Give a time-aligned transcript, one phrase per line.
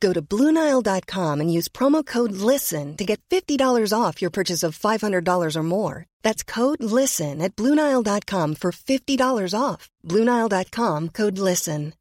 [0.00, 4.78] Go to BlueNile.com and use promo code LISTEN to get $50 off your purchase of
[4.78, 6.06] $500 or more.
[6.22, 9.90] That's code LISTEN at BlueNile.com for $50 off.
[10.08, 11.92] BlueNile.com code LISTEN.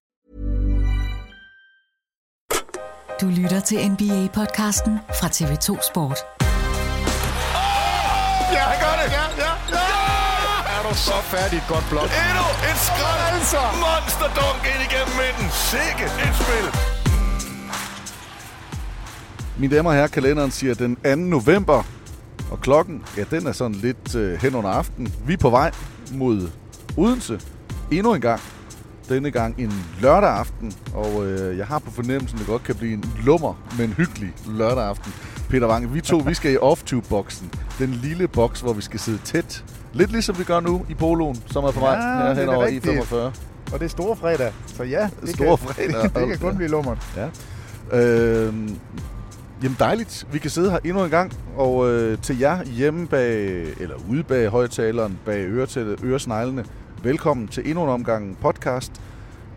[3.21, 6.17] Du lytter til NBA-podcasten fra TV2 Sport.
[8.51, 9.11] Ja, han gør det!
[9.17, 10.79] Ja, ja, ja!
[10.79, 12.09] Er du så færdig et godt blok?
[12.27, 13.21] Endnu et skrald!
[13.33, 13.61] Altså!
[13.85, 15.47] Monsterdunk ind igennem midten.
[15.71, 16.88] Sikke et spil!
[19.59, 21.15] Mine damer og herrer, kalenderen siger den 2.
[21.15, 21.83] november,
[22.51, 25.13] og klokken, ja, den er sådan lidt øh, hen under aften.
[25.27, 25.71] Vi er på vej
[26.13, 26.49] mod
[26.97, 27.39] Odense
[27.91, 28.41] endnu en gang.
[29.09, 32.75] Denne gang en lørdag aften, og øh, jeg har på fornemmelsen, at det godt kan
[32.75, 35.13] blive en lummer, men hyggelig lørdag aften.
[35.49, 37.51] Peter Wange, vi to, vi skal i off-tube-boksen.
[37.79, 39.65] Den lille boks, hvor vi skal sidde tæt.
[39.93, 42.65] Lidt ligesom vi gør nu i poloen, som er på vej Ja, hen over i
[42.65, 42.85] rigtigt.
[42.85, 43.33] 45.
[43.73, 46.45] Og det er store fredag, så ja, det, Store kan, fredag, det, det kan altså.
[46.45, 46.97] kun blive lummert.
[47.15, 47.27] Ja.
[47.99, 48.53] Øh,
[49.63, 50.27] jamen dejligt.
[50.31, 51.33] Vi kan sidde her endnu en gang.
[51.57, 55.47] Og øh, til jer hjemme bag, eller ude bag højtaleren, bag
[56.03, 56.65] øresneglene,
[57.03, 59.01] velkommen til endnu en omgang podcast.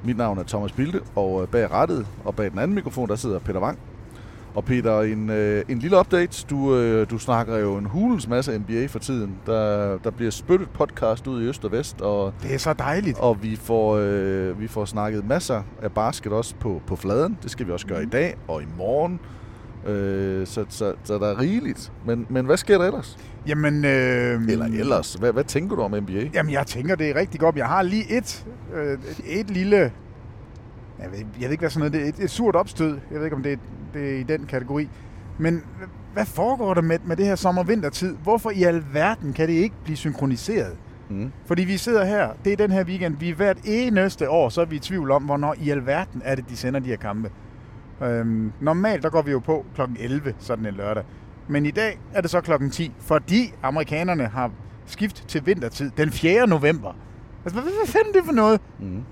[0.04, 3.16] Mit navn er Thomas Bilde, og øh, bag rettet og bag den anden mikrofon, der
[3.16, 3.78] sidder Peter Wang.
[4.54, 6.46] Og Peter, en, øh, en lille update.
[6.50, 9.34] Du, øh, du snakker jo en hulens masse NBA for tiden.
[9.46, 13.18] Der, der bliver spyttet podcast ud i øst og vest, og Det er så dejligt.
[13.18, 17.38] og vi får, øh, vi får snakket masser af basket også på, på fladen.
[17.42, 19.20] Det skal vi også gøre i dag og i morgen.
[19.86, 21.92] Øh, så, så, så der er rigeligt.
[22.06, 23.18] Men, men hvad sker der ellers?
[23.46, 25.14] Jamen, øh, Eller ellers?
[25.14, 26.30] Hvad, hvad tænker du om NBA?
[26.34, 27.56] Jamen, jeg tænker, det er rigtig godt.
[27.56, 29.76] Jeg har lige et, øh, et, lille...
[30.98, 32.08] Jeg ved, jeg ved ikke, hvad sådan noget det er.
[32.22, 32.98] Et, et surt opstød.
[33.10, 33.56] Jeg ved ikke, om det er,
[33.94, 34.88] det er i den kategori.
[35.38, 35.62] Men
[36.12, 38.16] hvad foregår der med, med det her sommer-vintertid?
[38.22, 40.76] Hvorfor i alverden kan det ikke blive synkroniseret?
[41.10, 41.32] Mm.
[41.46, 44.60] Fordi vi sidder her, det er den her weekend, vi er hvert eneste år, så
[44.60, 47.30] er vi i tvivl om, hvornår i alverden er det, de sender de her kampe.
[48.02, 49.80] Øhm, normalt, der går vi jo på kl.
[49.98, 51.02] 11, sådan en lørdag.
[51.48, 54.50] Men i dag er det så klokken 10, fordi amerikanerne har
[54.86, 56.46] skift til vintertid den 4.
[56.46, 56.96] november.
[57.44, 58.60] Altså, hvad, hvad fanden er det for noget?
[58.80, 59.02] Mm.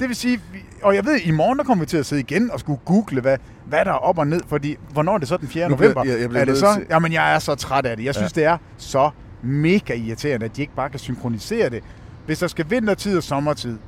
[0.00, 0.40] Det vil sige,
[0.82, 3.20] og jeg ved, i morgen der kommer vi til at sidde igen og skulle google,
[3.20, 5.68] hvad, hvad der er op og ned, fordi hvornår er det så den 4.
[5.68, 6.12] Nu bliver- november?
[6.12, 6.74] jeg- jeg bliver er det så?
[6.74, 8.04] til- Jamen, jeg er så træt af det.
[8.04, 8.40] Jeg synes, Ja.
[8.40, 9.10] det er så
[9.42, 11.84] mega irriterende, at de ikke bare kan synkronisere det.
[12.26, 13.78] Hvis der skal vintertid og sommertid,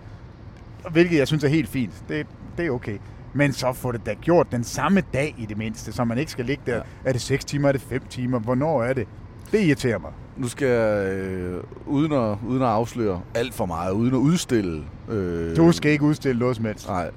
[0.91, 2.27] hvilket jeg synes er helt fint, det,
[2.59, 2.99] det er okay.
[3.35, 6.31] Men så få det da gjort den samme dag i det mindste, så man ikke
[6.33, 6.77] skal ligge der.
[6.77, 6.83] Ja.
[7.05, 9.07] Er det 6 timer, er det 5 timer, hvornår er det?
[9.53, 10.11] Det irriterer mig.
[10.37, 14.85] Nu skal jeg, øh, uden, at, uden at afsløre alt for meget, uden at udstille...
[15.09, 16.89] Øh, Du skal ikke udstille noget som helst.
[16.89, 17.11] Nej,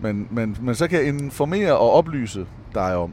[0.00, 3.12] men, men, men så kan jeg informere og oplyse dig om,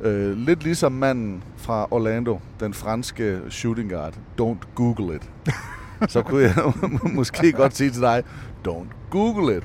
[0.00, 5.30] øh, lidt ligesom manden fra Orlando, den franske shooting guard, don't google it.
[6.12, 6.54] så kunne jeg
[7.14, 8.22] måske godt sige til dig,
[8.68, 9.62] don't google it.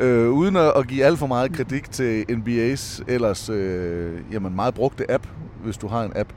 [0.00, 4.74] Øh, uden at, at give alt for meget kritik til NBA's ellers øh, jamen meget
[4.74, 5.26] brugte app,
[5.64, 6.32] hvis du har en app,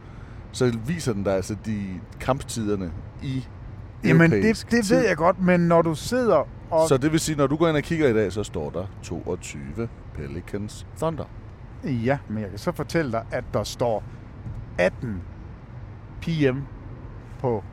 [0.52, 1.86] så viser den dig altså de
[2.20, 2.92] kamptiderne
[3.24, 3.48] i
[4.04, 6.88] Jamen, det, det ved jeg godt, men når du sidder og...
[6.88, 8.86] Så det vil sige, når du går ind og kigger i dag, så står der
[9.04, 11.26] 22 Pelicans Thunder.
[11.84, 14.04] Ja, men jeg kan så fortælle dig, at der står
[14.78, 15.22] 18
[16.22, 16.58] p.m.
[17.40, 17.64] på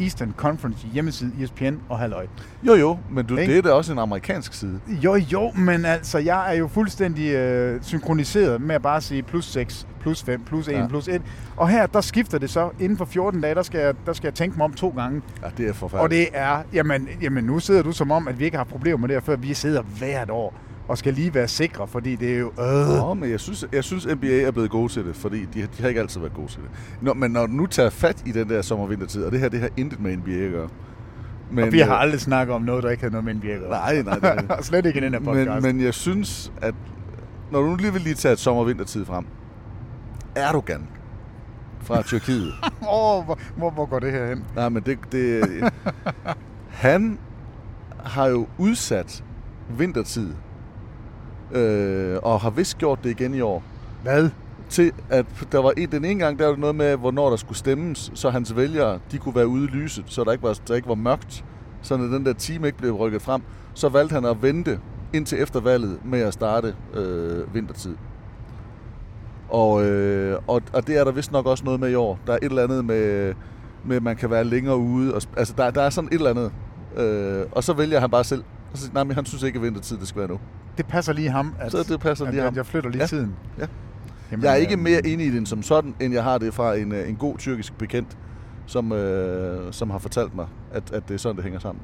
[0.00, 2.26] Eastern Conference hjemmeside, ESPN og halløj.
[2.62, 3.52] Jo, jo, men du, Ikke?
[3.52, 4.80] det er da også en amerikansk side.
[4.88, 9.44] Jo, jo, men altså, jeg er jo fuldstændig øh, synkroniseret med at bare sige plus
[9.44, 10.80] 6, plus 5, plus 1, Ja.
[10.80, 10.86] ja.
[10.86, 11.22] plus 1.
[11.56, 12.70] Og her, der skifter det så.
[12.80, 15.22] Inden for 14 dage, der skal jeg, der skal jeg tænke mig om to gange.
[15.42, 16.02] Ja, det er forfærdeligt.
[16.02, 18.98] Og det er, jamen, jamen nu sidder du som om, at vi ikke har problemer
[18.98, 20.54] med det her, før vi sidder hvert år
[20.90, 22.52] og skal lige være sikre, fordi det er jo...
[22.60, 22.96] Øh.
[22.98, 25.82] Nå, men jeg synes, jeg synes, NBA er blevet gode til det, fordi de, de
[25.82, 26.70] har ikke altid været gode til det.
[27.00, 29.60] Nå, men når du nu tager fat i den der sommer-vintertid, og det her, det
[29.60, 30.68] har intet med NBA at gøre.
[31.50, 33.60] Men, og vi har aldrig snakket om noget, der ikke havde noget med NBA at
[33.60, 33.70] gøre.
[33.70, 34.18] Nej, nej.
[34.18, 35.62] Det, Og Slet ikke i den her podcast.
[35.62, 36.74] men, men jeg synes, at
[37.50, 39.26] når du nu lige vil lige tage et sommer-vintertid frem,
[40.34, 40.88] Erdogan
[41.80, 42.52] fra Tyrkiet.
[42.82, 44.44] Åh, oh, hvor, hvor, hvor går det her hen?
[44.56, 45.44] Nej, men det, det...
[46.68, 47.18] han
[48.04, 49.24] har jo udsat
[49.78, 50.32] vintertid,
[51.52, 53.62] øh, og har vist gjort det igen i år.
[54.02, 54.30] Hvad?
[54.68, 57.58] Til at der var en, den ene gang, der var noget med, hvornår der skulle
[57.58, 60.74] stemmes, så hans vælgere, de kunne være ude i lyset, så der ikke var, der
[60.74, 61.44] ikke var mørkt,
[61.82, 63.42] så når den der time ikke blev rykket frem,
[63.74, 64.78] så valgte han at vente
[65.12, 67.96] indtil efter valget med at starte øh, vintertid.
[69.48, 72.18] Og, øh, og, og det er der vist nok også noget med i år.
[72.26, 73.34] Der er et eller andet med,
[73.84, 75.14] med at man kan være længere ude.
[75.14, 76.52] Og, altså, der, der er sådan et eller andet.
[76.96, 78.44] Øh, og så vælger han bare selv.
[78.72, 80.38] Og så siger, nej, men han synes ikke, at vintertid det skal være nu.
[80.80, 82.56] Det passer lige ham, at, Så det passer at, lige at ham.
[82.56, 83.06] jeg flytter lige Ja.
[83.06, 83.34] tiden.
[83.58, 83.66] Ja.
[84.30, 86.54] Jamen, Jeg er ikke øh, mere inde i den som sådan, end jeg har det
[86.54, 88.18] fra en, øh, en god tyrkisk bekendt,
[88.66, 91.82] som, øh, som har fortalt mig, at, at det er sådan, det hænger sammen.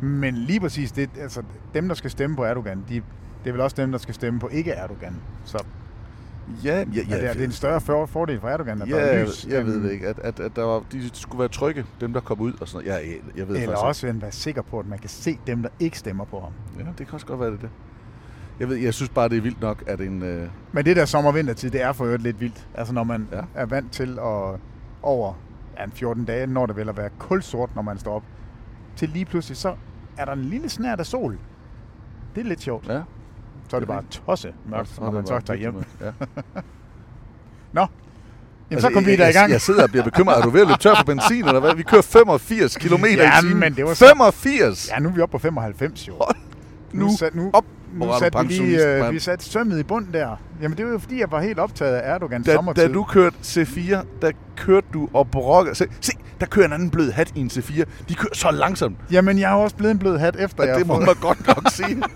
[0.00, 1.42] Men lige præcis, det, altså,
[1.74, 4.40] dem, der skal stemme på Erdogan, de, det er vel også dem, der skal stemme
[4.40, 5.14] på ikke-Erdogan.
[5.44, 5.64] Så
[6.64, 8.88] Ja, ja, ja, ja, det, er, det er en større for, fordel for Erdogan, at
[8.88, 9.46] der er ja lys.
[9.46, 10.08] jeg ved det ikke.
[10.08, 12.86] At, at, at der var, de skulle være trygge, dem der kom ud og sådan
[12.88, 13.00] noget.
[13.02, 15.62] Jeg, jeg, jeg ved Eller også han være sikker på, at man kan se dem,
[15.62, 16.52] der ikke stemmer på ham.
[16.78, 16.84] ikke.
[16.84, 17.56] Ja, det kan også godt være det.
[17.56, 17.70] er det.
[18.60, 20.22] Jeg, ved, jeg synes bare, det er vildt nok, at en...
[20.22, 22.66] Øh, Men det der sommer-vintertid, det er for øvrigt lidt vildt.
[22.74, 23.40] Altså når man Ja.
[23.54, 24.60] er vant til at
[25.02, 25.32] over
[25.78, 28.22] ja, en 14 dage, når det vel at være kulsort, når man står op,
[28.96, 29.74] til lige pludselig, så
[30.16, 31.38] er der en lille snært af sol.
[32.34, 32.88] Det er lidt sjovt.
[32.88, 33.00] ja,
[33.68, 35.74] Så er det bare tosse mørkt, når man så tager hjem.
[36.00, 36.10] Ja.
[37.72, 37.86] Nå,
[38.70, 39.34] Jamen, så kom vi da i gang.
[39.34, 40.38] Jeg, jeg sidder og bliver bekymret.
[40.38, 41.74] Er du ved at løbe tør for benzin, eller hvad?
[41.74, 43.60] Vi kører 85 km Ja, i timen.
[43.60, 44.90] men det var så- 85!
[44.90, 46.14] Ja, nu er vi oppe på 95 jo.
[46.20, 46.36] Hold
[46.92, 50.06] nu sat, nu, op, nu hvor satte vi lige, øh, vi satte sømmet i bund
[50.12, 50.40] der.
[50.62, 52.82] Jamen det var jo fordi, jeg var helt optaget af Erdogans Da, sommertid.
[52.88, 55.74] da du kørte C4, der kørte du og brokker.
[55.74, 57.84] Se, se, der kører en anden blød hat i en C4.
[58.08, 60.78] De kører så langsomt, Jamen jeg har også blevet en blød hat efter, jeg at
[60.78, 61.06] det må fået...
[61.06, 62.02] man godt nok sige.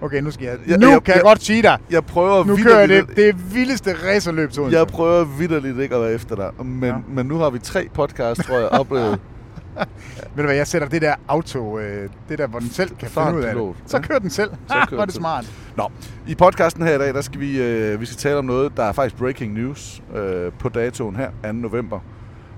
[0.00, 0.56] Okay, nu skal jeg...
[0.68, 1.78] Jeg- nu jeg- kan jeg, jeg- godt sige dig.
[1.90, 4.62] Jeg prøver Nu kører jeg det, det vildeste racerløb til.
[4.70, 6.66] Jeg prøver vidderligt ikke at være efter dig.
[6.66, 6.86] Men, ja.
[6.86, 6.94] Ja.
[7.08, 9.18] men nu har vi tre podcasts, tror jeg, oplevet.
[10.34, 13.08] Ved du hvad, jeg sætter det der auto, øh, det der, hvor den selv kan
[13.08, 13.90] Fart finde ud af det.
[13.90, 14.50] Så kører den selv.
[14.68, 15.52] Så kører den det smart.
[15.76, 15.90] Nå,
[16.26, 18.82] i podcasten her i dag, der skal vi, øh, vi skal tale om noget, der
[18.84, 21.52] er faktisk breaking news øh, på datoen her, 2.
[21.52, 22.00] november.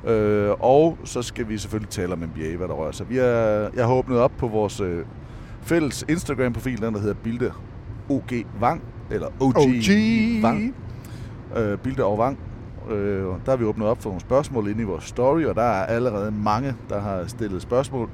[0.06, 3.11] Øh, og så skal vi selvfølgelig tale om NBA, hvad der rører sig.
[3.11, 5.05] Vi er, jeg har åbnet op på vores øh,
[5.62, 7.53] fælles Instagram-profil, den der hedder Bilde
[8.09, 8.31] OG
[8.61, 10.43] Vang, eller OG, OG.
[10.43, 10.75] Vang.
[11.56, 12.38] Øh, Bilde og Vang.
[12.88, 15.62] Øh, der har vi åbnet op for nogle spørgsmål inde i vores story, og der
[15.62, 18.11] er allerede mange, der har stillet spørgsmål.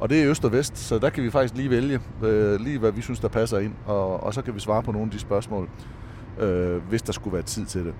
[0.00, 2.78] Og det er øst og vest, så der kan vi faktisk lige vælge, øh, lige
[2.78, 3.72] hvad vi synes, der passer ind.
[3.86, 5.68] Og, og så kan vi svare på nogle af de spørgsmål,
[6.40, 7.94] øh, hvis der skulle være tid til det.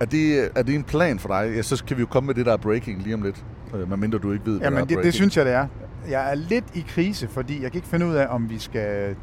[0.00, 1.52] Er det, er det en plan for dig?
[1.56, 3.44] Ja, så kan vi jo komme med det, der er breaking lige om lidt.
[3.74, 5.04] Øh, medmindre du ikke ved, hvad Jamen, det, breaking.
[5.04, 5.66] det synes jeg, det er.
[6.10, 9.16] Jeg er lidt i krise, fordi jeg kan ikke finde ud af, om vi skal,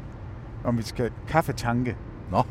[0.64, 1.96] om vi skal kaffetanke.
[2.30, 2.42] Nå,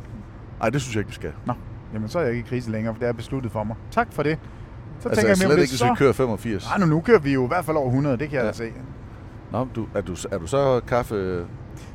[0.60, 1.32] nej, det synes jeg ikke, vi skal.
[1.46, 1.54] Nå,
[1.94, 3.76] jamen så er jeg ikke i krise længere, for det er besluttet for mig.
[3.92, 4.40] Tak for det.
[5.00, 6.66] Så Altså, tænker jeg, slet mere, om ikke, hvis vi kører 85.
[6.70, 8.48] Nej, nu, nu kører vi jo i hvert fald over 100, det kan jeg Ja.
[8.48, 8.72] da se.
[9.52, 11.46] Nå, du, er, du, er du så kaffe...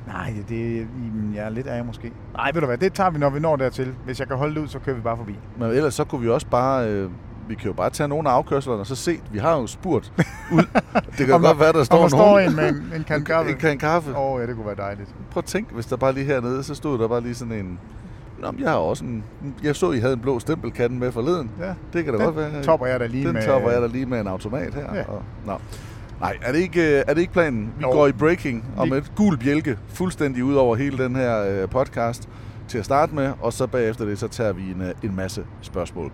[0.07, 2.13] Nej, det, jamen, jeg er lidt af måske.
[2.35, 3.95] Nej, ved du hvad, det tager vi, når vi når dertil.
[4.05, 5.39] Hvis jeg kan holde det ud, så kører vi bare forbi.
[5.59, 6.89] Men ellers så kunne vi også bare...
[6.91, 7.11] Øh,
[7.49, 9.21] vi kan jo bare tage nogle af afkørslerne og så se.
[9.33, 10.13] Vi har jo spurgt
[10.53, 10.63] ud.
[11.19, 13.51] Det kan Om godt være, der står der står en med en, en kan kaffe.
[13.51, 14.11] En kan kaffe.
[14.17, 15.15] Åh, oh, ja, det kunne være dejligt.
[15.31, 17.79] Prøv at tænke, hvis der bare lige hernede, så stod der bare lige sådan en...
[18.43, 19.25] Nå, jeg har også en...
[19.63, 21.51] Jeg så, I havde en blå stempelkande med forleden.
[21.61, 21.75] Ja.
[21.93, 22.63] Det kan da Den godt være.
[22.63, 24.95] topper jeg da lige den med- topper jeg da lige med en automat her.
[24.95, 25.03] Ja.
[25.09, 25.53] Og, nå.
[26.21, 27.73] Nej, er det, ikke, øh, er det ikke planen?
[27.79, 27.91] Vi Jo.
[27.91, 32.29] går i breaking om et gul bjælke fuldstændig ud over hele den her øh, podcast
[32.69, 35.45] til at starte med, og så bagefter det, så tager vi en, øh, en masse
[35.63, 36.11] spørgsmål.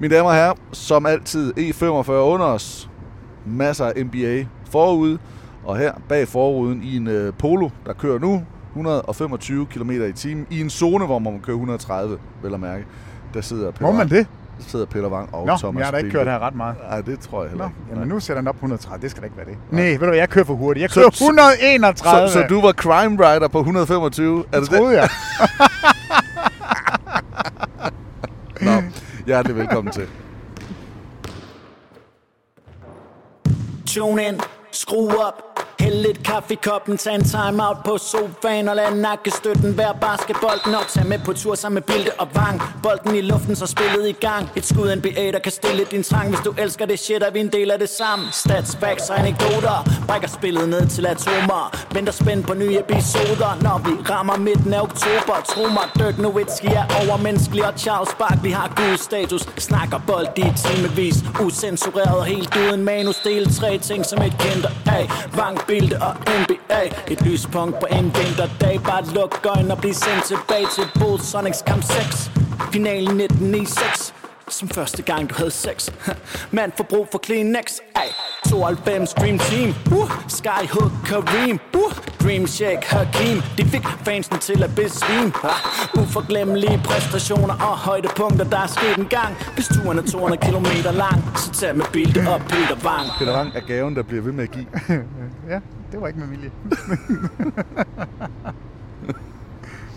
[0.00, 2.90] Mine damer og herrer, som altid E45 under os,
[3.46, 5.18] masser af NBA forud,
[5.64, 8.42] og her bag forruden i en øh, Polo, der kører nu
[8.74, 12.84] 125 km i timen, i en zone, hvor man må køre 130, vel at mærke.
[13.34, 14.26] Der sidder Peter, Må man det?
[14.58, 16.24] Der sidder Peter Wang og Nå, Thomas jeg har da ikke Bilde.
[16.24, 16.76] kørt her ret meget.
[16.90, 17.80] Nej, det tror jeg heller Nå, ikke.
[17.90, 18.14] jamen Nej.
[18.14, 19.02] nu sætter den op på 130.
[19.02, 19.56] Det skal da ikke være det.
[19.70, 20.82] Nej, ved du hvad, jeg kører for hurtigt.
[20.82, 22.28] Jeg kører så- 131.
[22.28, 24.44] Så, så du var crime rider på 125?
[24.52, 25.08] Er det troede jeg.
[25.08, 25.50] det?
[28.66, 28.70] Nå,
[29.26, 30.06] hjertelig velkommen til.
[33.86, 34.40] Tune in,
[34.72, 35.42] skru op,
[35.88, 39.94] Hæld lidt kaffe i koppen, tag en time out på sofaen og lad nakkestøtten være
[40.00, 40.88] basketbolden op.
[40.88, 42.62] tag med på tur sammen med Bilde og Vang.
[42.82, 44.50] Bolden i luften, så spillet i gang.
[44.56, 46.28] Et skud NBA, der kan stille din trang.
[46.28, 48.24] Hvis du elsker det shit, er vi en del af det samme.
[48.32, 49.78] Stats, facts og anekdoter.
[50.06, 51.62] Brækker spillet ned til atomer.
[51.94, 55.34] Venter spændt på nye episoder, når vi rammer midten af oktober.
[55.52, 59.42] Tro mig, Dirk Nowitzki er overmenneskelig og Charles Barkley har god status.
[59.58, 63.16] Snakker bold i timevis, usensureret og helt uden manus.
[63.16, 65.04] Del tre ting som et kendt af.
[65.36, 66.82] Vang, vildt og NBA
[67.12, 71.62] Et lyspunkt på en vinterdag Bare luk øjnene og bliv sendt tilbage til Bulls Sonics
[71.66, 72.30] kamp 6
[72.72, 75.90] Finalen 1996 som første gang du havde sex
[76.50, 78.08] Man får brug for Kleenex Ay.
[78.48, 80.10] 92 Dream Team uh.
[80.28, 81.92] Skyhook Kareem uh.
[82.22, 86.02] Dream Shake Hakim De fik fansen til at besvime uh.
[86.02, 91.38] Uforglemmelige præstationer og højdepunkter Der er sket en gang Hvis turen er 200 km lang
[91.38, 94.44] Så tag med billede op Peter Wang Peter Wang er gaven, der bliver ved med
[94.44, 94.66] at give.
[95.52, 95.60] ja,
[95.92, 96.50] det var ikke med vilje.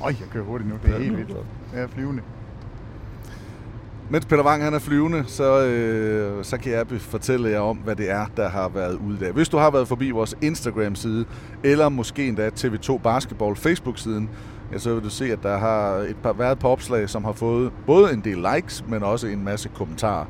[0.04, 0.76] Øj, jeg kører hurtigt nu.
[0.84, 1.32] Det er helt vildt.
[1.74, 2.22] Jeg er flyvende.
[4.12, 7.96] Mens Peter Wang han er flyvende, så, øh, så kan jeg fortælle jer om, hvad
[7.96, 9.32] det er, der har været ude der.
[9.32, 11.26] Hvis du har været forbi vores Instagram-side,
[11.64, 14.30] eller måske endda TV2 Basketball Facebook-siden,
[14.74, 17.24] ja, så vil du se, at der har et par, været et par opslag, som
[17.24, 20.26] har fået både en del likes, men også en masse kommentarer.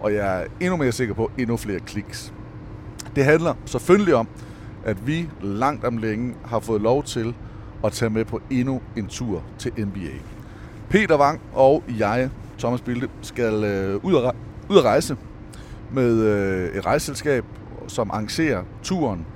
[0.00, 2.32] Og jeg er endnu mere sikker på endnu flere kliks.
[3.16, 4.28] Det handler selvfølgelig om,
[4.84, 7.34] at vi langt om længe har fået lov til
[7.84, 10.16] at tage med på endnu en tur til NBA.
[10.90, 12.30] Peter Wang og jeg,
[12.62, 14.36] Thomas Bilde, skal øh, ud, at, re-
[14.70, 15.16] ud at rejse
[15.92, 17.44] med øh, et rejseselskab,
[17.88, 19.26] som arrangerer turen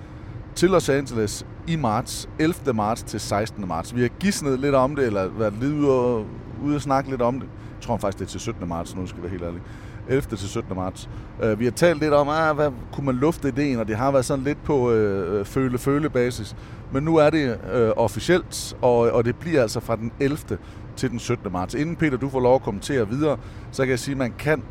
[0.55, 2.75] til Los Angeles i marts, 11.
[2.75, 3.69] marts til 16.
[3.69, 3.97] marts.
[3.97, 6.27] Vi har gidsnet lidt om det, eller været lidt ude og,
[6.65, 7.49] ude og snakke lidt om det.
[7.75, 8.69] Jeg tror faktisk, det er til 17.
[8.69, 9.61] marts, nu skal jeg være helt ærlig.
[10.09, 10.37] 11.
[10.37, 10.77] til 17.
[10.77, 11.09] marts.
[11.45, 14.11] Uh, vi har talt lidt om, ah, hvad kunne man lufte ideen, og det har
[14.11, 16.57] været sådan lidt på øh, uh, føle-føle-basis.
[16.93, 20.59] Men nu er det uh, officielt, og, og det bliver altså fra den 11
[20.97, 21.53] til den 17.
[21.53, 21.75] marts.
[21.75, 23.39] Inden Peter, du får lov at kommentere videre,
[23.73, 24.63] så kan jeg sige, at man kan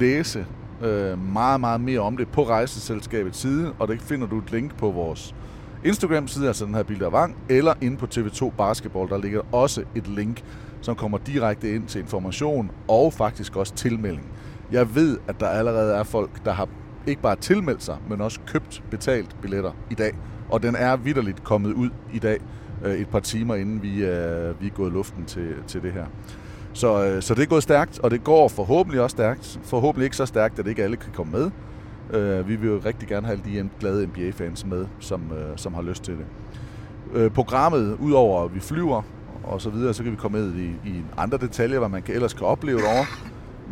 [0.00, 0.46] læse
[0.82, 4.76] øh, meget, meget mere om det på rejseselskabets side, og det finder du et link
[4.76, 5.34] på vores
[5.84, 10.08] Instagram-side, altså den her Bilder Vang, eller inde på TV2 Basketball, der ligger også et
[10.08, 10.44] link,
[10.80, 14.26] som kommer direkte ind til information og faktisk også tilmelding.
[14.72, 16.68] Jeg ved, at der allerede er folk, der har
[17.06, 20.12] ikke bare tilmeldt sig, men også købt betalt billetter i dag.
[20.48, 22.40] Og den er vidderligt kommet ud i dag,
[22.84, 26.04] øh, et par timer inden vi er, vi er gået luften til, til det her.
[26.72, 29.60] Så, øh, så det er gået stærkt, og det går forhåbentlig også stærkt.
[29.62, 31.50] Forhåbentlig ikke så stærkt, at ikke alle kan komme med.
[32.20, 35.82] Øh, vi vil jo rigtig gerne have de glade NBA-fans med, som, øh, som har
[35.82, 36.24] lyst til det.
[37.14, 39.02] Øh, programmet, udover at vi flyver
[39.44, 42.14] og så videre, så kan vi komme med i, i andre detaljer, hvad man kan,
[42.14, 43.04] ellers kan opleve over.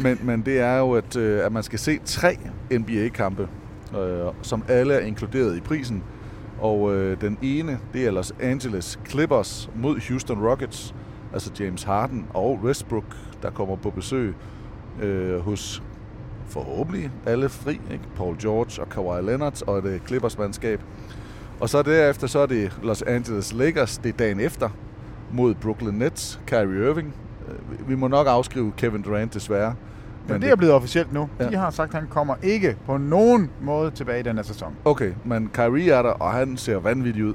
[0.00, 2.38] Men, men det er jo, at, øh, at man skal se tre
[2.72, 3.48] NBA-kampe,
[3.98, 6.02] øh, som alle er inkluderet i prisen.
[6.64, 10.94] Og øh, den ene, det er Los Angeles Clippers mod Houston Rockets.
[11.32, 14.34] Altså James Harden og Westbrook, der kommer på besøg
[15.02, 15.82] øh, hos
[16.46, 17.80] forhåbentlig alle fri.
[17.90, 18.04] Ikke?
[18.16, 20.80] Paul George og Kawhi Leonard og det Clippers-mandskab.
[21.60, 24.68] Og så derefter så er det Los Angeles Lakers, det er dagen efter,
[25.32, 27.14] mod Brooklyn Nets, Kyrie Irving.
[27.48, 29.74] Øh, vi må nok afskrive Kevin Durant desværre.
[30.28, 31.28] Men det er blevet officielt nu.
[31.40, 31.48] Ja.
[31.48, 34.74] De har sagt, at han kommer ikke på nogen måde tilbage i den her sæson.
[34.84, 37.34] Okay, men Kyrie er der, og han ser vanvittig ud.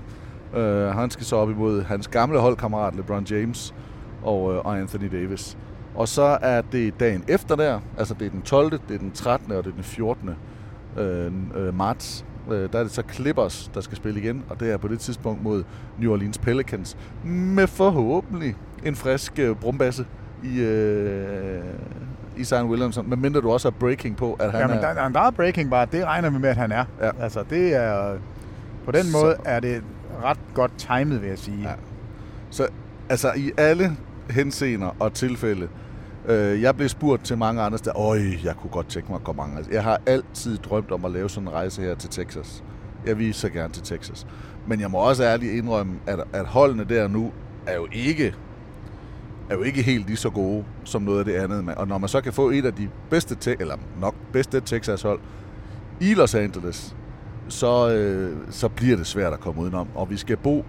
[0.53, 0.61] Uh,
[0.97, 3.73] han skal så op imod hans gamle holdkammerat LeBron James
[4.23, 5.57] og, uh, og Anthony Davis.
[5.95, 9.11] Og så er det dagen efter der, altså det er den 12., det er den
[9.11, 9.51] 13.
[9.51, 10.29] og det er den 14.
[10.29, 12.25] Uh, uh, marts.
[12.47, 14.99] Uh, der er det så Clippers, der skal spille igen, og det er på det
[14.99, 15.63] tidspunkt mod
[15.99, 16.97] New Orleans Pelicans.
[17.25, 18.55] Med forhåbentlig
[18.85, 20.05] en frisk uh, brumbasse
[20.43, 21.63] i, uh,
[22.39, 24.93] i Zion Williamson, medmindre du også har breaking på, at han ja, men er...
[24.93, 26.85] Der, der er breaking bare, det regner vi med, at han er.
[27.01, 27.11] Ja.
[27.19, 28.17] Altså, det er...
[28.85, 29.41] På den måde så.
[29.45, 29.83] er det
[30.23, 31.61] ret godt timet, vil jeg sige.
[31.61, 31.73] Ja.
[32.49, 32.67] Så
[33.09, 33.91] altså, i alle
[34.29, 35.67] henseender og tilfælde,
[36.25, 39.23] øh, jeg blev spurgt til mange andre steder, øj, jeg kunne godt tænke mig at
[39.23, 39.65] komme mange.
[39.71, 42.63] Jeg har altid drømt om at lave sådan en rejse her til Texas.
[43.05, 44.27] Jeg vil så gerne til Texas.
[44.67, 47.31] Men jeg må også ærligt indrømme, at, at holdene der nu
[47.67, 48.35] er jo ikke
[49.49, 51.75] er jo ikke helt lige så gode som noget af det andet.
[51.75, 55.19] Og når man så kan få et af de bedste, te- eller nok bedste Texas-hold
[55.99, 56.95] i Los Angeles,
[57.47, 59.87] så, øh, så bliver det svært at komme udenom.
[59.95, 60.65] Og vi skal bo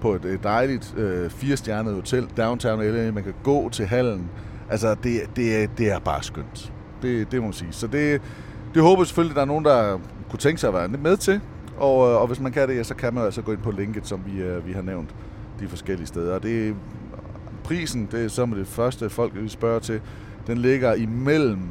[0.00, 3.10] på et, dejligt øh, firestjernet hotel, downtown LA.
[3.10, 4.30] Man kan gå til hallen.
[4.70, 6.72] Altså, det, det, er, det er bare skønt.
[7.02, 7.72] Det, det må man sige.
[7.72, 8.22] Så det,
[8.74, 9.98] det håber jeg selvfølgelig, at der er nogen, der
[10.30, 11.40] kunne tænke sig at være med til.
[11.76, 14.06] Og, øh, og hvis man kan det, så kan man altså gå ind på linket,
[14.06, 15.14] som vi, øh, vi har nævnt
[15.60, 16.34] de forskellige steder.
[16.34, 16.74] Og det
[17.64, 20.00] prisen, det er så med det første folk, vi spørger til,
[20.46, 21.68] den ligger imellem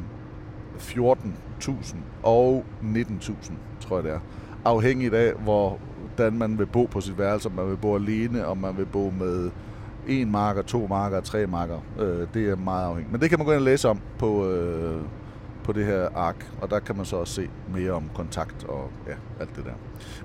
[0.78, 4.20] 14.000 og 19.000, tror jeg det er.
[4.64, 8.58] afhængigt af, hvordan man vil bo på sit værelse, om man vil bo alene, om
[8.58, 9.50] man vil bo med
[10.08, 11.78] en marker, to marker, tre marker.
[12.00, 13.12] Øh, det er meget afhængigt.
[13.12, 15.00] Men det kan man gå ind og læse om på, øh,
[15.64, 18.90] på det her ark, og der kan man så også se mere om kontakt og
[19.06, 19.72] ja, alt det der.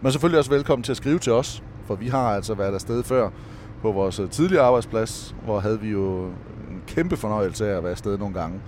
[0.01, 3.03] Men selvfølgelig også velkommen til at skrive til os, for vi har altså været afsted
[3.03, 3.29] før
[3.81, 6.25] på vores øh, tidligere arbejdsplads, hvor havde vi jo
[6.69, 8.59] en kæmpe fornøjelse af at være afsted nogle gange.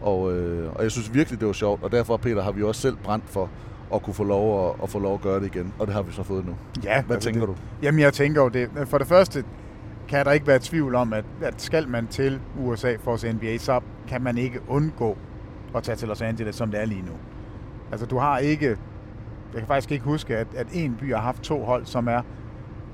[0.00, 2.80] Og, øh, og jeg synes virkelig, det var sjovt, og derfor, Peter, har vi også
[2.80, 3.50] selv brændt for
[3.94, 6.02] at kunne få lov at, at få lov at gøre det igen, og det har
[6.02, 6.54] vi så fået nu.
[6.84, 7.62] Ja, Hvad altså tænker det, du?
[7.82, 8.68] Jamen, jeg tænker jo det.
[8.84, 9.44] For det første
[10.08, 13.32] kan der ikke være tvivl om, at, at skal man til USA for at se
[13.32, 15.16] NBA, så kan man ikke undgå
[15.74, 17.12] at tage til Los Angeles, som det er lige nu.
[17.90, 18.68] Altså, du har ikke...
[19.52, 22.22] Jeg kan faktisk ikke huske, at, at en by har haft to hold, som er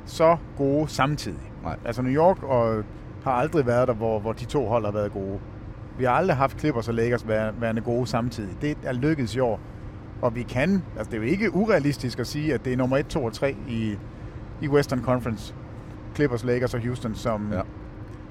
[0.06, 1.52] så gode samtidig.
[1.62, 1.76] Nej.
[1.84, 2.84] Altså, New York og
[3.24, 5.38] har aldrig været der, hvor, hvor de to hold har været gode.
[5.98, 8.56] Vi har aldrig haft Clippers og Lakers vær- værende gode samtidig.
[8.60, 9.60] Det er lykkedes i år.
[10.22, 12.96] Og vi kan, altså det er jo ikke urealistisk at sige, at det er nummer
[12.96, 13.96] 1, 2 og 3 i,
[14.62, 15.54] i Western Conference.
[16.14, 17.60] Clippers, Lakers og Houston, som, ja.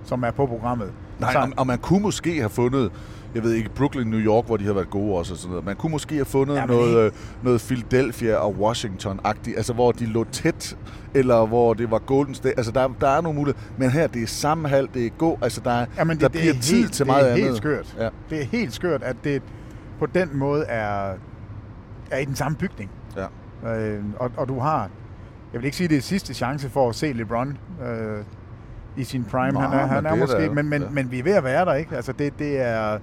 [0.09, 0.91] Som er på programmet.
[1.19, 2.91] Nej, Så- og, og man kunne måske have fundet,
[3.35, 5.65] jeg ved ikke, Brooklyn, New York, hvor de har været gode også og sådan noget.
[5.65, 7.11] Man kunne måske have fundet Ja, noget, øh,
[7.43, 10.77] noget Philadelphia og Washington-agtigt, altså hvor de lå tæt,
[11.13, 12.53] eller hvor det var Golden State.
[12.57, 15.37] Altså der, der er nogle muligheder, men her det er samme hal, det er god,
[15.41, 17.43] altså der, Jamen, det, der det bliver er tid helt, til det meget er andet.
[17.45, 17.95] helt skørt.
[17.99, 18.09] Ja.
[18.29, 19.41] Det er helt skørt, at det
[19.99, 21.13] på den måde er,
[22.11, 22.89] er i den samme bygning.
[23.63, 23.75] Ja.
[23.77, 24.89] Øh, og, og du har,
[25.53, 28.23] jeg vil ikke sige, det er sidste chance for at se LeBron øh,
[28.97, 29.51] i sin prime.
[29.51, 30.89] Nej, han er, han er måske, der- men, men, ja.
[30.89, 31.95] men vi er ved at være der, ikke?
[31.95, 32.99] Altså det, det er...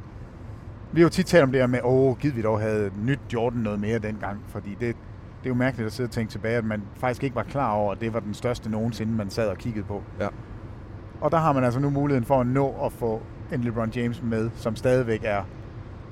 [0.93, 3.21] Vi har jo tit talt om det her med, åh, giv vi dog havde nyt
[3.33, 6.57] Jordan noget mere dengang, fordi det, det er jo mærkeligt at sidde og tænke tilbage,
[6.57, 9.49] at man faktisk ikke var klar over, at det var den største nogensinde, man sad
[9.49, 10.03] og kiggede på.
[10.21, 10.29] Ja.
[11.21, 14.23] Og der har man altså nu muligheden for at nå at få en LeBron James
[14.23, 15.43] med, som stadigvæk er,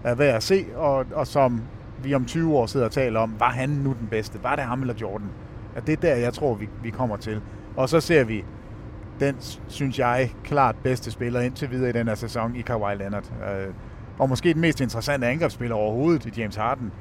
[0.05, 1.61] er værd at se, og, og som
[2.03, 4.43] vi om 20 år sidder og taler om, var han nu den bedste?
[4.43, 5.27] Var det ham eller Jordan?
[5.75, 7.41] Ja, det er der, jeg tror, vi, vi kommer til.
[7.77, 8.45] Og så ser vi
[9.21, 9.37] den,
[9.69, 13.33] synes jeg, klart bedste spiller indtil videre i den her sæson i Kawhi Leonard.
[13.33, 13.75] Øh,
[14.19, 16.93] og måske den mest interessante angrebsspiller overhovedet i James Harden.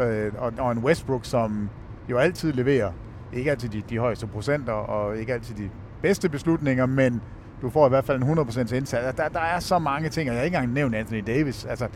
[0.00, 1.70] Øh, og, og en Westbrook, som
[2.10, 2.92] jo altid leverer.
[3.32, 5.70] Ikke altid de, de højeste procenter, og ikke altid de
[6.02, 7.20] bedste beslutninger, men
[7.62, 9.16] du får i hvert fald en 100% indsats.
[9.16, 11.64] Der, der er så mange ting, og jeg har ikke engang nævnt Anthony Davis.
[11.64, 11.88] Altså,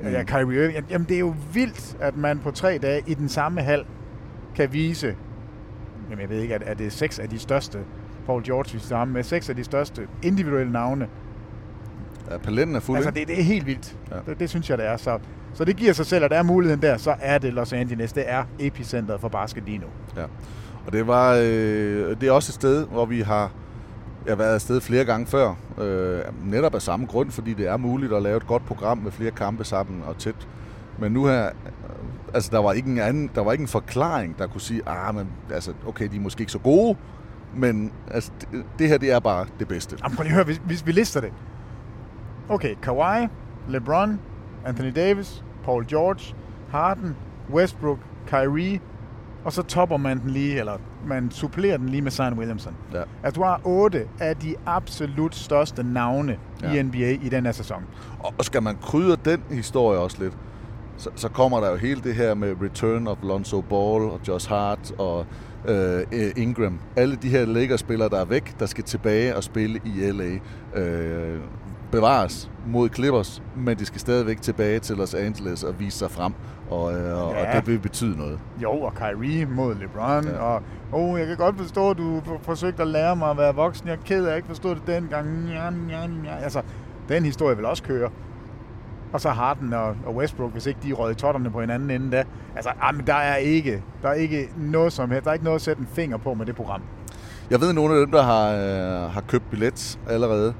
[0.00, 0.08] mm.
[0.08, 0.86] ja, Kyrie Irving.
[0.90, 3.84] Jamen, det er jo vildt, at man på tre dage i den samme hal
[4.54, 5.16] kan vise,
[6.10, 7.78] jamen jeg ved ikke, at, at det er seks af de største,
[8.26, 11.08] Paul George vi sammen med, seks af de største individuelle navne.
[12.30, 13.96] Ja, paletten er fuld, Altså, det, det er helt vildt.
[14.10, 14.16] Ja.
[14.16, 14.20] Ja.
[14.26, 14.96] Det, det, synes jeg, det er.
[14.96, 15.18] Så,
[15.54, 18.12] så det giver sig selv, at der er muligheden der, så er det Los Angeles.
[18.12, 19.86] Det er epicentret for basket lige nu.
[20.16, 20.24] Ja.
[20.86, 23.50] Og det var øh, det er også et sted, hvor vi har
[24.26, 25.54] jeg har været afsted flere gange før.
[25.80, 29.12] Øh, netop af samme grund, fordi det er muligt at lave et godt program med
[29.12, 30.48] flere kampe sammen og tæt.
[30.98, 31.52] Men nu her, øh,
[32.34, 35.14] altså der var ikke en anden, der var ikke en forklaring, der kunne sige, ah,
[35.14, 36.96] men altså, okay, de er måske ikke så gode,
[37.54, 39.96] men altså, det, det her, det er bare det bedste.
[40.02, 41.32] Jamen, prøv lige at høre, hvis, hvis vi lister det.
[42.48, 43.28] Okay, Kawhi,
[43.68, 44.20] LeBron,
[44.64, 46.34] Anthony Davis, Paul George,
[46.70, 47.16] Harden,
[47.50, 48.80] Westbrook, Kyrie,
[49.44, 52.74] og så topper man den lige, eller man supplerer den lige med Zion Williamson.
[52.92, 53.02] Ja.
[53.22, 56.72] Altså, du har otte af de absolut største navne ja.
[56.72, 56.82] i.
[56.82, 57.84] NBA i den her sæson.
[58.38, 60.36] Og skal man krydre den historie også lidt,
[60.96, 64.48] så, så kommer der jo hele det her med return of Lonzo Ball og Josh
[64.48, 65.26] Hart og
[65.68, 66.02] øh,
[66.36, 66.78] Ingram.
[66.96, 70.38] Alle de her Lakers-spillere, der er væk, der skal tilbage og spille i LA.
[70.80, 71.38] Øh,
[71.92, 76.32] bevares mod Clippers, men de skal stadigvæk tilbage til Los Angeles og vise sig frem.
[76.70, 77.56] Og, øh, og Ja.
[77.58, 78.38] det vil betyde noget.
[78.62, 80.38] Jo, og Kyrie mod LeBron, Ja.
[80.38, 83.86] og oh, jeg kan godt forstå, at du forsøgte at lære mig at være voksen.
[83.88, 85.48] Jeg er ked af, at jeg ikke forstod det dengang.
[85.48, 86.36] Ja, ja, ja.
[86.42, 86.62] Altså,
[87.08, 88.10] den historie vil også køre.
[89.12, 92.10] Og så Harden og, og Westbrook, hvis ikke de rød i totterne på hinanden inden
[92.10, 92.24] da.
[92.56, 95.24] Altså, jamen, der er ikke, der er ikke noget som helst.
[95.24, 96.82] Der er ikke noget at sætte en finger på med det program.
[97.50, 100.54] Jeg ved, at nogle af dem, der har, øh, har købt billet allerede,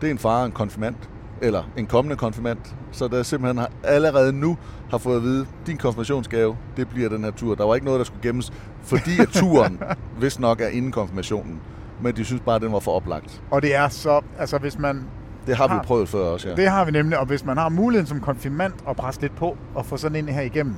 [0.00, 0.94] det er en far en konfirmand,
[1.42, 2.58] eller en kommende konfirmand.
[2.92, 4.56] Så der simpelthen har, allerede nu
[4.90, 7.54] har fået at vide, at din konfirmationsgave, det bliver den her tur.
[7.54, 9.82] Der var ikke noget, der skulle gemmes, fordi at turen
[10.20, 11.60] vist nok er inden konfirmationen.
[12.02, 13.42] Men de synes bare, at den var for oplagt.
[13.50, 15.04] Og det er så, altså hvis man...
[15.46, 16.54] Det har vi prøvet før også, ja.
[16.54, 19.56] Det har vi nemlig, og hvis man har muligheden som konfirmand at presse lidt på
[19.74, 20.74] og få sådan en her igennem,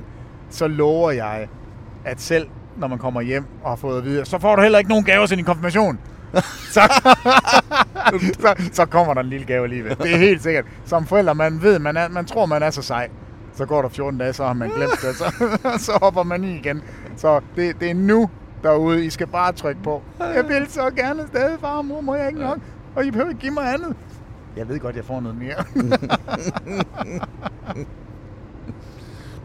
[0.49, 1.47] så lover jeg,
[2.05, 4.79] at selv når man kommer hjem og har fået at vide, så får du heller
[4.79, 5.99] ikke nogen gaver til din konfirmation.
[6.75, 6.81] så,
[8.39, 9.97] så, så kommer der en lille gave alligevel.
[9.97, 10.65] Det er helt sikkert.
[10.85, 13.09] Som forælder, man ved, man, er, man tror, man er så sej.
[13.53, 15.47] Så går der 14 dage, så har man glemt det, så,
[15.85, 16.81] så hopper man i igen.
[17.17, 18.29] Så det, det er nu
[18.63, 19.05] derude.
[19.05, 20.01] I skal bare trykke på.
[20.19, 22.59] Jeg vil så gerne stadig, far og mor, må jeg ikke nok?
[22.95, 23.95] Og I behøver ikke give mig andet.
[24.57, 25.55] Jeg ved godt, jeg får noget mere.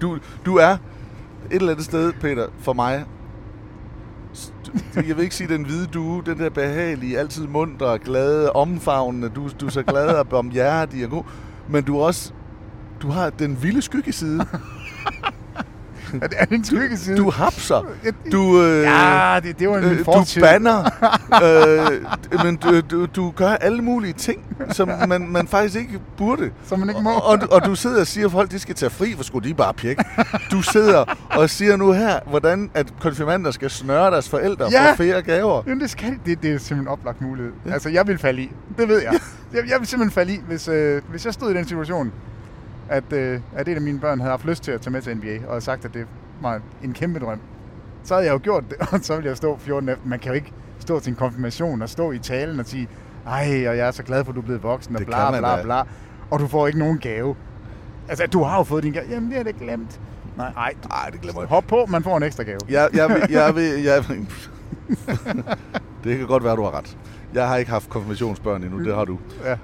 [0.00, 0.78] Du, du er et
[1.50, 3.04] eller andet sted, Peter, for mig,
[4.96, 9.48] jeg vil ikke sige den hvide due, den der behagelige, altid munter, glade, omfavnende, du,
[9.60, 11.24] du er så glad og bomhjertig og god,
[11.68, 12.32] men du er også,
[13.02, 14.46] du har den vilde skyggeside.
[16.22, 17.16] Er det, er det en skyggeside?
[17.16, 17.82] Du hapser.
[18.32, 20.42] Du, øh, Ja, det- det var en øh, Du fortid.
[20.42, 20.84] banner.
[21.44, 26.50] øh, men du, du, du gør alle mulige ting, som man, man faktisk ikke burde.
[26.66, 27.10] Som man ikke må.
[27.10, 29.54] Og, og du sidder og siger, at folk de skal tage fri, for skulle de
[29.54, 30.04] bare pjekke.
[30.50, 34.90] Du sidder og siger nu her, hvordan at konfirmander skal snøre deres forældre Ja.
[34.90, 35.62] for flere gaver.
[35.66, 37.52] Jamen, det, skal, det, det er simpelthen en oplagt mulighed.
[37.66, 37.72] Ja.
[37.72, 38.50] Altså, jeg vil falde i.
[38.78, 39.12] Det ved jeg.
[39.52, 42.12] jeg, jeg vil simpelthen falde i, hvis, øh, hvis jeg stod i den situation,
[42.88, 45.16] at, øh, at en af mine børn havde haft lyst til at tage med til
[45.16, 46.06] NBA, og havde sagt, at det
[46.42, 47.40] var en kæmpe drøm.
[48.04, 50.02] Så havde jeg jo gjort det, og så ville jeg stå 14 efter.
[50.08, 52.88] Man kan jo ikke stå til en konfirmation og stå i talen og sige,
[53.26, 55.30] ej, og jeg er så glad for, at du er blevet voksen, og Det bla
[55.30, 55.62] bla da.
[55.62, 55.82] bla.
[56.30, 57.36] Og du får ikke nogen gave.
[58.08, 59.06] Altså, du har jo fået din gave.
[59.10, 60.00] Jamen, det er det glemt.
[60.36, 61.48] Nej, ej, Ej, det glemmer jeg.
[61.48, 62.58] hop på, man får en ekstra gave.
[62.68, 64.28] Jeg, jeg, vil, jeg, vil, jeg, vil,
[66.04, 66.96] det kan godt være, du har ret.
[67.34, 69.18] Jeg har ikke haft konfirmationsbørn endnu, det har du.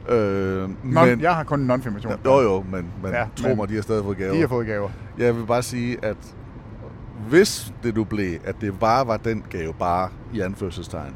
[0.09, 0.15] Ja.
[0.17, 2.17] Øh, Non, men, jeg har kun en non-firmation.
[2.25, 4.33] Jo, jo, men, men Ja, tro men mig, de har stadig fået gaver.
[4.33, 4.89] De har fået gaver.
[5.19, 6.17] Jeg vil bare sige, at
[7.29, 11.15] hvis det nu blev, at det bare var den gave, bare i anførselstegn,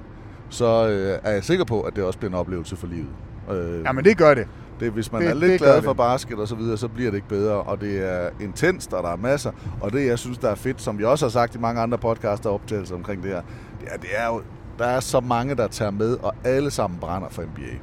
[0.48, 3.08] så øh, er jeg sikker på, at det også bliver en oplevelse for livet.
[3.52, 4.46] Øh, Ja, men det gør det.
[4.80, 5.84] det, hvis man det- det, er lidt det glad det.
[5.84, 9.02] for basket og så videre, så bliver det ikke bedre, og det er intenst, og
[9.02, 9.50] der er masser.
[9.80, 11.98] Og det, jeg synes, der er fedt, som vi også har sagt i mange andre
[11.98, 13.42] podcaster og optagelser omkring det her,
[13.80, 14.42] det er, det er jo,
[14.78, 17.76] der er så mange, der tager med, og alle sammen brænder for NBA.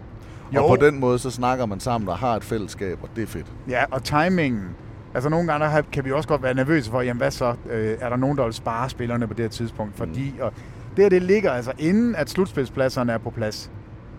[0.55, 0.63] Jo.
[0.63, 3.27] Og på den måde, så snakker man sammen og har et fællesskab, og det er
[3.27, 3.51] fedt.
[3.69, 4.69] Ja, og timingen.
[5.13, 8.09] Altså nogle gange kan vi også godt være nervøse for, jamen hvad så, øh, er
[8.09, 9.97] der nogen, der vil spare spillerne på det her tidspunkt?
[9.97, 10.53] Fordi, og
[10.95, 13.71] det her, det ligger altså inden, at slutspilspladserne er på plads.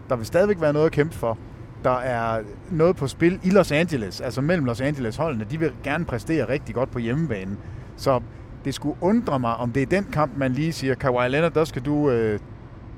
[0.09, 1.39] Der vil stadigvæk være noget at kæmpe for.
[1.85, 5.47] Der er noget på spil i Los Angeles, altså mellem Los Angeles-holdene.
[5.51, 7.59] De vil gerne præstere rigtig godt på hjemmebanen.
[7.97, 8.21] Så
[8.65, 11.65] det skulle undre mig, om det er den kamp, man lige siger, Kawhi Leonard, der
[11.65, 12.39] skal du, øh,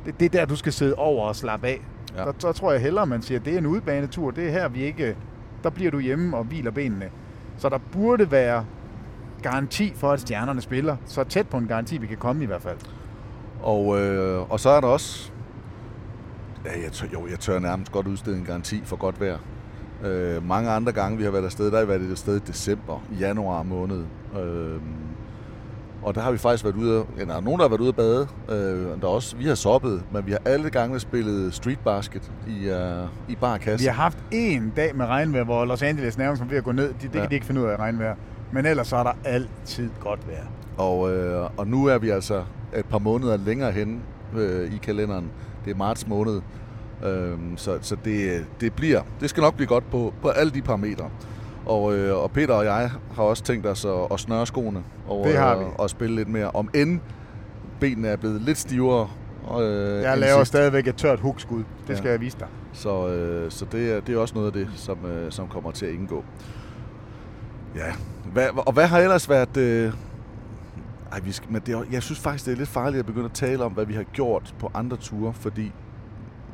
[0.06, 1.80] det, det er der, du skal sidde over og slappe af.
[2.16, 2.24] Ja.
[2.24, 4.82] Der, der tror jeg hellere, man siger, det er en udbanetur, det er her, vi
[4.82, 5.16] ikke,
[5.62, 7.10] der bliver du hjemme og hviler benene.
[7.58, 8.64] Så der burde være
[9.42, 10.96] garanti for, at stjernerne spiller.
[11.06, 12.78] Så tæt på en garanti, vi kan komme i hvert fald.
[13.62, 15.32] Og, øh, og så er der også...
[16.64, 19.38] Ja, jeg tør, jo, jeg tør nærmest godt udstede en garanti for godt vejr.
[20.04, 23.62] Øh, mange andre gange, vi har været afsted, der har været afsted i december, januar
[23.62, 24.04] måned.
[24.40, 24.80] Øh,
[26.04, 27.88] og der har vi faktisk været ude, ja, der er nogen, der har været ude
[27.88, 28.28] at bade.
[28.48, 28.56] Øh,
[29.00, 32.68] der er også, vi har soppet, men vi har alle gange spillet street basket i,
[32.70, 33.84] uh, i barkasse.
[33.84, 36.72] Vi har haft en dag med regnvejr, hvor Los Angeles nærmest var ved at gå
[36.72, 36.88] ned.
[36.88, 37.20] Det, det Ja.
[37.20, 38.14] kan de ikke finde ud af regnvejr.
[38.52, 40.44] Men ellers så er der altid godt vejr.
[40.76, 42.42] Og, øh, og nu er vi altså
[42.76, 44.00] et par måneder længere hen
[44.36, 45.30] øh, i kalenderen.
[45.64, 46.40] Det er marts måned.
[47.06, 50.62] Øh, så så det, det bliver, det skal nok blive godt på, på alle de
[50.62, 51.10] parametre.
[51.66, 55.24] Og, øh, og Peter og jeg har også tænkt os at, at snøre skoene og,
[55.26, 55.64] Det har øh, vi.
[55.78, 56.50] og spille lidt mere.
[56.50, 57.00] Om end
[57.80, 59.08] benene er blevet lidt stivere.
[59.60, 60.48] Øh, Jeg laver sidst.
[60.48, 61.58] stadigvæk et tørt hugskud.
[61.58, 61.94] Det Ja.
[61.96, 62.46] skal jeg vise dig.
[62.72, 65.70] Så, øh, så det, er, det er også noget af det, som, øh, som kommer
[65.70, 66.24] til at indgå.
[67.76, 67.92] Ja,
[68.32, 69.56] hvad, og hvad har ellers været...
[69.56, 69.92] Øh,
[71.12, 73.24] ej, vi skal, men det er, jeg synes faktisk, det er lidt farligt at begynde
[73.24, 75.72] at tale om, hvad vi har gjort på andre ture, fordi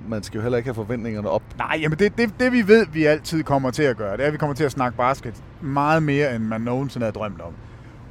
[0.08, 1.42] man skal jo heller ikke have forventningerne op.
[1.58, 4.26] Nej, jamen det, det, det vi ved, vi altid kommer til at gøre, det er,
[4.26, 7.52] at vi kommer til at snakke basket meget mere, end man nogensinde havde drømt om.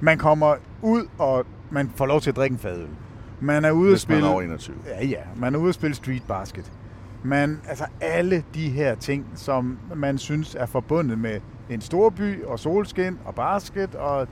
[0.01, 2.87] Man kommer ud, og man får lov til at drikke en fadøl.
[3.41, 4.33] Man er ude at Hvis man er spille...
[4.33, 4.75] over 21.
[4.87, 5.21] Ja, ja.
[5.35, 6.71] Man er ude at spille street basket.
[7.23, 12.43] Men altså alle de her ting, som man synes er forbundet med en stor by
[12.43, 14.27] og solskin og basket og,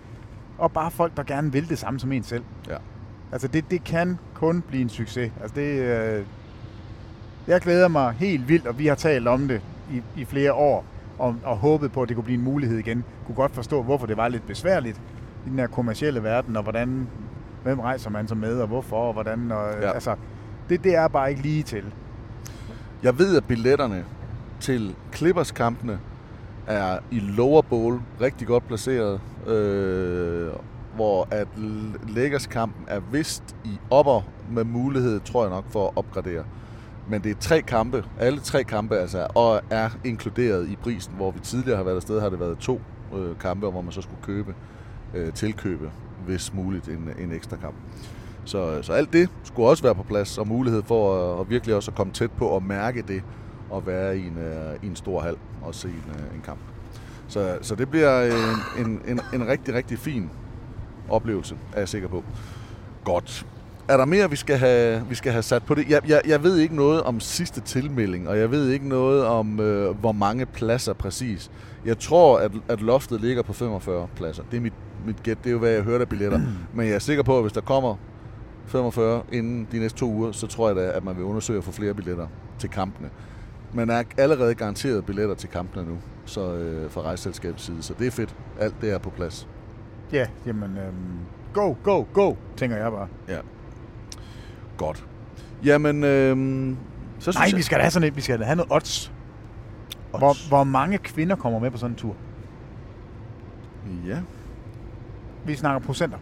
[0.58, 2.44] og bare folk, der gerne vil det samme som en selv.
[2.70, 2.78] Ja.
[3.32, 5.32] Altså det, det kan kun blive en succes.
[5.42, 6.26] Altså det, øh,
[7.48, 10.86] jeg glæder mig helt vildt, og vi har talt om det i, i flere år,
[11.20, 13.04] og, og håbet på, at det kunne blive en mulighed igen.
[13.26, 15.02] Kunne godt forstå, hvorfor det var lidt besværligt
[15.46, 17.08] i den her kommercielle verden, og hvordan,
[17.64, 19.52] hvem rejser man så med, og hvorfor, og hvordan.
[19.52, 19.92] Og, ja.
[19.92, 20.16] Altså,
[20.70, 21.84] det, det er bare ikke lige til.
[23.04, 24.06] Jeg ved, at billetterne
[24.60, 26.00] til Clippers-kampene
[26.68, 30.48] er i lower bowl rigtig godt placeret, øh,
[30.96, 31.48] hvor at
[32.08, 36.44] Lakers-kampen er vist i upper med mulighed, tror jeg nok, for at opgradere.
[37.10, 41.32] Men det er tre kampe, alle tre kampe altså, og er inkluderet i prisen, hvor
[41.32, 42.82] vi tidligere har været afsted, har det været to
[43.16, 44.56] øh, kampe, hvor man så skulle købe,
[45.14, 45.92] øh, tilkøbe,
[46.26, 47.76] hvis muligt, en, en ekstra kamp.
[48.46, 51.76] Så, så alt det skulle også være på plads, og mulighed for at, og virkelig
[51.76, 53.24] også at komme tæt på og mærke det,
[53.70, 56.60] og være i en, øh, i en stor hal og se en, øh, en kamp.
[57.28, 60.30] Så, så det bliver en, en, en, en rigtig, rigtig fin
[61.10, 62.24] oplevelse, er jeg sikker på.
[63.04, 63.46] Godt.
[63.90, 65.90] Er der mere, vi skal have, vi skal have sat på det?
[65.90, 69.60] Jeg, jeg, jeg ved ikke noget om sidste tilmelding, og jeg ved ikke noget om,
[69.60, 71.52] øh, hvor mange pladser præcis.
[71.86, 74.44] Jeg tror, at, at loftet ligger på 45 pladser.
[74.52, 74.74] Det er mit,
[75.06, 75.38] mit gæt.
[75.44, 76.42] Det er jo, hvad jeg hørte af billetter.
[76.76, 77.96] Men jeg er sikker på, at hvis der kommer
[78.66, 81.64] 45 inden de næste to uger, så tror jeg da, at man vil undersøge at
[81.64, 82.28] få flere billetter
[82.60, 83.10] til kampene.
[83.74, 88.08] Man er allerede garanteret billetter til kampene nu, så øh, fra rejseselskabets side, så det
[88.08, 88.36] er fedt.
[88.60, 89.48] Alt det er på plads.
[90.14, 91.20] Ja, jamen, øhm,
[91.54, 93.08] go, go, go, tænker jeg bare.
[93.28, 93.40] Ja.
[94.78, 95.08] Godt.
[95.64, 96.78] Jamen, øhm,
[97.20, 97.58] så synes Nej, jeg...
[97.58, 99.12] vi skal da have sådan et, vi skal da have noget odds.
[100.14, 100.20] odds.
[100.20, 102.16] Hvor, hvor mange kvinder kommer med på sådan en tur?
[104.08, 104.18] Ja.
[105.46, 106.18] Vi snakker procenter.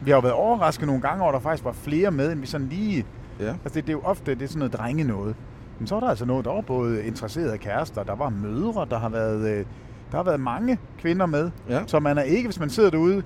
[0.00, 2.40] Vi har jo været overrasket nogle gange over, at der faktisk var flere med, end
[2.40, 3.06] vi sådan lige...
[3.40, 3.48] Ja.
[3.48, 5.34] Altså, det, det er jo ofte det er sådan noget drenge noget.
[5.78, 8.98] Men så er der altså noget, der var både interesserede kærester, der var mødre, der
[8.98, 9.64] har været, øh,
[10.10, 11.50] der har været mange kvinder med.
[11.68, 11.82] Ja.
[11.86, 13.22] Så man er ikke, hvis man sidder derude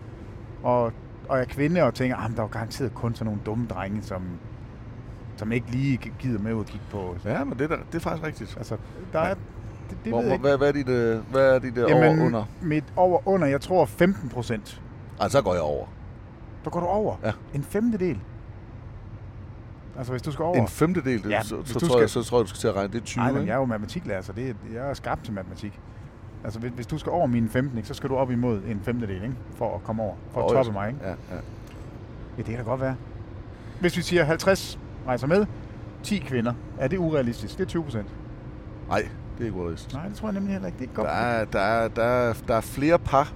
[0.62, 0.92] og,
[1.30, 4.02] og er kvinde og tænker, at der er jo garanteret kun sådan nogle dumme drenge,
[4.02, 4.22] som,
[5.36, 7.16] som ikke lige gider med ud at kigge på.
[7.24, 8.56] Ja, men det er, det er faktisk rigtigt.
[8.56, 8.76] Altså,
[9.12, 10.42] der er, det, det Hvor, ved hvor, jeg ikke.
[10.42, 12.44] hvad, hvad er dit, øh, hvad er dit øh, over under?
[12.62, 14.82] Mit over under, jeg tror 15 procent.
[15.20, 15.86] Ej, så går jeg over.
[16.64, 17.16] Der går du over.
[17.24, 17.32] Ja.
[17.54, 18.18] En femtedel.
[19.96, 20.56] Altså hvis du skal over.
[20.56, 22.68] En femtedel, det, Ja, så, så, tror skal- jeg, så tror jeg, du skal til
[22.68, 22.92] at regne.
[22.92, 25.34] Det er 20, Nej, men jeg er jo matematiklærer, så det, jeg er skabt til
[25.34, 25.80] matematik.
[26.44, 28.80] Altså hvis, hvis du skal over min 15, ikke, så skal du op imod en
[28.82, 29.34] femtedel, ikke?
[29.56, 30.14] For at komme over.
[30.32, 31.00] For at Åh, toppe mig, ikke?
[31.02, 31.14] Ja, ja.
[31.34, 32.96] Ja, det kan da godt være.
[33.80, 35.46] Hvis vi siger 50 rejser med,
[36.02, 37.58] 10 kvinder, er det urealistisk?
[37.58, 38.06] Det er 20 procent.
[38.88, 39.94] Nej, det er ikke urealistisk.
[39.94, 40.78] Nej, det tror jeg nemlig heller ikke.
[40.78, 41.06] Det er godt.
[41.06, 43.32] Der er, der, er, der, er, der er flere par,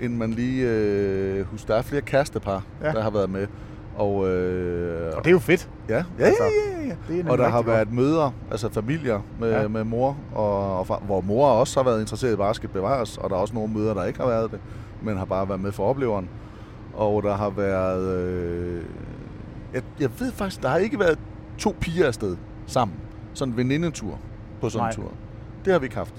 [0.00, 1.66] end man lige øh, husker.
[1.68, 2.86] Der er flere kærestepar, Ja.
[2.86, 2.92] ja.
[2.92, 3.46] der har været med.
[4.00, 5.70] Og, øh, Og det er jo fedt.
[5.88, 6.88] Ja, ja, ja, Altså, ja, ja.
[6.90, 7.66] det nemlig Og der har godt.
[7.66, 9.60] været møder, altså familier med, Ja.
[9.60, 9.68] ja.
[9.68, 13.30] med mor, og, og far, hvor mor også har været interesseret i basket bevares, og
[13.30, 14.60] der er også nogle møder, der ikke har været det,
[15.02, 16.28] men har bare været med for opleveren.
[16.94, 18.16] Og der har været...
[18.18, 18.82] Øh,
[19.74, 21.18] jeg, jeg ved faktisk, der har ikke været
[21.58, 22.36] to piger afsted
[22.66, 22.96] sammen.
[23.34, 24.18] Sådan en venindetur
[24.60, 25.10] på sådan en tur.
[25.64, 26.14] Det har vi ikke haft.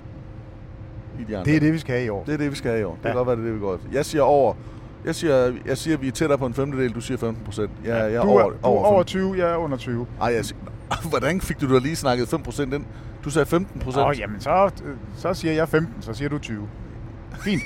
[1.19, 1.51] I de andre.
[1.51, 2.23] Det er det, vi skal have i år.
[2.23, 2.91] Det er det, vi skal have i år.
[2.95, 3.09] Det Ja.
[3.09, 3.87] kan godt være, det er det, vi går efter.
[3.93, 4.53] Jeg siger over.
[5.05, 6.91] Jeg siger, jeg siger, vi er tættere på en femtedel.
[6.93, 7.71] Du siger 15 procent.
[7.85, 9.05] Jeg, jeg er du over, er, du er over 15.
[9.05, 10.07] 20, jeg er under 20.
[10.21, 10.57] Ej, jeg siger,
[11.09, 12.85] hvordan fik du da lige snakket 5 procent ind?
[13.23, 14.05] Du sagde 15 procent.
[14.05, 14.71] Åh, jamen så,
[15.17, 16.67] så siger jeg 15, så siger du 20.
[17.39, 17.61] Fint.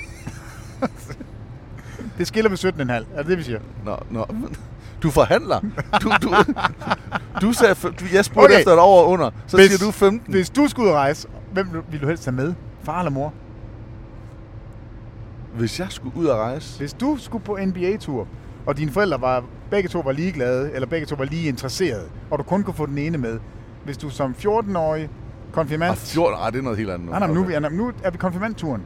[2.18, 2.92] det skiller med 17,5.
[2.92, 3.58] Er det det, vi siger?
[3.84, 4.26] Nå, nå.
[5.02, 5.60] Du forhandler.
[6.02, 6.34] Du, du,
[7.40, 8.58] du sagde, du, jeg spurgte Okay.
[8.58, 9.30] efter et over og under.
[9.46, 10.32] Så Hvis- siger du 15.
[10.34, 12.54] Hvis du skulle rejse, hvem vil- vil du helst have med?
[12.82, 13.32] Far eller mor?
[15.58, 16.78] Hvis jeg skulle ud og rejse.
[16.78, 18.26] Hvis du skulle på NBA-tur,
[18.66, 22.38] og dine forældre var, begge to var ligeglade, eller begge to var lige interesserede, og
[22.38, 23.38] du kun kunne få den ene med.
[23.84, 25.08] Hvis du som 14-årig
[25.52, 25.90] konfirmand...
[25.90, 27.08] Ah, 14, ah, det er noget helt andet.
[27.10, 28.82] Nej, nej, nu, er vi- nu er vi konfirmandturen.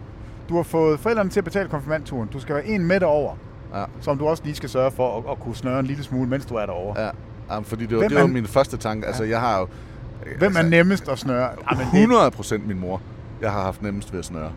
[0.48, 2.28] Du har fået forældrene til at betale konfirmandturen.
[2.32, 3.34] Du skal være en med derover,
[3.74, 3.84] Ja.
[4.00, 6.46] som du også lige skal sørge for at, at kunne snøre en lille smule, mens
[6.46, 7.00] du er derovre.
[7.02, 7.10] Ja.
[7.50, 9.06] Jamen, fordi det var, Hvem det var er- min første tanke.
[9.06, 9.66] Altså, jeg har jo...
[10.38, 11.48] Hvem er nemmest at snøre?
[11.72, 13.00] Jamen, det- 100 procent min mor,
[13.40, 14.50] jeg har haft nemmest ved at snøre.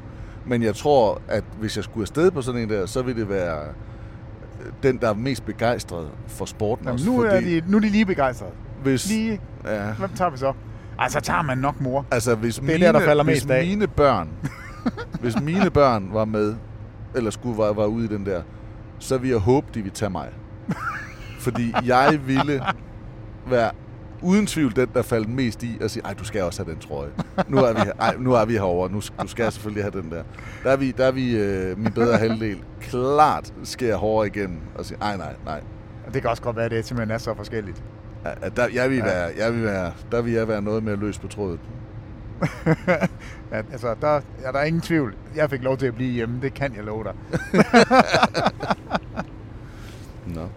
[0.46, 3.30] Men jeg tror, at hvis jeg skulle afsted på sådan en der, så ville det
[3.30, 7.06] være øh, den, der er mest begejstret for sporten Jamen, også.
[7.12, 8.52] nu, er de, nu er de lige begejstrede.
[8.84, 10.54] hvis, Lige, ja, hvem tager vi så?
[11.00, 12.06] Altså, tager man nok mor.
[12.12, 13.66] altså, hvis Det er mine, der, der falder hvis mest af.
[13.68, 14.30] mine børn,
[15.22, 16.56] hvis mine børn var med,
[17.16, 18.42] eller skulle var, var ude i den der,
[19.00, 20.30] så ville jeg håbe, de ville tage mig.
[21.40, 22.64] Fordi jeg ville
[23.50, 23.72] være
[24.24, 26.82] uden tvivl den, der faldt mest i at sige, ej, du skal også have den
[26.82, 27.10] trøje.
[27.48, 30.12] Nu er vi, her, ej, nu er vi herovre, nu, du skal selvfølgelig have den
[30.12, 30.24] der.
[30.64, 34.86] Der er vi, der er vi øh, min bedre halvdel klart skærer hårdere igennem og
[34.86, 35.62] siger, ej, nej, nej.
[36.14, 37.84] Det kan også godt være, at det simpelthen er så forskelligt.
[38.26, 39.04] Ja, Der, jeg vil Ja.
[39.06, 41.60] være, jeg vil være, der vil jeg være noget mere løs på trådet.
[43.52, 45.16] ja, altså, der, ja, der er ingen tvivl.
[45.36, 47.14] Jeg fik lov til at blive hjemme, det kan jeg love dig.
[50.36, 50.48] Nå.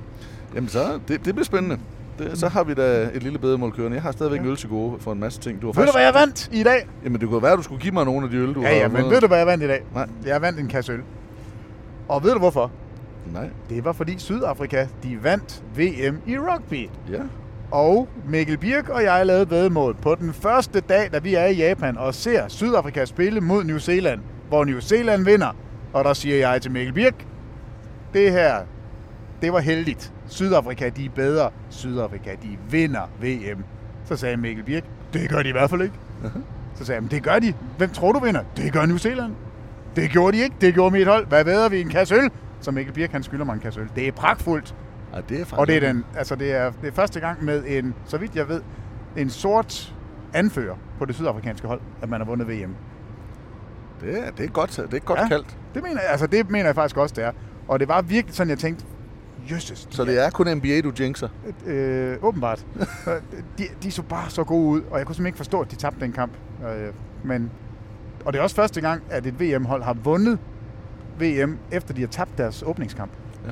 [0.55, 1.79] Jamen så, det, det bliver spændende.
[2.18, 3.94] Det, så har vi da et lille bedremål kørende.
[3.94, 5.62] Jeg har stadigvæk øl til gode for en masse ting.
[5.62, 6.88] Du har Ved du, hvad jeg vandt i dag?
[7.05, 8.66] Jamen, det kunne være, at du skulle give mig nogle af de øl, du Ja,
[8.68, 9.83] har ja, men ved du, hvad jeg vandt i dag?
[9.94, 10.07] Nej.
[10.26, 11.00] Jeg vandt en kasse øl.
[12.09, 12.70] Og ved du hvorfor?
[13.33, 13.48] Nej.
[13.68, 16.88] Det var fordi Sydafrika, de vandt VM i rugby.
[17.12, 17.20] Ja.
[17.70, 21.55] Og Mikkel Birk og jeg lavede vedmål på den første dag, da vi er i
[21.57, 25.57] Japan og ser Sydafrika spille mod New Zealand, hvor New Zealand vinder.
[25.92, 27.26] Og der siger jeg til Mikkel Birk,
[28.14, 28.55] det her,
[29.42, 30.12] det var heldigt.
[30.27, 31.51] Sydafrika, de er bedre.
[31.70, 33.64] Sydafrika, de vinder VM.
[34.05, 35.94] Så sagde Mikkel Birk, det gør de i hvert fald ikke.
[36.75, 37.55] Så sagde "Men det gør de.
[37.79, 38.40] Hvem tror du vinder?
[38.57, 39.33] Det gør New Zealand.
[39.96, 40.57] Det gjorde de ikke.
[40.61, 41.27] Det gjorde mit hold.
[41.27, 41.81] Hvad ved vi?
[41.81, 42.31] En kasse øl?
[42.61, 43.88] Så Mikkel Birk, han skylder mig en kasse øl.
[43.96, 44.75] Det er pragtfuldt.
[45.14, 45.59] Ja, det er faktisk...
[45.59, 48.37] Og det er, den, altså det, er, det er første gang med en, så vidt
[48.37, 48.61] jeg ved,
[49.16, 49.94] en sort
[50.35, 52.75] anfører på det sydafrikanske hold, at man har vundet VM.
[54.01, 55.29] Det er, det er godt, det er godt Ja.
[55.29, 55.57] kaldt.
[55.75, 57.31] Det mener, jeg, altså det mener jeg faktisk også, det er.
[57.68, 58.85] Og det var virkelig sådan, jeg tænkte,
[59.50, 59.88] jøsses.
[59.90, 61.28] Så det er kun NBA, du jinxer?
[61.66, 62.66] Øh, åbenbart.
[63.59, 65.76] de, de så bare så gode ud, og jeg kunne simpelthen ikke forstå, at de
[65.76, 66.32] tabte den kamp.
[66.62, 66.92] Øh,
[67.24, 67.50] men,
[68.24, 70.38] og det er også første gang, at et VM-hold har vundet
[71.20, 73.11] VM, efter de har tabt deres åbningskamp.
[73.46, 73.50] Ja.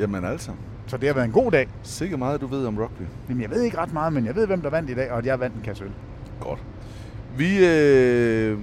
[0.00, 0.50] Jamen altså.
[0.86, 1.68] Så det har været en god dag.
[1.82, 3.02] Sikkert meget, du ved om rugby.
[3.28, 5.18] Jamen, jeg ved ikke ret meget, men jeg ved, hvem der vandt i dag, og
[5.18, 5.90] at jeg vandt en kasse øl.
[6.40, 6.64] Godt.
[7.36, 8.58] Vi, øh,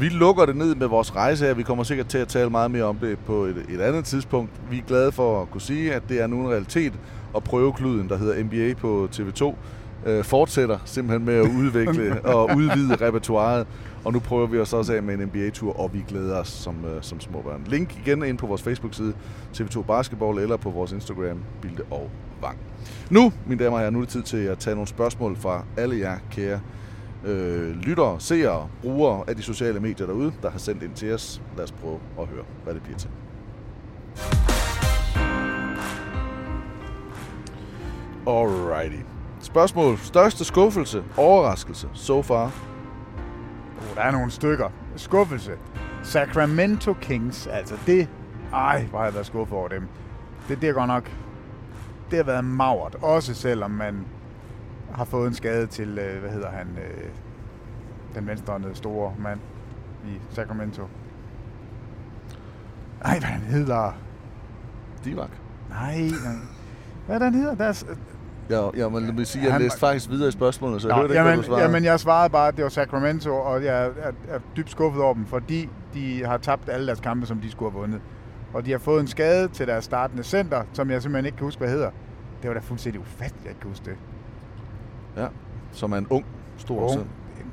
[0.00, 1.54] vi lukker det ned med vores rejse her.
[1.54, 4.50] Vi kommer sikkert til at tale meget mere om det på et, et andet tidspunkt.
[4.70, 6.92] Vi er glade for at kunne sige, at det er nu en realitet,
[7.32, 9.54] og prøvekluden, der hedder NBA på TV2,
[10.06, 13.66] øh, fortsætter simpelthen med at udvikle og udvide repertoiret.
[14.04, 16.84] Og nu prøver vi os også af med en NBA-tur, og vi glæder os som,
[16.84, 17.64] øh, som små børn.
[17.66, 19.12] Link igen ind på vores Facebook-side,
[19.56, 22.10] TV2 Basketball, eller på vores Instagram, Bilde og
[22.42, 22.58] Vang.
[23.10, 25.64] Nu, mine damer og herrer, nu er det tid til at tage nogle spørgsmål fra
[25.76, 26.60] alle jer kære
[27.24, 31.42] øh, lyttere, seere, brugere af de sociale medier derude, der har sendt ind til os.
[31.56, 33.10] Lad os prøve at høre, hvad det bliver til.
[38.26, 39.02] Alrighty.
[39.40, 39.98] Spørgsmål.
[39.98, 42.44] Største skuffelse, overraskelse, so far?
[42.44, 44.68] Oh, der er nogle stykker.
[44.96, 45.52] Skuffelse.
[46.02, 48.08] Sacramento Kings, altså det...
[48.52, 49.82] Ej, hvor har jeg været skuffet over dem.
[50.48, 51.10] Det, det er godt nok...
[52.10, 54.06] Det har været magert, også selvom man
[54.92, 57.04] har fået en skade til, øh, hvad hedder han, øh,
[58.14, 59.40] den venstrehåndede store mand
[60.06, 60.82] i Sacramento.
[63.04, 63.92] Ej, hvad han hedder?
[65.04, 65.30] Divak.
[65.70, 66.34] Nej, nej.
[67.06, 67.54] Hvad han hedder?
[67.54, 67.84] Der er,
[68.50, 70.94] Ja, ja men lad mig sige, jeg Han- læste faktisk videre i spørgsmålet, så jeg
[70.96, 71.64] Nå, hørte ikke, jamen, hvad du svarede.
[71.64, 75.02] jamen, jeg svarede bare, at det var Sacramento, og jeg er, er, er dybt skuffet
[75.02, 78.00] over dem, fordi de har tabt alle deres kampe, som de skulle have vundet.
[78.54, 81.44] Og de har fået en skade til deres startende center, som jeg simpelthen ikke kan
[81.44, 81.90] huske, hvad hedder.
[82.42, 83.96] Det var da fuldstændig ufatteligt, at jeg ikke kan huske det.
[85.16, 85.26] Ja,
[85.72, 86.24] som er en ung,
[86.56, 86.92] stor Ung.
[86.92, 87.06] søn.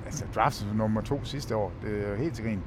[0.06, 1.72] Altså, draftet som nummer to sidste år.
[1.84, 2.60] Det er jo helt til grin.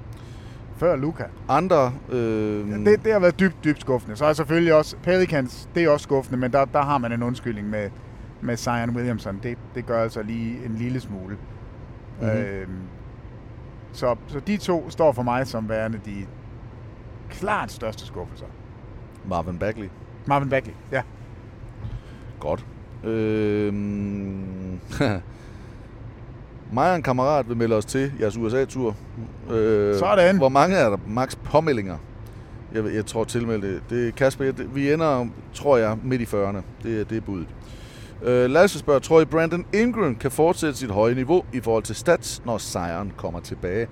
[0.77, 1.25] Før Luca.
[1.49, 1.93] Andre...
[2.09, 4.17] Øh, Det, det har været dybt, dybt skuffende.
[4.17, 7.23] Så er selvfølgelig også Pelicans, det er også skuffende, men der, der har man en
[7.23, 7.91] undskyldning med,
[8.41, 9.41] med Zion Williamson.
[9.43, 11.37] Det, det gør altså lige en lille smule.
[12.21, 12.29] Mhm.
[12.31, 12.39] Mm-hmm.
[12.45, 12.79] Øhm,
[13.93, 16.27] så, så de to står for mig som værende de
[17.31, 18.47] klart største skuffelser.
[19.29, 19.89] Marvin Bagley.
[20.27, 21.03] Marvin Bagley, ja.
[22.41, 22.67] Godt.
[23.05, 23.75] Øh,
[26.73, 28.97] mig og en kammerat vil melde os til jeres USA-tur.
[29.51, 30.37] Øh, Sådan.
[30.37, 31.97] Hvor mange er der max påmeldinger?
[32.75, 33.81] Jeg, jeg tror tilmeldt det.
[33.91, 36.61] det er Kasper, jeg, vi ender, tror jeg, midt i 40'erne.
[36.83, 37.47] Det, er- det er budet.
[38.23, 41.95] Øh, Lasse spørger, tror I Brandon Ingram kan fortsætte sit høje niveau i forhold til
[41.97, 43.87] stats, når sejren kommer tilbage?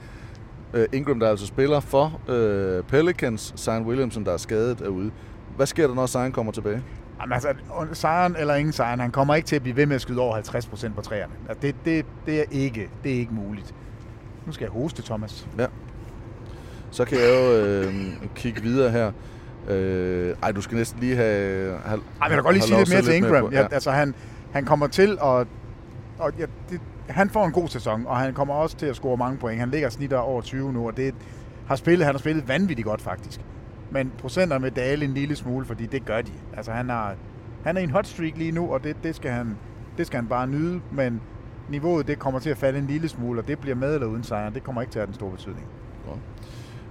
[0.75, 5.11] Øh, Ingram, der altså spiller for øh, Pelicans, Zion Williamson, der er skadet, er ude.
[5.57, 6.83] Hvad sker der, når Zion kommer tilbage?
[7.20, 7.55] Jamen, altså,
[7.92, 10.37] sejren eller ingen sejren, han kommer ikke til at blive ved med at skyde over
[10.37, 11.33] 50% på træerne.
[11.48, 13.74] Altså, det, det, det, er ikke, det er ikke muligt.
[14.46, 15.48] Nu skal jeg hoste, Thomas.
[15.59, 15.66] Ja.
[16.90, 17.94] Så kan jeg jo øh,
[18.35, 19.12] kigge videre her.
[19.68, 21.79] Øh, ej, du skal næsten lige have...
[21.85, 23.44] have Ej, men jeg kan godt lige sige lidt mere til lidt Ingram.
[23.44, 23.50] på.
[23.52, 23.66] Ja.
[23.70, 24.14] Altså, han,
[24.52, 25.46] han kommer til at...
[26.18, 29.16] Og ja, det, han får en god sæson, og han kommer også til at score
[29.16, 29.61] mange point.
[29.61, 31.14] Han ligger snitter over 20 nu, og det
[31.66, 33.40] har spillet, han har spillet vanvittigt godt faktisk.
[33.97, 36.33] Men procenterne vil dale en lille smule, fordi det gør de.
[36.57, 37.15] Altså, han, har,
[37.65, 39.57] han er i en hot streak lige nu, og det, det, skal han,
[39.99, 41.21] det skal han bare nyde, men
[41.71, 44.25] niveauet det kommer til at falde en lille smule, og det bliver med eller uden
[44.25, 44.55] sejren.
[44.55, 45.67] Det kommer ikke til at have den store betydning.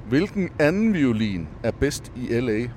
[0.10, 2.68] Hvilken anden violin er bedst i L.A.?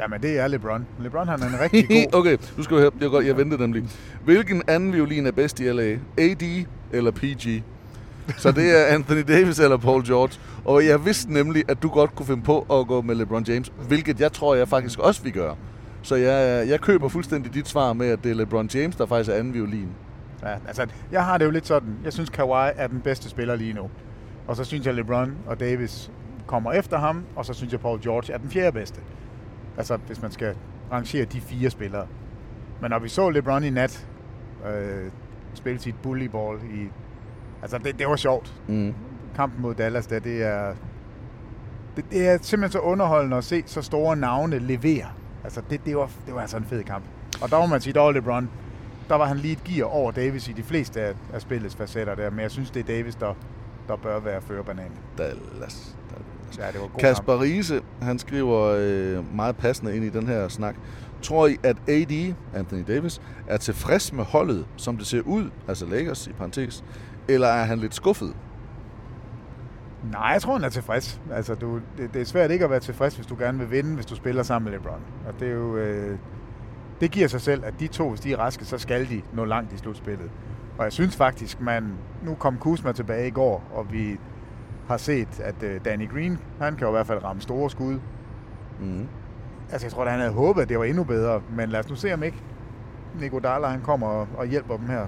[0.00, 0.86] Jamen, det er LeBron.
[1.00, 2.20] LeBron han er en rigtig god...
[2.20, 2.90] okay, nu skal du høre.
[3.00, 3.84] Jeg, godt, jeg ventede nemlig.
[4.24, 5.96] Hvilken anden violin er bedst i L.A.?
[6.18, 7.62] AD eller PG?
[8.36, 10.40] Så det er Anthony Davis eller Paul George.
[10.66, 13.72] Og jeg vidste nemlig, at du godt kunne finde på at gå med LeBron James,
[13.88, 15.56] hvilket jeg tror, jeg faktisk også vil gøre.
[16.02, 19.30] Så jeg, jeg køber fuldstændig dit svar med, at det er LeBron James, der faktisk
[19.30, 19.88] er anden violin.
[20.42, 21.96] Ja, altså, jeg har det jo lidt sådan.
[22.04, 23.90] Jeg synes, Kawhi er den bedste spiller lige nu.
[24.46, 26.10] Og så synes jeg, LeBron og Davis
[26.46, 29.00] kommer efter ham, og så synes jeg, Paul George er den fjerde bedste.
[29.76, 30.54] Altså, hvis man skal
[30.92, 32.06] rangere de fire spillere.
[32.80, 34.06] Men når vi så LeBron i nat
[34.66, 35.10] øh,
[35.54, 36.88] spille sit bullyball i...
[37.62, 38.54] Altså, det, det var sjovt.
[38.68, 38.94] Mm.
[39.36, 40.74] Kampen mod Dallas, der, det er...
[41.96, 45.06] Det, det er simpelthen så underholdende at se så store navne levere.
[45.44, 47.04] Altså, det, det, var, det var altså en fed kamp.
[47.42, 48.50] Og der må man sige, der var LeBron.
[49.08, 52.14] Der var han lige et gear over Davis i de fleste af, af spillets facetter
[52.14, 52.30] der.
[52.30, 53.34] Men jeg synes, det er Davis, der,
[53.88, 54.90] der bør være førerbanan.
[55.18, 55.96] Dallas.
[56.58, 57.42] Ja, det var god Kasper kamp.
[57.42, 60.74] Riese, han skriver øh, meget passende ind i den her snak.
[61.22, 65.86] Tror I, at AD, Anthony Davis, er tilfreds med holdet, som det ser ud, altså
[65.86, 66.84] Lakers i parentes,
[67.28, 68.34] eller er han lidt skuffet?
[70.12, 71.20] Nej, jeg tror, han er tilfreds.
[71.32, 73.94] Altså, du, det, det er svært ikke at være tilfreds, hvis du gerne vil vinde,
[73.94, 75.00] hvis du spiller sammen med LeBron.
[75.28, 75.76] Og det er jo...
[75.76, 76.18] Øh,
[77.00, 79.44] det giver sig selv, at de to, hvis de er raske, så skal de nå
[79.44, 80.30] langt i slutspillet.
[80.78, 81.92] Og jeg synes faktisk, man...
[82.22, 84.18] Nu kom Kuzma tilbage i går, og vi
[84.88, 87.98] har set, at øh, Danny Green, han kan jo i hvert fald ramme store skud.
[88.80, 89.06] Mm.
[89.72, 91.40] Altså, jeg tror, at han havde håbet, at det var endnu bedre.
[91.56, 92.42] Men lad os nu se, om ikke
[93.20, 95.06] Nico Dalla, han kommer og, og hjælper dem her.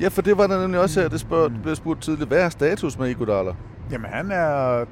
[0.00, 2.28] Ja, for det var der nemlig også her, det spørg, blev spurgt tidligt.
[2.28, 3.54] Hvad er status med Iguodala?
[3.90, 4.84] Jamen, han er...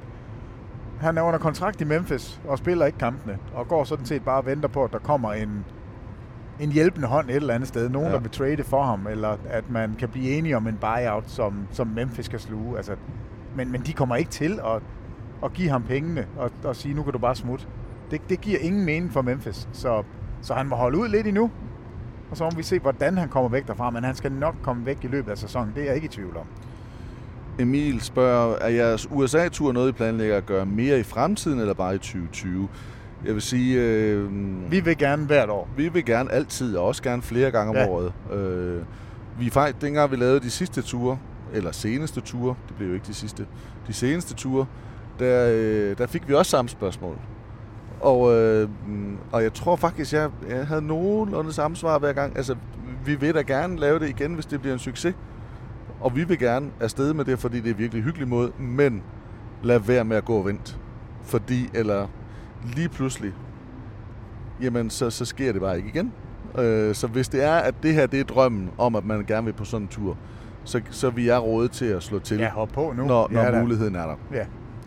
[0.99, 4.37] han er under kontrakt i Memphis og spiller ikke kampene, og går sådan set bare
[4.37, 5.65] og venter på, at der kommer en,
[6.59, 7.89] en hjælpende hånd et eller andet sted.
[7.89, 8.13] Nogen, Ja.
[8.13, 11.67] der vil trade for ham, eller at man kan blive enige om en buyout, som,
[11.71, 12.77] som Memphis skal sluge.
[12.77, 12.95] Altså,
[13.55, 14.81] men, men de kommer ikke til at,
[15.43, 17.65] at give ham pengene og, og sige, nu kan du bare smutte.
[18.11, 20.03] Det, det giver ingen mening for Memphis, så,
[20.41, 21.51] så han må holde ud lidt endnu.
[22.31, 24.85] Og så må vi se, hvordan han kommer væk derfra, men han skal nok komme
[24.85, 25.71] væk i løbet af sæsonen.
[25.75, 26.45] Det er jeg ikke i tvivl om.
[27.59, 31.95] Emil spørger, er jeres USA-tur noget, I planlægger at gøre mere i fremtiden, eller bare
[31.95, 32.67] i 2020?
[33.25, 33.81] Jeg vil sige...
[33.81, 34.31] Øh,
[34.71, 35.69] Vi vil gerne hvert år.
[35.77, 37.87] Vi vil gerne altid, og også gerne flere gange om Ja.
[37.87, 38.13] året.
[38.33, 38.81] Øh,
[39.39, 41.17] vi faktisk, dengang vi lavede de sidste ture,
[41.53, 43.45] eller seneste ture, det blev jo ikke de sidste,
[43.87, 44.65] de seneste ture,
[45.19, 47.15] der, øh, der fik vi også samme spørgsmål.
[48.01, 52.37] Og, øh, mm, og jeg tror faktisk, jeg, jeg havde nogenlunde samme svar hver gang.
[52.37, 52.55] Altså,
[53.05, 55.15] vi vil da gerne lave det igen, hvis det bliver en succes.
[56.01, 59.03] Og vi vil gerne afsted med det, fordi det er virkelig hyggelig måde, men
[59.63, 60.75] lad være med at gå og vente.
[61.23, 62.07] Fordi, eller
[62.75, 63.33] lige pludselig,
[64.61, 66.13] jamen så, så sker det bare ikke igen.
[66.59, 69.45] Øh, så hvis det er, at det her det er drømmen om, at man gerne
[69.45, 70.17] vil på sådan en tur,
[70.63, 73.05] så, så vi er rådet til at slå til, Ja, hop på nu.
[73.05, 74.15] når, når Ja, muligheden er der.
[74.33, 74.45] Ja.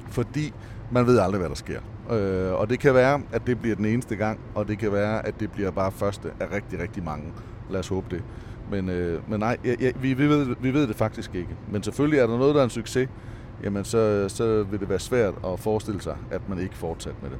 [0.09, 0.53] Fordi
[0.91, 1.81] man ved aldrig, hvad der sker.
[2.11, 5.27] Øh, og det kan være, at det bliver den eneste gang, og det kan være,
[5.27, 7.25] at det bliver bare første af rigtig, rigtig mange.
[7.71, 8.23] Lad os håbe det.
[8.71, 11.51] Men, øh, men nej, ja, ja, vi, vi, ved, vi ved det faktisk ikke.
[11.73, 13.09] Men selvfølgelig er der noget, der er en succes,
[13.65, 17.31] jamen så, så vil det være svært at forestille sig, at man ikke fortsat med
[17.31, 17.39] det.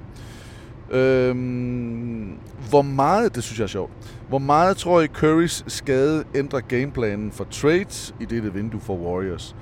[0.91, 2.39] Øhm,
[2.71, 3.93] hvor meget, det synes jeg er sjovt,
[4.29, 9.57] hvor meget tror I Currys skade ændrer gameplanen for trades i dette vindue for Warriors?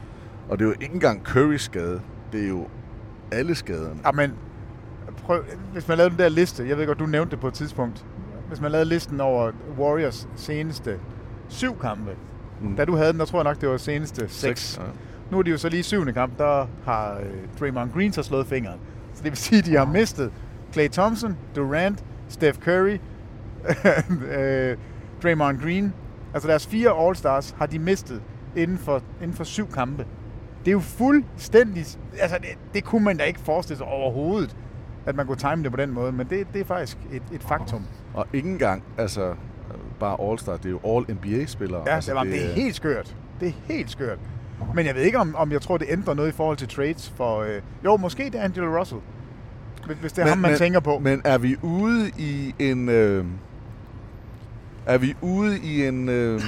[0.48, 2.00] Og det er jo ikke engang Currys skade,
[2.32, 2.66] det er jo
[3.32, 4.00] alle skaderne.
[4.04, 4.32] Ja, men
[5.16, 7.54] prøv, hvis man lavede den der liste, jeg ved godt, du nævnte det på et
[7.54, 8.06] tidspunkt,
[8.48, 10.98] hvis man lavede listen over Warriors seneste
[11.48, 12.10] syv kampe,
[12.60, 12.76] Mm.
[12.76, 14.78] da du havde den, der tror jeg nok, det var seneste seks.
[14.78, 14.84] Ja.
[15.30, 17.26] Nu er de jo så lige syvende kamp, der har øh,
[17.60, 18.78] Draymond Green så slået fingeren.
[19.14, 20.32] Så det vil sige, at de har mistet
[20.72, 22.98] Klay Thompson, Durant, Steph Curry,
[24.38, 24.76] øh,
[25.22, 25.92] Draymond Green.
[26.34, 28.22] Altså deres fire All-Stars har de mistet
[28.56, 30.06] inden for, inden for syv kampe.
[30.64, 31.84] Det er jo fuldstændig...
[32.20, 34.56] Altså, det, det kunne man da ikke forestille sig overhovedet,
[35.06, 36.12] at man kunne time det på den måde.
[36.12, 37.84] Men det, det er faktisk et, et faktum.
[38.14, 39.34] Og ikke engang, altså
[40.00, 41.82] bare All-Star, det er jo All-NBA-spillere.
[41.86, 43.16] Ja, altså, det, var, det er helt skørt.
[43.40, 44.18] Det er helt skørt.
[44.74, 47.12] Men jeg ved ikke, om, om jeg tror, det ændrer noget i forhold til trades
[47.16, 47.40] for...
[47.42, 49.00] Øh, jo, måske det er Angelo Russell.
[49.86, 50.98] Hvis- Hvis det er men, ham, man men, tænker på.
[50.98, 52.88] Men er vi ude i en...
[52.88, 53.24] Øh,
[54.86, 56.08] er vi ude i en...
[56.08, 56.40] Øh,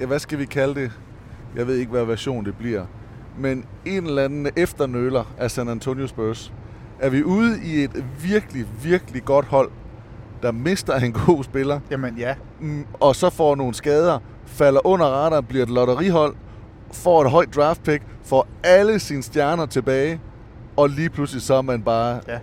[0.00, 0.92] ja, hvad skal vi kalde det?
[1.56, 2.84] Jeg ved ikke, hvad version det bliver.
[3.38, 6.52] Men en eller anden efternøler af San Antonio Spurs.
[7.00, 9.70] Er vi ude i et virkelig, virkelig godt hold,
[10.42, 12.34] der mister en god spiller, Jamen ja.
[12.60, 16.34] mm, og så får nogle skader, falder under radaren, bliver et lotterihold,
[16.92, 20.20] får et højt draft pick, får alle sine stjerner tilbage,
[20.76, 22.38] og lige pludselig så er man bare Ja.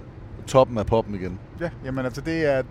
[0.48, 1.40] toppen af poppen igen.
[1.62, 2.62] Ja, jamen altså, det er,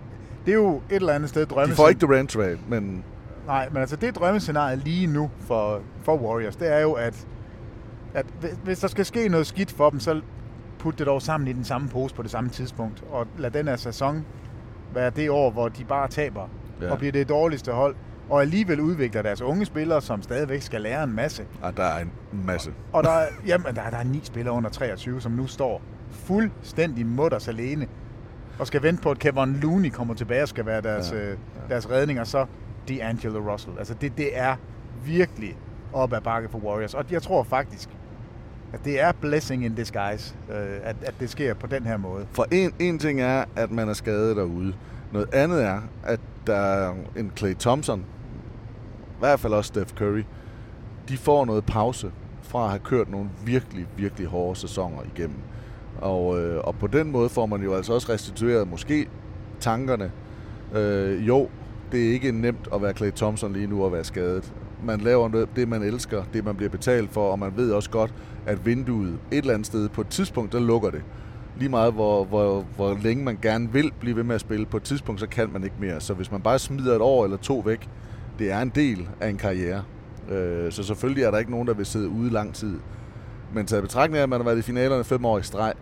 [0.46, 1.74] det er jo et eller andet sted De drømme.
[1.74, 3.04] får ikke Durant trade, men
[3.46, 7.26] Nej, men altså det drømmescenarie lige nu for, for Warriors, det er jo, at,
[8.14, 10.20] at hvis- hvis der skal ske noget skidt for dem, så
[10.78, 13.68] put det dog sammen i den samme pose på det samme tidspunkt, og lad den
[13.68, 14.24] her sæson
[14.94, 16.48] være det år, hvor de bare taber,
[16.82, 16.90] Ja.
[16.92, 17.94] og bliver det dårligste hold,
[18.30, 21.44] og alligevel udvikler deres unge spillere, som stadigvæk skal lære en masse.
[21.62, 22.10] ah, der er en
[22.46, 22.70] masse.
[22.92, 25.82] Og der, er- jamen, der, er- der er ni spillere under 23, som nu står
[26.10, 27.86] fuldstændig mutters alene,
[28.58, 31.28] og skal vente på, at Kevin Looney kommer tilbage og skal være deres, Ja, ja,
[31.28, 31.34] ja.
[31.68, 32.46] deres redning, og så
[32.90, 33.78] D'Angelo Russell.
[33.78, 34.56] Altså det, det er
[35.04, 35.56] virkelig
[35.92, 36.94] op ad bakke for Warriors.
[36.94, 37.88] Og jeg tror faktisk,
[38.72, 42.26] at det er blessing in disguise, øh, at, at det sker på den her måde.
[42.32, 44.74] For en, en ting er, at man er skadet derude.
[45.12, 50.22] Noget andet er, at der er en Clay Thompson, i hvert fald også Steph Curry,
[51.08, 52.10] de får noget pause
[52.42, 55.36] fra at have kørt nogle virkelig, virkelig hårde sæsoner igennem.
[56.00, 59.08] Og, øh, og på den måde får man jo altså også restitueret måske
[59.60, 60.10] tankerne.
[60.74, 61.48] Øh, jo,
[61.92, 64.52] det er ikke nemt at være Clay Thompson lige nu og være skadet.
[64.84, 67.90] Man laver noget- det, man elsker, det man bliver betalt for, og man ved også
[67.90, 68.14] godt,
[68.48, 71.02] at vinduet et eller andet sted på et tidspunkt, der lukker det.
[71.58, 74.76] Lige meget, hvor, hvor, hvor længe man gerne vil blive ved med at spille, på
[74.76, 76.00] et tidspunkt, så kan man ikke mere.
[76.00, 77.88] Så hvis man bare smider et år eller to væk,
[78.38, 79.82] det er en del af en karriere.
[80.28, 82.80] Øh, så selvfølgelig er der ikke nogen, der vil sidde ude lang tid.
[83.54, 85.72] Men taget betragtning af, at man har været i finalerne fem år i streg,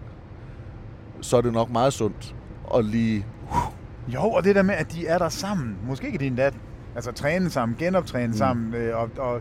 [1.20, 2.34] så er det nok meget sundt
[2.76, 3.26] at lige...
[4.08, 5.76] Jo, og det der med, at de er der sammen.
[5.88, 6.54] Måske ikke din dat.
[6.94, 8.32] Altså træne sammen, genoptræne mm.
[8.32, 9.40] sammen, øh, og, og,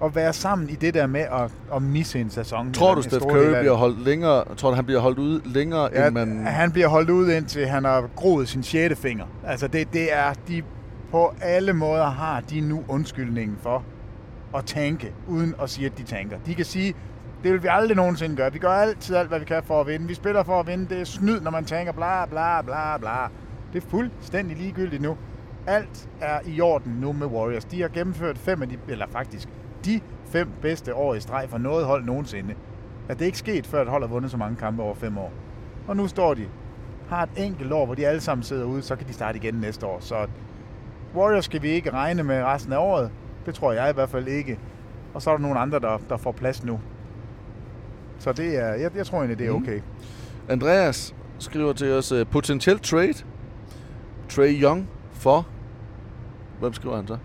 [0.00, 2.72] og være sammen i det der med at, at misse en sæson.
[2.72, 4.44] Tror du, Steph Curry bliver holdt længere?
[4.56, 6.46] Tror du, han bliver holdt ude længere, Ja, end man...
[6.46, 9.24] Han bliver holdt ud indtil han har groet sin sjette finger.
[9.46, 10.62] Altså det, det er, de
[11.10, 13.84] på alle måder har de nu undskyldningen for
[14.56, 16.36] at tanke, uden at sige, at de tanker.
[16.46, 16.94] De kan sige,
[17.42, 18.52] Det vil vi aldrig nogensinde gøre.
[18.52, 20.06] Vi gør altid alt, hvad vi kan for at vinde.
[20.06, 20.86] Vi spiller for at vinde.
[20.94, 23.16] Det er snyd, når man tænker bla bla bla bla.
[23.72, 25.16] Det er fuldstændig ligegyldigt nu.
[25.66, 27.64] Alt er i orden nu med Warriors.
[27.64, 29.48] De har gennemført fem af de, eller faktisk
[29.84, 32.54] de fem bedste år i streg for noget hold nogensinde.
[33.08, 35.18] At det er ikke sket, før et hold har vundet så mange kampe over fem
[35.18, 35.32] år.
[35.88, 36.46] Og nu står de,
[37.08, 39.54] har et enkelt år, hvor de alle sammen sidder ude, så kan de starte igen
[39.54, 39.96] næste år.
[40.00, 40.26] Så
[41.16, 43.10] Warriors skal vi ikke regne med resten af året.
[43.46, 44.58] Det tror jeg i hvert fald ikke.
[45.14, 46.80] Og så er der nogle andre, der, der får plads nu.
[48.18, 49.62] Så det er, jeg, jeg tror egentlig, det er Mhm.
[49.62, 49.76] okay.
[49.76, 49.82] Mm.
[50.48, 53.14] Andreas skriver til os, uh, potentiel trade.
[54.28, 55.46] Trey Young for...
[56.60, 57.16] Hvem skriver han så?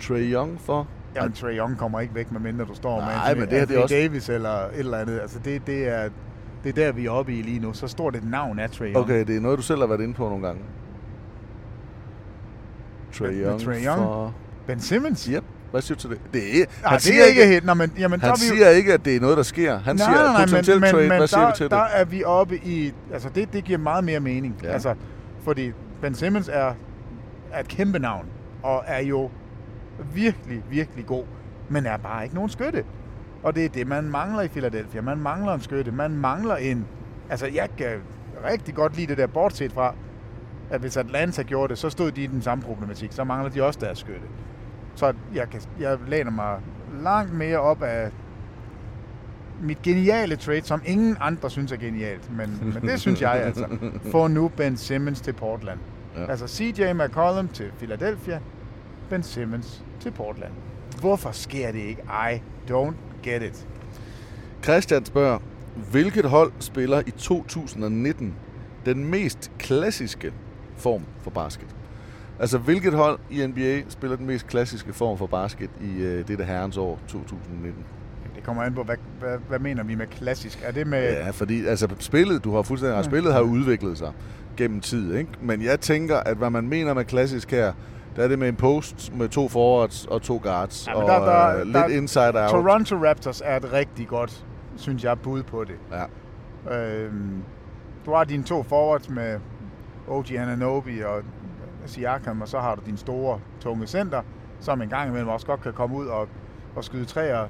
[0.00, 0.86] Trey Young for...
[1.16, 3.76] Jamen, Trae Young kommer ikke væk, medmindre du står med Nej, men det her, det
[3.76, 5.20] er også- Davis eller et eller andet.
[5.20, 6.08] Altså, det, det, er,
[6.64, 7.72] det er der, vi er oppe i lige nu.
[7.72, 8.96] Så stort et navn er Trae Young.
[8.96, 10.62] Okay, det er noget, du selv har været inde på nogle gange.
[13.20, 13.98] Med Young, Trae Young?
[13.98, 14.34] for...
[14.66, 15.24] Ben Simmons?
[15.24, 15.44] Yep.
[15.70, 16.20] Hvad siger du til det?
[16.32, 17.64] Det er, Nej, det er ikke helt...
[17.64, 19.78] Nå, men, jamen, han der vi siger ikke, at det er noget, der sker.
[19.78, 21.08] Han nej, siger, nej, nej, men, trade.
[21.08, 22.00] Men, Hvad siger der, du til der det?
[22.00, 22.92] er vi oppe i...
[23.12, 24.56] Altså, det, det giver meget mere mening.
[24.62, 24.66] Ja.
[24.68, 24.72] Ja.
[24.72, 24.94] Altså,
[25.44, 25.72] fordi
[26.02, 26.72] Ben Simmons er,
[27.52, 28.26] er et kæmpe navn,
[28.62, 29.30] og er jo
[30.14, 31.24] virkelig, virkelig god,
[31.68, 32.84] men er bare ikke nogen skytte.
[33.42, 35.00] Og det er det, man mangler i Philadelphia.
[35.00, 35.92] Man mangler en skytte.
[35.92, 36.86] Man mangler en...
[37.30, 38.00] Altså, jeg kan
[38.44, 39.94] rigtig godt lide det der, bortset fra,
[40.70, 43.12] at hvis Atlanta gjorde det, så stod de i den samme problematik.
[43.12, 44.26] Så mangler de også deres skytte.
[44.94, 46.60] Så jeg, kan, jeg læner mig
[47.02, 48.10] langt mere op af
[49.60, 52.36] mit geniale trade, som ingen andre synes er genialt.
[52.36, 53.66] Men, men det synes jeg altså.
[54.12, 55.78] Få nu Ben Simmons til Portland.
[56.16, 56.30] Ja.
[56.30, 58.40] Altså CJ McCollum til Philadelphia,
[59.10, 60.52] Ben Simmons til Portland.
[61.00, 62.02] Hvorfor sker det ikke?
[62.02, 63.66] I don't get it.
[64.62, 65.38] Christian spørger,
[65.90, 68.34] hvilket hold spiller i 2019
[68.86, 70.32] den mest klassiske
[70.76, 71.66] form for basket?
[72.40, 76.44] Altså, hvilket hold i NBA spiller den mest klassiske form for basket i øh, dette
[76.44, 77.84] herrens år 2019?
[78.36, 80.62] Det kommer an på, hvad, hvad, hvad mener vi med klassisk?
[80.64, 81.12] Er det med...
[81.12, 84.12] Ja, fordi altså, spillet, du har fuldstændig ret, spillet har udviklet sig
[84.56, 85.30] gennem tid, ikke?
[85.42, 87.72] Men jeg tænker, at hvad man mener med klassisk her,
[88.18, 91.08] der er det med en post med to forwards og to guards, Ja, og men
[91.08, 92.50] der, der, øh, lidt der, inside out.
[92.50, 94.44] Toronto Raptors er et rigtig godt,
[94.76, 95.76] synes jeg, bud på det.
[95.92, 96.04] Ja.
[96.76, 97.42] Øhm,
[98.06, 99.40] du har dine to forwards med
[100.08, 101.22] OG Ananobi og
[101.86, 104.22] Siakam, og så har du din store, tunge center,
[104.60, 106.28] som en gang imellem også godt kan komme ud og,
[106.76, 107.46] og skyde træer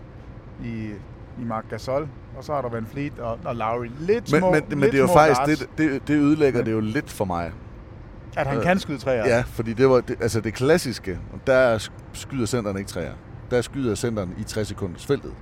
[0.65, 0.91] i,
[1.39, 2.09] i Marc Gasol.
[2.37, 3.89] Og så har du Van Fleet og, og Lowry.
[4.01, 5.59] Lidt Men, små, men, men lidt det er jo faktisk, guards.
[5.59, 7.53] det, det, det ødelægger det jo lidt for mig.
[8.39, 9.27] At han Øh, kan skyde træer?
[9.27, 13.13] Ja, fordi det var det, altså det klassiske, der sk- skyder centeren ikke træer.
[13.51, 15.33] Der skyder centeren i 60 sekunders feltet.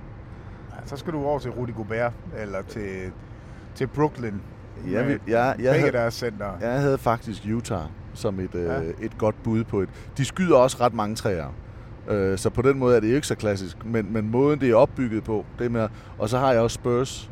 [0.71, 3.11] Ja, så skal du over til Rudy Gobert, eller til,
[3.75, 4.33] til Brooklyn.
[4.85, 6.45] Jeg, med vil- jeg, jeg, havde, deres center.
[6.61, 7.83] jeg havde faktisk Utah
[8.13, 8.81] som et, Ja.
[8.81, 9.89] øh, et godt bud på et.
[10.17, 11.47] De skyder også ret mange træer.
[12.09, 13.85] Øh, så på den måde er det ikke så klassisk.
[13.85, 15.87] Men, men måden, det er opbygget på, det med...
[16.17, 17.31] Og så har jeg også Spurs.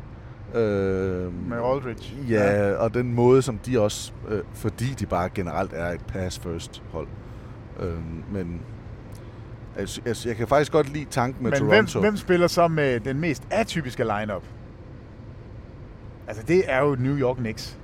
[0.54, 2.14] Øh, Med Aldridge.
[2.28, 4.12] Ja, og den måde, som de også...
[4.28, 7.08] Øh, fordi de bare generelt er et pass-first hold.
[7.80, 7.94] Øh,
[8.32, 8.60] men...
[9.76, 12.00] Altså, altså, jeg kan faktisk godt lide tanken med Men hvem, Toronto.
[12.00, 14.42] hvem spiller så med den mest atypiske lineup?
[16.26, 17.78] Altså, det er jo New York Knicks.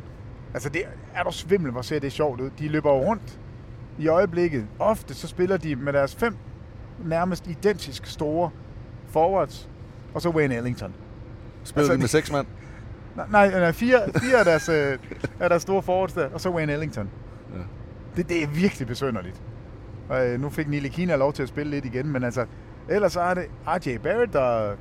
[0.55, 0.83] Altså, det
[1.15, 2.51] er du svimmel, hvor ser det sjovt ud.
[2.59, 3.41] De løber jo rundt
[3.99, 4.67] i øjeblikket.
[4.79, 6.37] Ofte så spiller de med deres fem
[7.05, 8.51] nærmest identisk store
[9.09, 9.71] forwards,
[10.15, 10.95] og så Wayne Ellington.
[11.65, 12.47] Spiller Altså, de med seks mand?
[13.31, 14.99] Nej, nej, fire, fire af, deres, øh,
[15.41, 17.11] af deres store forwards der, og så Wayne Ellington.
[17.55, 17.59] Ja.
[18.17, 19.43] Det, det er virkelig besynderligt.
[20.09, 22.47] Og, øh, nu fik Nile Kina lov til at spille lidt igen, men altså,
[22.89, 24.75] ellers så er det RJ Barrett, der,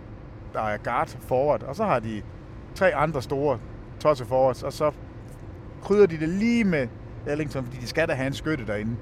[0.54, 2.22] der er guard forward, og så har de
[2.76, 3.60] tre andre store
[4.00, 4.92] tosse forwards, og så
[5.82, 6.88] krydder de det lige med
[7.28, 8.96] Ellington, fordi de skal da have en skytte derinde.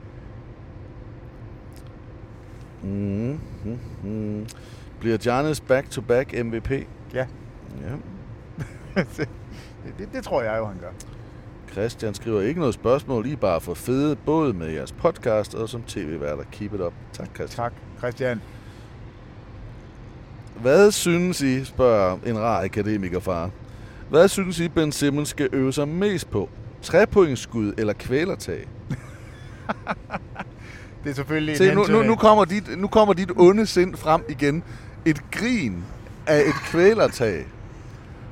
[2.84, 4.46] Mm, mm, mm.
[5.00, 6.72] Bliver Giannis back-to-back MVP?
[7.14, 7.26] Ja.
[7.82, 7.96] Ja.
[9.02, 9.30] det,
[9.98, 10.90] det, det tror jeg jo, han gør.
[11.72, 15.70] Christian skriver ikke noget spørgsmål, I er bare for fede, både med jeres podcast og
[15.70, 16.44] som tv-værter.
[16.52, 16.94] Keep it up.
[17.14, 17.66] Tak, Christian.
[17.66, 18.42] Tak, Christian.
[20.62, 23.50] Hvad synes I, spørger en rar akademikerfar.
[24.10, 26.50] Hvad synes I, Ben Simmons skal øve sig mest på?
[26.82, 28.68] Trepointsskud eller kvælertag?
[31.04, 33.96] Det er selvfølgelig Se, en nu, nu, nu, kommer dit, nu kommer dit onde sind
[33.96, 34.64] frem igen.
[35.06, 35.84] Et grin
[36.28, 37.48] af et kvælertag.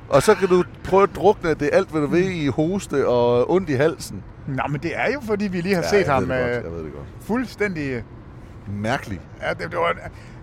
[0.08, 3.50] Og så kan du prøve at drukne det alt, hvad du ved i hoste og
[3.50, 4.22] ondt i halsen.
[4.46, 6.64] Nå, men det er jo, fordi vi lige har Ja, set ham godt, øh, jeg
[6.72, 7.06] ved det godt.
[7.20, 8.04] fuldstændig...
[8.72, 9.20] Mærkeligt.
[9.42, 9.96] Ja, det, det var,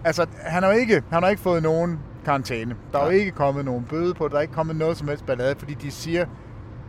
[0.03, 2.75] altså, han har ikke, han har ikke fået nogen karantæne.
[2.91, 5.25] Der er jo ikke kommet nogen bøde på, der er ikke kommet noget som helst
[5.25, 6.25] ballade, fordi de siger,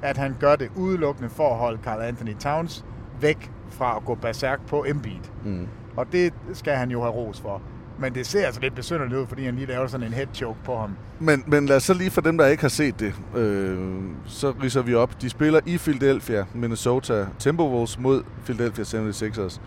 [0.03, 2.85] at han gør det udelukkende for at holde Carl Anthony Towns
[3.21, 5.21] væk fra at gå berserk på Embiid.
[5.45, 5.67] Mm.
[5.97, 7.63] Og det skal han jo have ros for.
[7.99, 10.59] Men det ser altså lidt besynderligt ud, fordi han lige laver sådan en head choke
[10.65, 10.91] på ham.
[11.21, 13.79] Men, men lad os så lige for dem, der ikke har set det, øh,
[14.27, 15.23] så riser vi op.
[15.23, 19.61] De spiller i Philadelphia, Minnesota Timberwolves mod Philadelphia 76ers.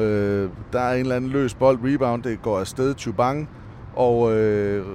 [0.00, 3.48] Øh, der er en eller anden løs bold, rebound, det går afsted, Chubang,
[3.94, 4.86] og øh,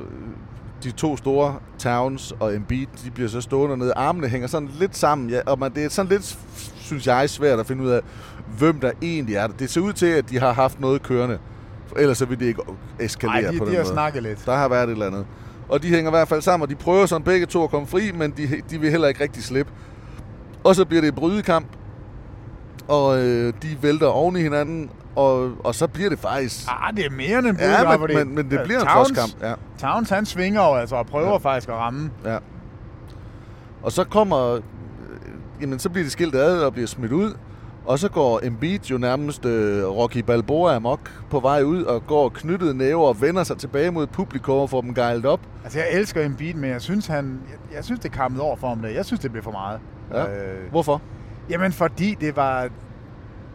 [0.84, 3.93] de to store, Towns og Embiid, de bliver så stående nede.
[3.93, 6.38] Armene hænger sådan lidt sammen, ja, og man, det er sådan lidt,
[6.75, 8.01] synes jeg, svært at finde ud af,
[8.57, 9.53] hvem der egentlig er der.
[9.53, 11.39] Det ser ud til, at de har haft noget kørende.
[11.98, 12.62] Ellers så vil det ikke
[13.00, 13.94] eskalere Ej, de, på de den har måde.
[13.94, 14.46] snakket lidt.
[14.46, 15.26] Der har været et eller andet.
[15.70, 17.88] Og de hænger i hvert fald sammen, og de prøver sådan begge to at komme
[17.88, 19.72] fri, men de, de vil heller ikke rigtig slippe.
[20.64, 21.68] Og så bliver det et brydekamp,
[22.88, 26.66] og øh, de vælter oven i hinanden, og, og så bliver det faktisk...
[26.70, 28.88] Ah, det er mere end en Ja, brydekamp, men- fordi, men- men det bliver en
[28.88, 29.54] Towns- slåskamp, ja.
[29.80, 31.32] Towns, han svinger jo altså og prøver Ja.
[31.32, 31.38] ja.
[31.38, 32.12] faktisk at ramme.
[32.26, 32.38] Ja.
[33.84, 34.54] Og så kommer...
[34.56, 34.62] Øh,
[35.62, 37.34] jamen, så bliver de skilt ad og bliver smidt ud.
[37.86, 42.29] Og så går Embiid jo nærmest øh, Rocky Balboa amok på vej ud og går
[42.29, 45.39] knyttet næver og vender sig tilbage mod publikum og får dem gejlet op.
[45.63, 48.67] Altså, jeg elsker Embiid, men jeg synes, han, jeg, jeg synes det kammede over for
[48.67, 48.89] ham der.
[48.89, 49.79] Jeg synes, det blev for meget.
[50.13, 50.23] Ja.
[50.23, 51.01] Øh, Hvorfor?
[51.49, 52.69] jamen, fordi det var...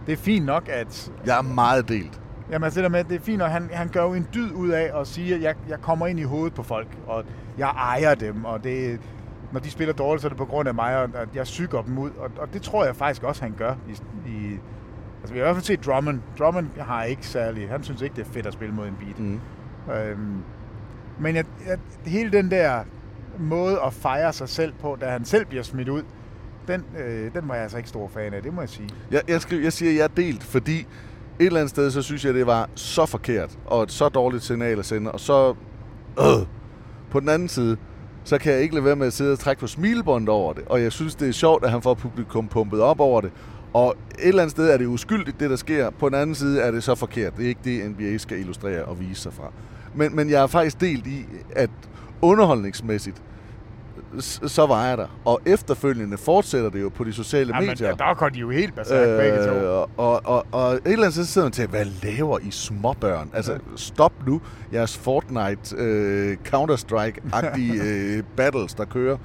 [0.07, 1.13] Det er fint nok, at...
[1.27, 2.21] Jeg er meget delt.
[2.51, 4.53] Jamen, altså det der med, det er fint nok, han, han gør jo en dyd
[4.53, 7.25] ud af at sige, at jeg, jeg kommer ind i hovedet på folk, og
[7.59, 9.01] jeg ejer dem, og det,
[9.53, 11.83] når de spiller dårligt, så er det på grund af mig, og at jeg syger
[11.83, 13.75] dem ud, og, og det tror jeg faktisk også, han gør.
[13.89, 13.93] I,
[14.29, 14.59] i,
[15.21, 16.21] altså, vi har i hvert fald set Drummond.
[16.39, 17.69] Drummond har ikke særlig...
[17.69, 19.19] Han synes ikke, det er fedt at spille mod en beat.
[19.19, 19.41] Mm.
[19.95, 20.43] Øhm,
[21.21, 22.81] men jeg, jeg, hele den der
[23.39, 26.03] måde at fejre sig selv på, da han selv bliver smidt ud,
[26.69, 28.89] den, øh, den var jeg altså ikke stor fan af, det må jeg sige.
[29.11, 30.87] Jeg, jeg, skriver, jeg siger, at jeg er delt, fordi et
[31.39, 34.79] eller andet sted, så synes jeg, det var så forkert, og et så dårligt signal
[34.79, 35.55] at sende, og så...
[36.19, 36.47] Øh.
[37.11, 37.77] På den anden side,
[38.27, 40.65] så kan jeg ikke lade være med at sidde og trække på smilebåndet over det,
[40.67, 43.31] og jeg synes, det er sjovt, at han får publikum pumpet op over det,
[43.73, 45.91] og et eller andet sted er det uskyldigt, det der sker.
[45.91, 47.37] På den anden side er det så forkert.
[47.37, 49.53] Det er ikke det, NBA skal illustrere og vise sig fra.
[49.95, 51.71] Men, men jeg er faktisk delt i, at
[52.23, 53.23] underholdningsmæssigt,
[54.47, 55.07] så var jeg der.
[55.25, 57.95] Og efterfølgende fortsætter det jo på de sociale Jamen, medier.
[57.95, 59.67] der går de jo helt berserk øh, begge to.
[59.67, 63.31] Og, og, og, og et eller andet sted sidder man til, hvad laver I småbørn?
[63.35, 64.41] Altså, stop nu
[64.73, 69.17] jeres Fortnite, øh, Counter-Strike-agtige øh, battles, der kører.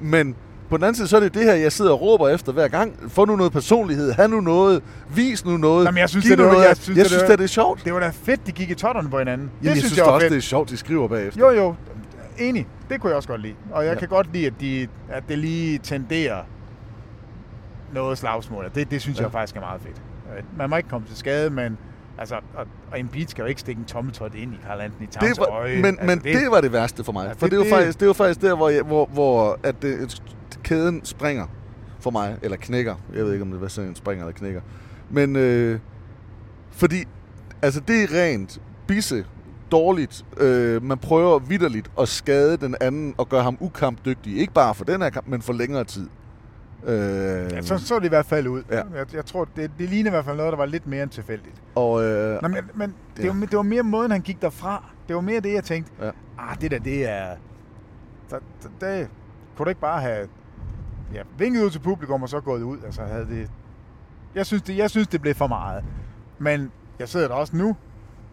[0.00, 0.34] Men
[0.70, 2.68] på den anden side, så er det det her, jeg sidder og råber efter hver
[2.68, 2.94] gang.
[3.08, 4.82] Få nu noget personlighed, have nu noget,
[5.14, 6.68] vis nu noget, Jamen, jeg synes, det, nu det noget.
[6.68, 7.84] jeg synes, jeg det, synes, var, det er sjovt.
[7.84, 9.50] Det var da fedt, de gik i totterne på hinanden.
[9.62, 10.30] Jamen, jeg synes, jeg var også, fedt.
[10.30, 11.40] det er sjovt, de skriver bagefter.
[11.40, 11.74] Jo, jo.
[12.38, 12.66] Enig.
[12.90, 13.54] Det kunne jeg også godt lide.
[13.72, 13.98] Og jeg Ja.
[13.98, 16.42] kan godt lide, at, de, at det lige tenderer
[17.94, 18.70] noget slagsmål.
[18.74, 19.22] Det, det synes Ja.
[19.22, 20.02] jeg faktisk er meget fedt.
[20.36, 21.78] Øh, Man må ikke komme til skade, men
[22.18, 25.38] altså, og, og Embiid skal jo ikke stikke en tommeltot ind i Carl Anthony Towns
[25.38, 25.76] det var, øje.
[25.76, 27.26] men, altså, men det, det var det værste for mig.
[27.26, 29.58] Ja, for det- det, det, var faktisk, det var faktisk der, hvor, jeg, hvor, hvor
[29.62, 30.22] at det,
[30.62, 31.46] kæden springer
[32.00, 32.36] for mig.
[32.42, 32.94] Eller knækker.
[33.14, 34.60] Jeg ved ikke, om det var sådan en springer eller knækker.
[35.10, 35.78] Men øh,
[36.70, 36.96] fordi,
[37.62, 39.24] altså det er rent bisse
[39.72, 40.24] dårligt.
[40.36, 44.36] Øh, man prøver vidderligt at skade den anden og gøre ham ukampdygtig.
[44.38, 46.08] Ikke bare for den her kamp, men for længere tid.
[46.86, 48.62] Øh, Ja, så så det i hvert fald ud.
[48.70, 48.82] Ja.
[48.94, 51.10] Jeg, jeg tror, det, det ligner i hvert fald noget, der var lidt mere end
[51.10, 51.62] tilfældigt.
[51.74, 53.28] og, øh, Nå, men, men det, Ja.
[53.32, 54.84] var, det var mere måden, han gik derfra.
[55.08, 55.92] Det var mere det, jeg tænkte.
[56.00, 56.10] Ja.
[56.38, 57.26] Ah, det der, det er...
[58.28, 59.08] Så, så det,
[59.56, 60.28] kunne du ikke bare have
[61.14, 62.78] ja, vinket ud til publikum og så gået ud?
[62.84, 63.50] Altså, havde det...
[64.34, 65.84] Jeg synes, det, jeg synes, det blev for meget.
[66.38, 67.76] Men jeg sidder der også nu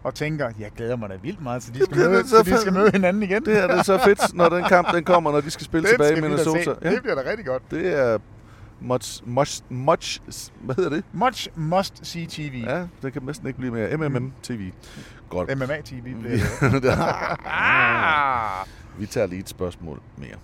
[0.04, 2.58] og tænker, jeg glæder mig da vildt meget, så de skal, møde, det så de
[2.58, 3.46] skal møde hinanden igen.
[3.46, 5.84] det her det er så fedt, når den kamp den kommer, når de skal spille
[5.88, 6.64] Den tilbage i skal da Minnesota.
[6.64, 6.90] se.
[6.92, 7.64] Det bliver da rigtig godt.
[7.72, 8.18] Det er
[8.82, 10.20] much, much, much,
[10.62, 11.04] hvad hedder det?
[11.14, 12.64] Much must see TV.
[12.68, 13.98] Ja, det kan næsten ikke blive mere.
[13.98, 14.72] MMM TV.
[15.30, 15.58] Godt.
[15.58, 16.38] MMA TV bliver
[16.82, 16.98] det.
[17.46, 18.66] ah!
[18.98, 20.36] Vi tager lige et spørgsmål mere.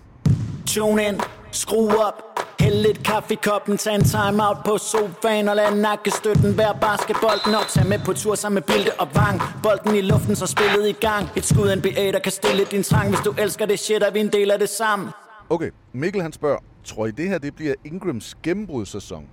[0.66, 2.14] Tune ind, skru op,
[2.60, 6.74] hæld lidt kaffe i koppen, tag en time out på sofaen og lad nakkestøtten være
[6.80, 7.68] basketbolden op.
[7.68, 10.92] Tag med på tur sammen med Bilde og Vang, bolden i luften, så spillet i
[10.92, 11.28] gang.
[11.36, 14.20] Et skud NBA, der kan stille din trang, hvis du elsker det shit, er vi
[14.20, 15.08] en del af det sammen.
[15.50, 19.26] Okay, Mikkel han spørger, tror I det her det bliver Ingrams gennembrudssæson?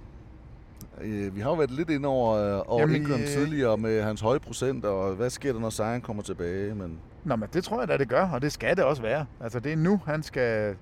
[1.01, 4.03] Øh, vi har jo været lidt ind over, øh, over Jamen, Ingram øh, tidligere med
[4.03, 6.75] hans høje procent, og hvad sker der, når Zion kommer tilbage?
[6.75, 9.25] Men Nå, men det tror jeg da, det gør, og det skal det også være.
[9.41, 10.75] Altså, det er nu, han skal,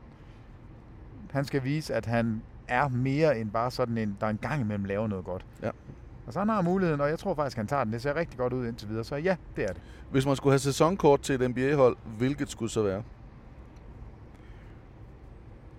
[1.32, 4.86] han skal vise, at han er mere end bare sådan en, der en gang imellem
[4.86, 5.46] laver noget godt.
[5.64, 5.70] Ja.
[6.28, 7.94] Og så han har muligheden, og jeg tror faktisk, han tager den.
[7.94, 9.82] Det ser rigtig godt ud indtil videre, så ja, det er det.
[10.12, 13.04] hvis man skulle have sæsonkort til et NBA-hold, hvilket skulle så være?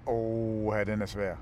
[0.07, 1.35] Åh, ja, den er svær.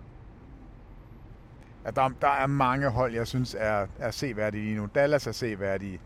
[1.84, 4.88] Ja, der, der er mange hold, jeg synes er, er seværdige lige nu.
[4.94, 6.00] Dallas er seværdige.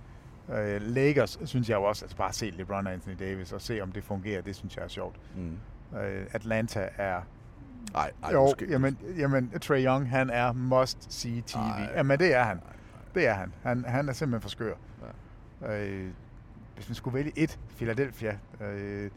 [0.53, 3.81] Øh, Lakers synes jeg jo også, altså bare se LeBron og Anthony Davis og se,
[3.81, 5.17] om det fungerer, det synes jeg er sjovt.
[5.37, 5.99] Mm.
[5.99, 7.21] Øh, Atlanta er...
[7.95, 8.67] Ej, ej, jo, måske.
[8.71, 11.59] jamen, jamen, Trae Young, han er must-see TV.
[11.59, 12.61] Ej, jamen, det er han.
[13.15, 13.53] Det er han.
[13.63, 14.75] Han, han er simpelthen for skør.
[15.63, 15.87] Ja.
[15.87, 16.11] Øh,
[16.75, 18.39] hvis man skulle vælge et Philadelphia...
[18.61, 19.11] Øh,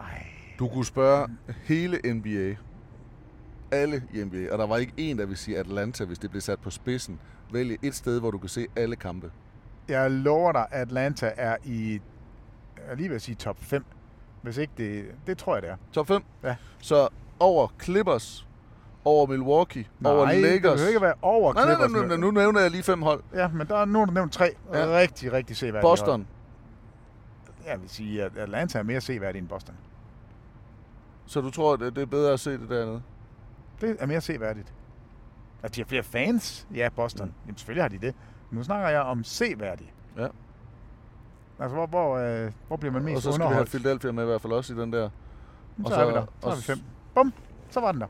[0.00, 0.26] ej,
[0.58, 1.28] Du kunne spørge
[1.64, 2.56] hele NBA.
[3.70, 4.52] Alle i NBA.
[4.52, 7.20] Og der var ikke en, der vil sige Atlanta, hvis det blev sat på spidsen.
[7.52, 9.30] Vælge et sted, hvor du kan se alle kampe.
[9.88, 11.92] jeg lover dig, at Atlanta er i...
[12.76, 13.84] Jeg er lige ved at sige top 5.
[14.42, 15.04] Hvis ikke det...
[15.26, 15.76] Det tror jeg, det er.
[15.92, 16.22] Top 5?
[16.42, 16.56] Ja.
[16.78, 17.08] Så
[17.40, 18.46] over Clippers,
[19.04, 20.72] over Milwaukee, over det Lakers.
[20.72, 21.92] behøver ikke være over nej, nej, Clippers.
[21.92, 23.22] nej, nej, nu nævner jeg lige fem hold.
[23.34, 24.86] Ja, men der er nu har du nævnt tre Ja.
[24.86, 26.20] rigtig, rigtig seværdige Boston.
[26.20, 27.66] hold.
[27.72, 29.74] Jeg vil sige, at Atlanta er mere seværdig end Boston.
[31.26, 33.02] Så du tror, at det er bedre at se det dernede?
[33.80, 34.72] Det er mere seværdigt.
[35.62, 36.66] At de har flere fans?
[36.74, 37.26] Ja, Boston.
[37.26, 37.32] Mm.
[37.46, 38.14] Jamen selvfølgelig har de det.
[38.50, 39.92] Nu snakker jeg om seværdig.
[40.18, 40.26] Ja.
[41.60, 43.70] Altså, hvor, hvor, øh, hvor bliver man mest og så skal vi have underholdt?
[43.70, 45.08] Philadelphia med i hvert fald også i den der.
[45.86, 46.22] Så, så er vi der.
[46.40, 46.78] Så og har vi fem.
[47.14, 47.32] Bum,
[47.70, 48.06] så var den der.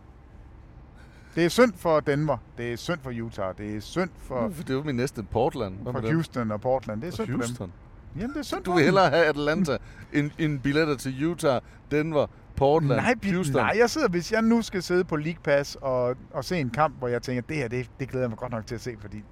[1.34, 2.36] Det er synd for Denver.
[2.58, 3.54] Det er synd for Utah.
[3.58, 5.74] Det er synd for, Det var min næste Portland.
[5.78, 6.12] Hvad for?
[6.12, 7.00] Houston og Portland.
[7.00, 7.66] Det er Og synd for Houston.
[7.66, 8.20] dem.
[8.20, 9.76] Jamen, det er synd Du for vil hellere have Atlanta
[10.12, 12.26] end, end billetter til Utah, Denver,
[12.56, 13.56] Portland, Nej, Houston.
[13.62, 16.70] nej, jeg sidder, hvis jeg nu skal sidde på League Pass og, og se en
[16.70, 18.80] kamp, hvor jeg tænker, det her, det, det glæder jeg mig godt nok til at
[18.80, 19.24] se, fordi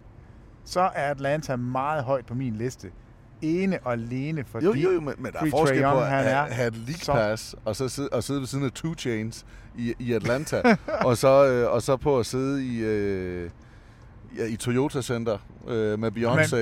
[0.64, 2.90] så er Atlanta meget højt på min liste.
[3.44, 6.04] Ene og alene, fordi Jo, jo, jo, men, men der er forskel Trae på Young,
[6.04, 8.46] at han have, er have et League så- Pass, og så sidde, og sidde ved
[8.46, 9.46] siden af Two Chains
[9.78, 10.62] i, i Atlanta,
[11.06, 13.50] og, så, øh, og så på at sidde i, øh,
[14.38, 15.38] ja, i Toyota Center
[15.68, 16.56] øh, med Beyoncé.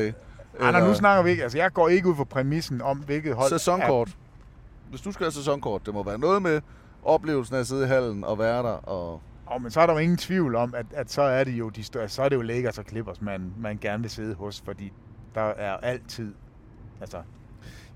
[0.60, 1.42] Ej, nej, nu snakker vi ikke.
[1.42, 4.08] Altså, jeg går ikke ud for præmissen om, hvilket hold Sæsonkort.
[4.08, 4.12] Er,
[4.90, 6.60] Hvis du skal have sæsonkort, det må være noget med
[7.04, 8.88] oplevelsen af at sidde i hallen og være der.
[8.88, 9.20] Og...
[9.46, 11.68] oh, men så er der jo ingen tvivl om, at, at så er det jo
[11.68, 14.62] de større, så er det jo Lakers og Clippers, man, man gerne vil sidde hos,
[14.64, 14.92] fordi
[15.34, 16.34] der er altid,
[17.03, 17.22] altså,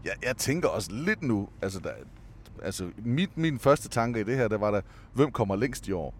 [0.05, 1.91] Jeg, jeg tænker også lidt nu, altså, der,
[2.63, 4.81] altså mit, min første tanke i det her, der var der,
[5.15, 6.15] hvem kommer længst i år?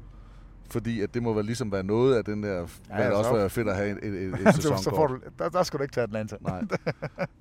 [0.71, 3.33] Fordi at det må vel ligesom være noget af den der, ja, det så- også
[3.33, 4.81] være fedt at have et, et, et, sæsonkort.
[4.85, 6.37] så får du, der, der skal du ikke tage Atlanta.
[6.41, 6.63] Nej.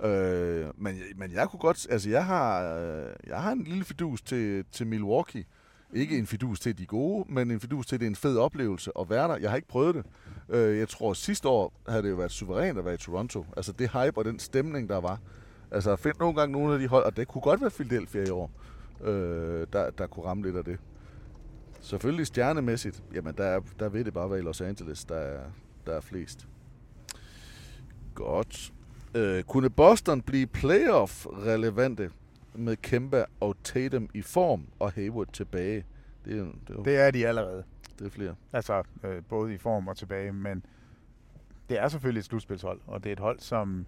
[0.11, 1.87] øh, men, men jeg kunne godt...
[1.89, 5.45] Altså, jeg har, øh, jeg har en lille fidus til, til Milwaukee.
[5.93, 8.37] Ikke en fidus til, de gode, men en fidus til, at det er en fed
[8.37, 9.37] oplevelse at være der.
[9.37, 10.05] Jeg har ikke prøvet det.
[10.49, 13.45] Øh, jeg tror, sidste år havde det jo været suverænt at være i Toronto.
[13.57, 15.19] Altså, det hype og den stemning, der var.
[15.71, 18.29] Altså, find nogle gange nogle af de hold, og det kunne godt være Philadelphia i
[18.29, 18.51] år,
[19.03, 20.79] øh, der, der kunne ramme lidt af det.
[21.81, 25.43] Selvfølgelig stjernemæssigt, jamen der, der vil det bare være i Los Angeles, der er,
[25.85, 26.47] der er flest.
[28.15, 28.73] Godt.
[29.15, 32.09] Øh, kunne Boston blive playoff-relevante
[32.53, 35.85] med Kemba og Tatum i form og Hayward tilbage?
[36.25, 37.63] Det det Det er de allerede
[37.99, 38.35] det er flere.
[38.53, 40.65] Altså, øh, både i form og tilbage, men
[41.69, 43.85] det er selvfølgelig et slutspilshold, og det er et hold, som...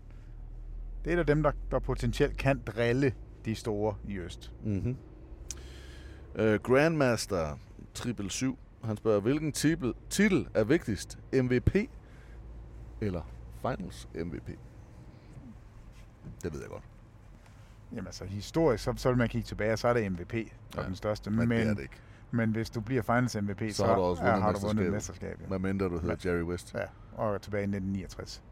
[1.06, 3.14] Det er et af dem, der, der potentielt kan drille
[3.46, 4.54] de store i øst.
[4.64, 4.98] Mm-hmm.
[6.36, 7.58] Øh, Grandmaster
[7.94, 11.20] Triple 7, han spørger, hvilken titel, titel er vigtigst?
[11.34, 11.76] MVP
[13.02, 13.22] eller
[13.62, 14.48] Finals MVP?
[16.44, 16.84] Det ved jeg godt.
[17.92, 20.40] Jamen altså, historisk, så, så vil man kigge tilbage, og så er det MVP, der
[20.76, 21.30] Ja, er den største.
[21.32, 21.96] men det er det ikke.
[22.32, 24.60] Men hvis du bliver Finals MVP, så, Så har du også ja, vundet har du
[24.60, 24.94] vundet mesterskabet.
[24.94, 25.42] mesterskab.
[25.42, 25.48] Ja.
[25.48, 26.74] Hvad mindre du hedder Jerry West.
[26.74, 26.84] ja,
[27.24, 28.44] og tilbage i 1969.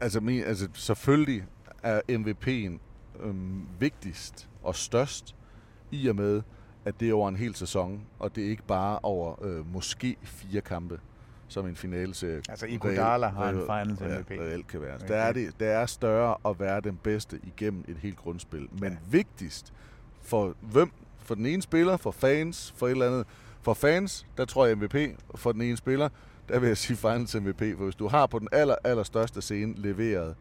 [0.00, 1.44] Altså, min, altså selvfølgelig
[1.82, 2.78] er MVP'en
[3.26, 5.36] øhm, vigtigst og størst
[5.90, 6.42] i og med,
[6.84, 10.16] at det er over en hel sæson, og det er ikke bare over øh, måske
[10.22, 11.00] fire kampe,
[11.48, 14.30] som en finale serie Altså, Iguodala har en finals ja, MVP.
[14.30, 14.94] reelt kan være.
[14.94, 15.08] Okay.
[15.08, 18.68] Der er, det, det er større at være den bedste igennem et helt grundspil.
[18.72, 18.98] Men ja.
[19.10, 19.72] vigtigst
[20.22, 20.92] for hvem?
[21.32, 23.26] For den ene spiller, for fans, for et eller andet.
[23.62, 24.94] For fans, der tror jeg MVP.
[25.34, 26.08] For den ene spiller,
[26.48, 27.62] der vil jeg sige Finals MVP.
[27.76, 30.34] For hvis du har på den aller, aller største scene leveret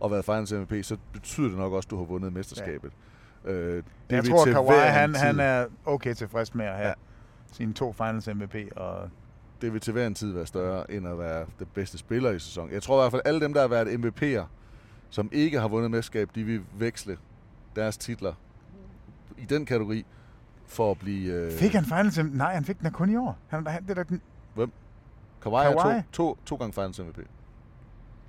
[0.00, 2.92] og været Finals MVP, så betyder det nok også, at du har vundet mesterskabet.
[3.44, 3.50] Ja.
[3.52, 3.84] Øh, det
[4.16, 6.92] Jeg tror, til Kawhi, han, tid- han er okay tilfreds med at have Ja.
[7.52, 9.10] sine to Finals MVP, og
[9.60, 12.38] det vil til hver en tid være større, end at være den bedste spiller i
[12.38, 12.72] sæsonen.
[12.72, 14.44] Jeg tror i hvert fald, at alle dem, der har været MVP'er,
[15.10, 17.16] som ikke har vundet mesterskab, de vil veksle
[17.76, 18.32] deres titler
[19.38, 20.06] i den kategori
[20.68, 21.32] for at blive...
[21.32, 22.34] Øh, Fik han Finals MVP?
[22.34, 23.38] Nej, han fik den kun i år.
[23.48, 24.22] Han, han, det er da den,
[24.54, 24.72] Hvem?
[25.42, 25.96] Kawhi, Kawhi?
[25.96, 27.18] Er to, to, to gange Finals MVP.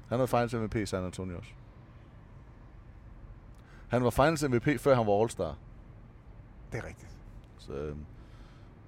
[0.09, 1.49] Han var Finals MVP i San Antonio også.
[3.87, 5.55] Han var Finals MVP, før han var All-Star.
[6.71, 7.11] det er rigtigt.
[7.57, 7.95] Så øh,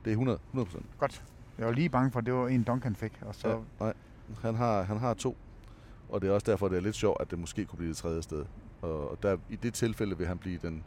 [0.06, 0.82] det er 100, 100%.
[1.00, 1.24] Godt.
[1.58, 3.20] Jeg var lige bange for, at det var en, Duncan fik.
[3.22, 3.94] Og så, Ja, nej,
[4.42, 5.38] han har, han har to.
[6.10, 7.98] Og det er også derfor, det er lidt sjovt, at det måske kunne blive det
[7.98, 8.46] tredje sted.
[8.82, 10.84] Og der, i det tilfælde vil han blive den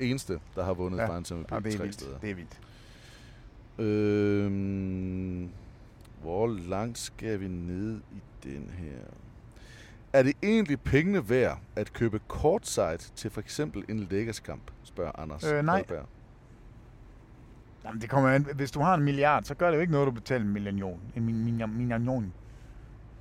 [0.00, 1.06] eneste, der har vundet ja.
[1.06, 1.94] Finals MVP ja, det er tre vildt.
[1.94, 2.18] steder.
[2.18, 2.58] Det er vildt.
[3.78, 5.48] Øhm,
[6.22, 8.98] hvor langt skal vi ned i den her?
[10.12, 15.44] Er det egentlig pengene værd at købe courtside til for eksempel en Lakers-kamp, spørger Anders
[15.44, 15.74] Øh, nej.
[15.76, 16.06] Holberg.
[17.84, 18.46] Jamen, det kommer an.
[18.54, 21.00] Hvis du har en milliard, så gør det jo ikke noget, du betaler en million.
[21.16, 21.44] En min-
[21.76, 22.32] million.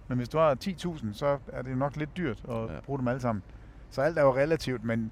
[0.07, 2.79] Men hvis du har 10.000, så er det jo nok lidt dyrt at ja.
[2.85, 3.43] bruge dem alle sammen.
[3.89, 5.11] Så alt er jo relativt, men,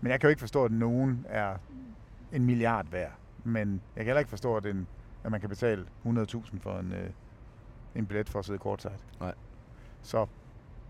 [0.00, 1.56] men jeg kan jo ikke forstå, at nogen er
[2.32, 3.12] en milliard værd.
[3.44, 4.86] Men jeg kan heller ikke forstå, at, en,
[5.24, 7.10] at man kan betale 100.000 for en, øh,
[7.94, 8.92] en billet for at sidde courtside.
[9.20, 9.34] Nej.
[10.02, 10.26] Så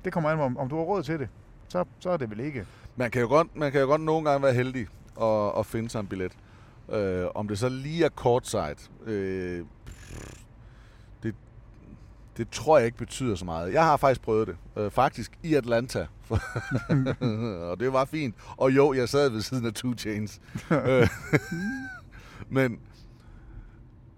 [0.05, 1.29] det kommer an på, om, om du har råd til det.
[1.69, 2.67] Så, så er det vel ikke.
[2.97, 4.87] Man kan jo godt, man kan jo godt nogle gange være heldig
[5.21, 6.33] at, at finde sig en billet.
[6.93, 9.65] Øh, om det så lige er courtside, øh,
[12.41, 13.73] det tror jeg ikke betyder så meget.
[13.73, 14.57] Jeg har faktisk prøvet det.
[14.77, 16.07] Øh, faktisk i Atlanta.
[17.71, 18.35] og det var fint.
[18.57, 20.41] Og jo, jeg sad ved siden af Two Chains.
[20.71, 21.09] Øh,
[22.57, 22.81] Men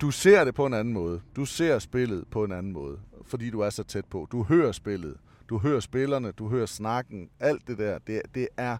[0.00, 1.20] du ser det på en anden måde.
[1.36, 4.28] Du ser spillet på en anden måde, fordi du er så tæt på.
[4.32, 5.16] Du hører spillet.
[5.48, 7.28] Du hører spillerne, du hører snakken.
[7.40, 8.76] Alt det der, det, det er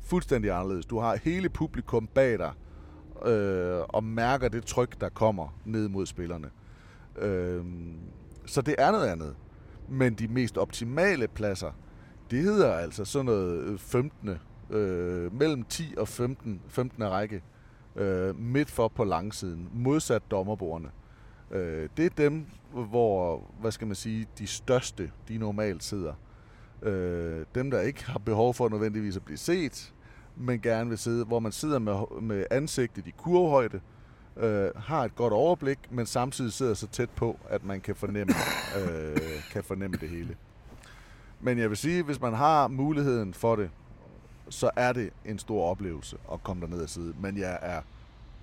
[0.00, 0.86] fuldstændig anderledes.
[0.86, 2.52] Du har hele publikum bag dig,
[3.30, 6.50] øh, og mærker det tryk, der kommer ned mod spillerne.
[7.18, 7.64] Øh,
[8.46, 9.36] så det er noget andet.
[9.88, 11.70] Men de mest optimale pladser,
[12.30, 14.30] det hedder altså sådan noget øh, 15.
[14.70, 17.10] Øh, mellem 10 og 15, 15.
[17.10, 17.42] række
[17.96, 20.90] øh, midt for på langsiden, modsat dommerbordene.
[21.50, 26.14] Øh, det er dem, hvor, hvad skal man sige, de største, de normalt sidder.
[26.82, 29.94] Øh, dem, der ikke har behov for nødvendigvis at blive set,
[30.36, 33.95] men gerne vil sidde, hvor man sidder med, med ansigtet i kurvehøjde, øh,
[34.76, 38.34] har et godt overblik, men samtidig sidder så tæt på, at man kan fornemme,
[38.78, 39.16] øh,
[39.52, 40.36] kan fornemme det hele.
[41.40, 43.70] Men jeg vil sige, hvis man har muligheden for det,
[44.48, 47.14] så er det en stor oplevelse at komme derned og sidde.
[47.20, 47.80] Men jeg er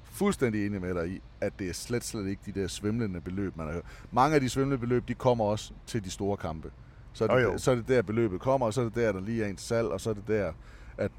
[0.03, 3.57] fuldstændig enig med dig i, at det er slet, slet ikke de der svimlende beløb,
[3.57, 3.85] man har hørt.
[4.11, 6.71] Mange af de svimlende beløb, de kommer også til de store kampe.
[7.13, 7.57] Så er, det, jo.
[7.57, 9.57] så er det der, beløbet kommer, og så er det der, der lige er en
[9.57, 10.53] salg, og så er det der,
[10.97, 11.11] at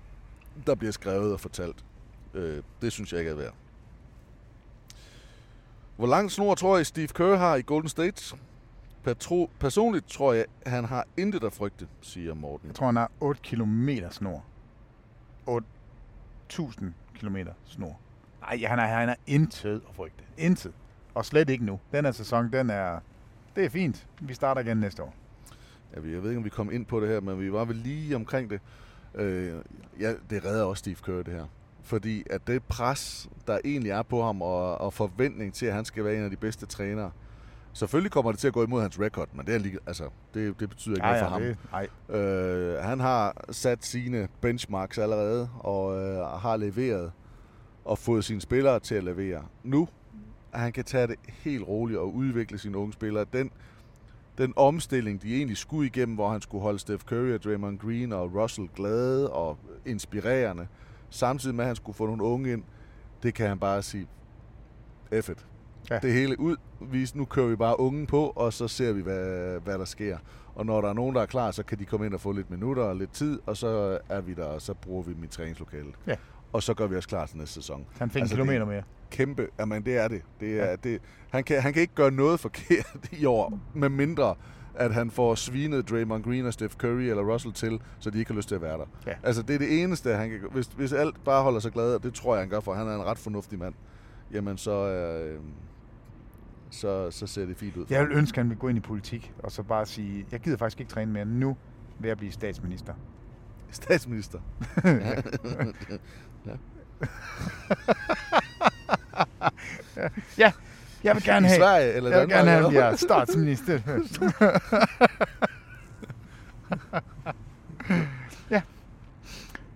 [0.67, 1.85] der bliver skrevet og fortalt.
[2.35, 3.55] Øh, det synes jeg ikke er værd.
[5.97, 8.37] Hvor lang snor tror jeg, Steve Kerr har i Golden State?
[9.05, 12.69] Patro, personligt tror jeg, han har intet at frygte, siger Morten.
[12.69, 14.45] Jeg tror, han har 8 km snor.
[15.49, 16.85] 8.000
[17.21, 18.01] km snor.
[18.41, 20.25] Nej, han har, han har intet at frygte.
[20.39, 20.73] Intet.
[21.15, 21.81] Og slet ikke nu.
[21.93, 23.01] Den her sæson, den er...
[23.57, 24.07] Det er fint.
[24.21, 25.15] Vi starter igen næste år.
[25.95, 27.65] Ja, vi- jeg ved ikke, om vi kom ind på det her, men vi var
[27.65, 28.61] vel lige omkring det.
[29.15, 29.55] Øh,
[30.01, 31.47] ja, det redder også Steve Kerr, det her.
[31.85, 35.85] Fordi at det pres, der egentlig er på ham, og, og forventning til, at han
[35.85, 37.11] skal være en af de bedste trænere,
[37.73, 40.05] selvfølgelig kommer det til at gå imod hans record, men det, er lige, altså,
[40.35, 41.89] det, det betyder ikke Ja, noget for ja, ham.
[42.11, 42.77] det-.
[42.79, 47.13] Øh, han har sat sine benchmarks allerede, og øh, har leveret,
[47.85, 49.43] og fået sine spillere til at levere.
[49.63, 49.89] Nu,
[50.53, 53.27] at han kan tage det helt roligt og udvikle sine unge spillere.
[53.33, 53.51] Den,
[54.39, 58.13] den omstilling, de egentlig skulle igennem, hvor han skulle holde Steph Curry og Draymond Green
[58.13, 60.67] og Russell glade og inspirerende,
[61.15, 62.63] samtidig med, at han skulle få nogle unge ind,
[63.23, 64.07] det kan han bare sige,
[65.23, 65.47] F it.
[65.91, 65.99] Ja.
[65.99, 66.57] Det hele ud,
[67.15, 70.19] nu kører vi bare ungen på, og så ser vi, hvad, hvad der sker.
[70.55, 72.33] Og når der er nogen, der er klar, så kan de komme ind og få
[72.33, 75.25] lidt minutter og lidt tid, og så er vi der, og så bruger vi dem
[75.25, 75.95] i træningslokalet.
[76.07, 76.17] Ja.
[76.53, 77.87] Og så gør vi os klar til næste sæson.
[77.99, 78.83] Han fik en er kilometer mere.
[79.11, 80.23] Kæmpe, jamen det er det.
[80.41, 80.77] det, er, ja.
[80.77, 81.01] det
[81.31, 84.35] han, kan, han kan ikke gøre noget forkert i år, med mindre
[84.77, 88.31] at han får svinet Draymond Green og Steph Curry eller Russell til, så de ikke
[88.31, 88.87] har lyst til at være der.
[89.07, 89.13] Ja.
[89.23, 92.03] Altså det er det eneste, han kan hvis, hvis alt bare holder sig glad, og
[92.03, 93.75] det tror jeg, han gør, for han er en ret fornuftig mand,
[94.33, 95.41] jamen så, øh,
[96.71, 97.87] så, så ser det fint ud.
[97.91, 98.09] Jeg ham.
[98.09, 100.57] vil ønske, at han vil gå ind i politik, og så bare sige, jeg gider
[100.57, 101.25] faktisk ikke træne mere.
[101.25, 101.57] Nu
[101.99, 102.95] vil jeg blive statsminister.
[103.71, 104.39] Statsminister.
[104.85, 105.23] ja.
[106.47, 106.57] Ja.
[110.39, 110.53] ja,
[111.05, 111.59] jeg vil gerne I have...
[111.59, 113.73] Sverige eller Jeg vil Danmark, gerne have, at jeg er statsminister.
[118.51, 118.63] ja,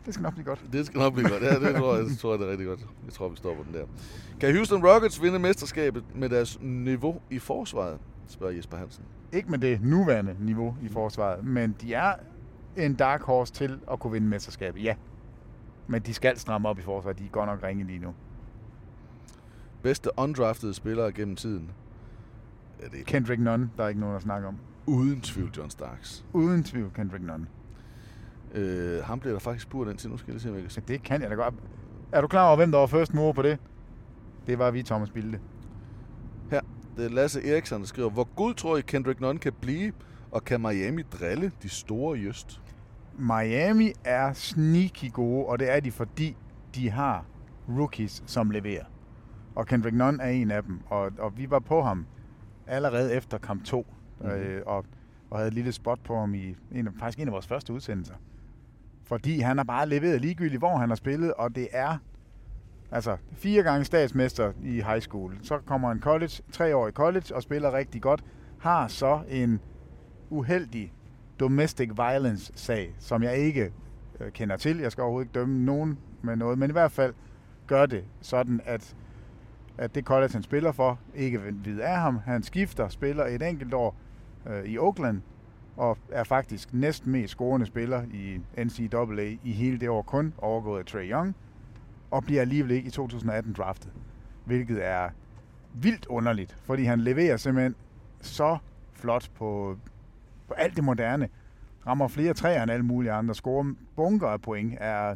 [0.07, 0.61] det skal nok blive godt.
[0.73, 1.43] Det skal nok blive godt.
[1.43, 2.81] Ja, det tror jeg, det tror jeg det er rigtig godt.
[3.05, 3.85] Jeg tror, vi stopper den der.
[4.41, 7.99] Kan Houston Rockets vinde mesterskabet med deres niveau i forsvaret?
[8.29, 9.05] Spørger Jesper Hansen.
[9.33, 12.13] Ikke med det nuværende niveau i forsvaret, men de er
[12.77, 14.95] en dark horse til at kunne vinde mesterskabet, ja.
[15.87, 17.19] Men de skal stramme op i forsvaret.
[17.19, 18.15] De er godt nok ringe lige nu.
[19.83, 21.71] Bedste undraftede spillere gennem tiden?
[22.81, 24.57] Ja, det er Kendrick Nunn, der er ikke nogen at snakke om.
[24.87, 26.25] uden tvivl John Starks.
[26.33, 27.49] Uden tvivl Kendrick Nunn.
[28.55, 30.11] Øh, ham bliver der faktisk spurgt til.
[30.11, 30.81] Nu skal jeg se, om jeg kan se.
[30.89, 31.55] Det kan jeg da godt.
[32.13, 33.59] Er du klar over, hvem der var først mover på det?
[34.47, 35.39] Det var vi, Thomas Bilde.
[36.51, 36.61] Her,
[36.97, 39.93] det er Lasse Eriksson, der skriver, hvor god tror I Kendrick Nunn kan blive,
[40.31, 42.61] og kan Miami drille de store i øst?
[43.19, 46.37] Miami er sneaky gode, og det er de, fordi
[46.75, 47.25] de har
[47.69, 48.85] rookies, som leverer.
[49.59, 52.07] Og Kendrick Nunn er en af dem, og, og vi var på ham
[52.67, 53.87] allerede efter kamp 2,
[54.21, 54.31] Mhm.
[54.31, 54.85] øh, og,
[55.31, 57.73] og havde et lille spot på ham i en, af- faktisk en af vores første
[57.73, 58.15] udsendelser.
[59.05, 61.99] Fordi han har bare leveret ligegyldigt, hvor han har spillet, og det er
[62.91, 65.39] altså fire gange statsmester i high school.
[65.43, 68.25] Så kommer han college, tre år i college og spiller rigtig godt.
[68.59, 69.61] Har så en
[70.31, 70.93] uheldig
[71.41, 73.73] domestic violence sag, som jeg ikke
[74.21, 74.79] øh, kender til.
[74.79, 77.15] Jeg skal overhovedet ikke dømme nogen med noget, men i hvert fald
[77.67, 78.97] gør det sådan, at,
[79.79, 82.19] at det college, han spiller for, ikke vil vide af ham.
[82.25, 83.97] Han skifter, spiller et enkelt år
[84.47, 85.23] øh, i Oakland,
[85.77, 90.79] og er faktisk næst mest scorende spiller i NCAA i hele det år kun, overgået
[90.79, 91.35] af Trey Young,
[92.11, 93.93] og bliver alligevel ikke i 2018 draftet,
[94.45, 95.09] hvilket er
[95.75, 97.75] vildt underligt, fordi han leverer simpelthen
[98.21, 98.59] så
[98.93, 99.79] flot på,
[100.49, 101.29] på alt det moderne.
[101.87, 105.15] Rammer flere træer end alle mulige andre, scorer bunker af point, er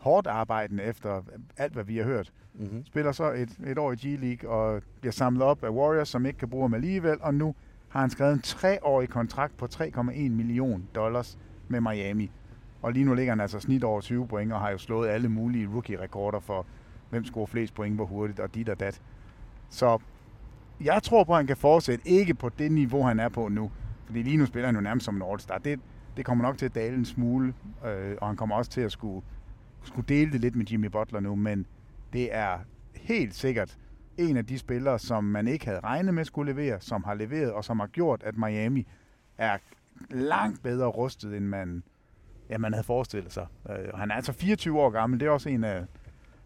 [0.00, 1.22] hårdt arbejdende efter
[1.56, 2.32] alt, hvad vi har hørt.
[2.54, 2.86] Mm-hmm.
[2.86, 6.38] Spiller så et, et år i G-League og bliver samlet op af Warriors, som ikke
[6.38, 7.54] kan bruge ham alligevel, og nu
[7.88, 11.38] har han skrevet en treårig kontrakt på 3,1 million dollars
[11.68, 12.30] med Miami.
[12.82, 15.28] Og lige nu ligger han altså snit over 20 point, og har jo slået alle
[15.28, 16.66] mulige rookie-rekorder for,
[17.10, 19.00] hvem scorer flest point, hvor hurtigt, og dit og dat.
[19.70, 19.98] Så
[20.80, 23.70] jeg tror på, at han kan fortsætte, ikke på det niveau, han er på nu.
[24.06, 25.58] Fordi lige nu spiller han jo nærmest som en all-star.
[25.58, 25.80] Det,
[26.16, 27.54] det kommer nok til at dale en smule,
[27.86, 29.22] øh, og han kommer også til at skulle,
[29.82, 31.66] skulle dele det lidt med Jimmy Butler nu, men
[32.12, 32.58] det er
[32.94, 33.78] helt sikkert
[34.18, 37.52] en af de spillere, som man ikke havde regnet med skulle levere, som har leveret,
[37.52, 38.86] og som har gjort, at Miami
[39.38, 39.58] er
[40.10, 41.82] langt bedre rustet, end man,
[42.50, 43.46] ja, man havde forestillet sig.
[43.70, 45.20] Øh, og han er altså 24 år gammel.
[45.20, 45.84] Det er også en af,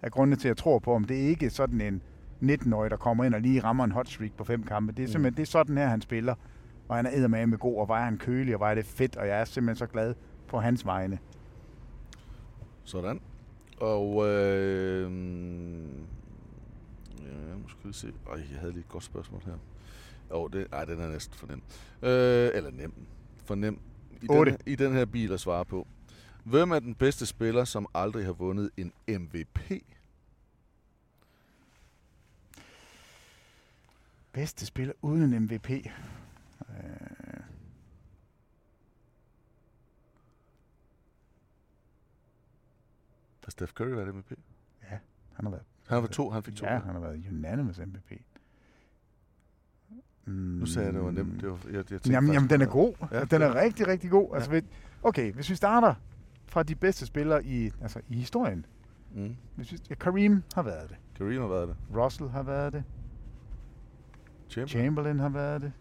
[0.02, 1.04] af grundene til, at jeg tror på ham.
[1.04, 2.02] Det er ikke sådan en
[2.42, 4.92] 19-årig, der kommer ind og lige rammer en hot streak på fem kampe.
[4.92, 6.34] Det er simpelthen det er sådan her, han spiller.
[6.88, 9.26] Og han er eddermame med god, og var han kølig, og var det fedt, og
[9.26, 10.14] jeg er simpelthen så glad
[10.48, 11.18] på hans vegne.
[12.84, 13.20] Sådan.
[13.76, 15.02] Og øh,
[17.20, 18.12] ja, nu skal vi se.
[18.32, 19.58] Ej, jeg havde lige et godt spørgsmål her.
[20.30, 21.62] Jo, det, ej, den er næsten for nem.
[22.02, 22.94] Øh, eller nem.
[23.44, 23.80] For nem.
[24.22, 25.86] I den, I den her bil at svare på.
[26.44, 29.84] Hvem er den bedste spiller, som aldrig har vundet en MVP?
[34.32, 35.70] Bedste spiller uden en MVP.
[43.56, 44.30] Steph Curry været MVP?
[44.90, 44.98] ja,
[45.32, 45.62] han har været...
[45.86, 46.66] Han har været to, han fik to.
[46.66, 48.12] Ja, han har været unanimous MVP.
[50.26, 50.32] Mm.
[50.32, 51.40] Nu sagde jeg, det var nemt.
[51.40, 52.94] Det var, jeg, jeg tænkte Jamen, jamen, den er god.
[53.12, 54.34] Ja, den er det rigtig, rigtig god.
[54.34, 54.62] Altså, ved,
[55.02, 55.94] okay, hvis vi starter
[56.46, 58.66] fra de bedste spillere i, altså, i historien.
[59.14, 59.36] Mm.
[59.56, 60.96] Hvis vi, ja, Kareem har været det.
[61.16, 61.76] Kareem har været det.
[61.96, 62.84] Russell har været det.
[64.48, 64.68] Chamberlain.
[64.68, 65.72] Chamberlain har været det.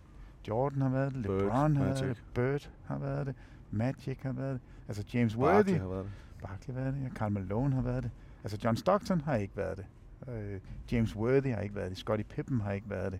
[0.47, 1.23] Jordan har været det.
[1.23, 2.01] Bird, LeBron har Magic.
[2.03, 2.23] været det.
[2.33, 3.35] Bird har været det.
[3.71, 4.61] Magic har været det.
[4.87, 5.81] Altså James Barkley Worthy.
[5.81, 6.11] har været det.
[6.47, 7.03] Barkley været det.
[7.03, 8.11] Ja, Karl Malone har været det.
[8.43, 9.85] Altså John Stockton har ikke været det.
[10.27, 10.59] Øh,
[10.91, 11.97] James Worthy har ikke været det.
[11.97, 13.19] Scottie Pippen har ikke været det.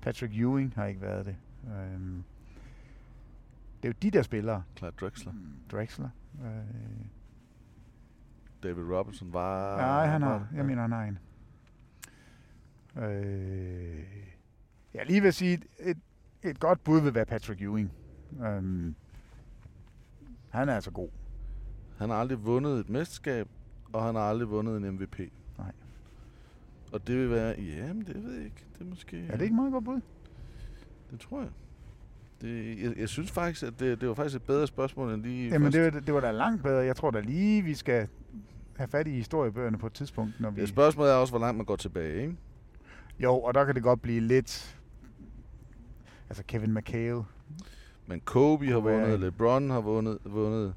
[0.00, 1.36] Patrick Ewing har ikke været det.
[1.66, 2.24] Øhm,
[3.82, 4.62] det er jo de der spillere.
[4.76, 5.32] Clyde Drexler.
[5.72, 6.08] Drexler.
[6.44, 7.06] Øh,
[8.62, 9.76] David Robinson var...
[9.76, 10.46] nej, han har.
[10.54, 11.18] Jeg mener, han har en.
[12.96, 14.04] Øh,
[14.94, 15.98] jeg lige at sige, et,
[16.42, 17.92] et, godt bud vil være Patrick Ewing.
[18.42, 18.94] Øhm,
[20.50, 21.08] han er altså god.
[22.00, 23.48] Han har aldrig vundet et mesterskab,
[23.92, 25.18] og han har aldrig vundet en MVP.
[25.58, 25.72] Nej.
[26.92, 27.60] Og det vil være...
[27.60, 28.64] Jamen, det ved jeg ikke.
[28.74, 29.26] Det er måske...
[29.28, 30.00] Er det ikke meget godt bud?
[31.10, 31.50] Det tror jeg.
[32.40, 35.48] Det, jeg, jeg synes faktisk, at det, det var faktisk et bedre spørgsmål end lige
[35.50, 35.74] Jamen, først.
[35.84, 36.78] det, var- det var da langt bedre.
[36.84, 38.08] Jeg tror da lige, vi skal
[38.76, 40.60] have fat i historiebøgerne på et tidspunkt, når vi...
[40.60, 42.36] Ja, spørgsmålet er også, hvor langt man går tilbage, ikke?
[43.18, 44.76] Jo, og der kan det godt blive lidt...
[46.28, 47.22] Altså Kevin McHale.
[48.06, 50.74] Men Kobe har vundet, LeBron har vundet, vundet,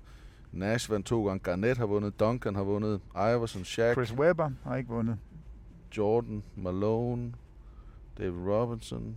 [0.54, 4.76] Nash vandt to gange, Garnett har vundet, Duncan har vundet, Iverson, Shaq, Chris Webber har
[4.76, 5.18] ikke vundet.
[5.98, 7.34] Jordan, Malone,
[8.18, 9.16] David Robinson.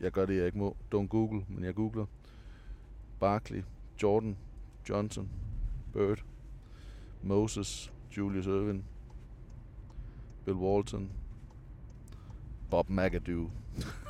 [0.00, 0.76] Jeg gør det, jeg ikke må.
[0.94, 2.06] Don't google, men jeg googler.
[3.20, 3.62] Barkley,
[4.02, 4.36] Jordan,
[4.88, 5.28] Johnson,
[5.92, 6.24] Bird,
[7.22, 8.84] Moses, Julius Irvin,
[10.44, 11.10] Bill Walton,
[12.70, 13.50] Bob McAdoo,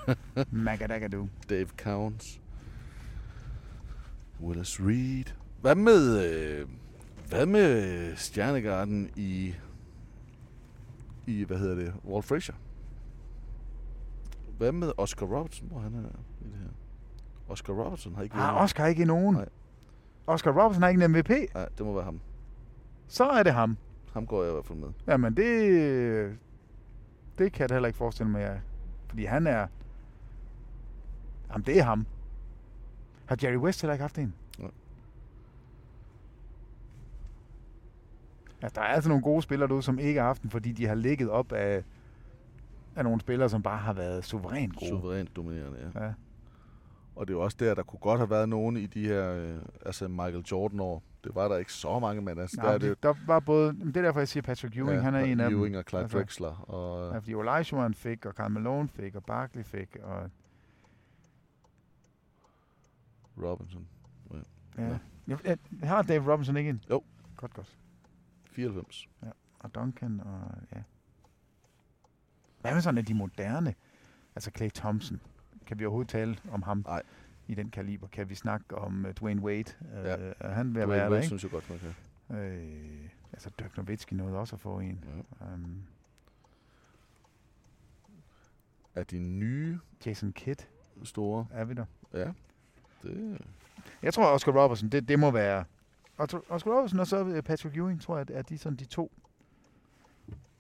[0.50, 1.28] Magadagadu.
[1.48, 2.40] Dave Counts,
[4.40, 5.34] Willis Reed.
[5.60, 6.68] Hvad med, øh,
[7.28, 9.54] hvad med Stjernegarden i,
[11.26, 12.56] i, hvad hedder det, Walt Frazier?
[14.58, 15.98] Hvad med Oscar Robertson, hvor han er
[16.40, 16.68] i det her?
[17.48, 18.62] Oscar Robertson har ikke Har vundet.
[18.64, 19.34] Oscar ikke nogen?
[19.36, 19.48] Nej.
[20.26, 21.30] Oscar Robertson har ikke en MVP?
[21.54, 22.20] Nej, det må være ham.
[23.08, 23.76] Så er det ham.
[24.12, 24.88] Ham går jeg i hvert fald med.
[25.06, 26.38] Jamen, det...
[27.38, 28.60] Det kan jeg da heller ikke forestille mig,
[29.08, 29.66] fordi han er...
[31.50, 32.06] Jamen, det er ham.
[33.26, 34.34] Har Jerry West heller ikke haft en?
[34.58, 34.70] Nej.
[38.62, 40.86] Altså, der er altså nogle gode spillere derude, som ikke har haft den, fordi de
[40.86, 41.84] har ligget op af,
[42.96, 44.88] af nogle spillere, som bare har været suverænt gode.
[44.88, 46.04] Suverænt dominerende, ja.
[46.04, 46.12] Ja.
[47.16, 49.32] Og det er jo også der, der kunne godt have været nogen i de her,
[49.34, 51.02] øh, altså Michael Jordan-år.
[51.24, 53.72] Det var der ikke så mange, men altså, der Nej, er det, der var både...
[53.72, 55.58] Det er derfor, jeg siger Patrick Ewing, ja, han er en af dem.
[55.58, 56.70] Ewing og Clyde Altså, Drexler.
[56.70, 60.30] Og, Ja, fordi Olajuwon fik, og Karl Malone fik, og Barkley fik, og
[63.42, 63.86] Robinson.
[64.78, 64.98] ja.
[65.28, 66.84] Jeg, jeg, har Dave Robinson ikke en?
[66.90, 67.02] Jo.
[67.36, 67.76] Godt, godt.
[68.56, 69.08] 94.
[69.22, 69.28] Ja.
[69.58, 70.82] Og Duncan og ja.
[72.60, 73.74] Hvad med sådan af de moderne?
[74.36, 75.20] Altså Clay Thompson.
[75.66, 76.82] Kan vi overhovedet tale om ham?
[76.86, 77.02] Nej.
[77.48, 78.06] I den kaliber.
[78.08, 79.72] Kan vi snakke om uh, Dwayne Wade?
[79.92, 80.16] Ja.
[80.16, 81.26] Uh, er han ved at være der, ikke?
[81.26, 81.94] synes jeg godt, man kan.
[82.38, 85.04] Øh, altså Dirk Nowitzki nåede også at få en.
[85.40, 85.46] Ja.
[85.54, 85.82] Um,
[88.94, 90.60] Er de nye Jason Kidd,
[91.04, 91.46] store?
[91.50, 91.84] er vi der?
[92.12, 92.32] Ja.
[93.02, 93.38] Det,
[94.02, 95.64] Jeg tror, Oscar Robertson, det, det må være...
[96.18, 99.12] Oscar Robertson og så øh, Patrick Ewing, tror jeg, er de sådan de to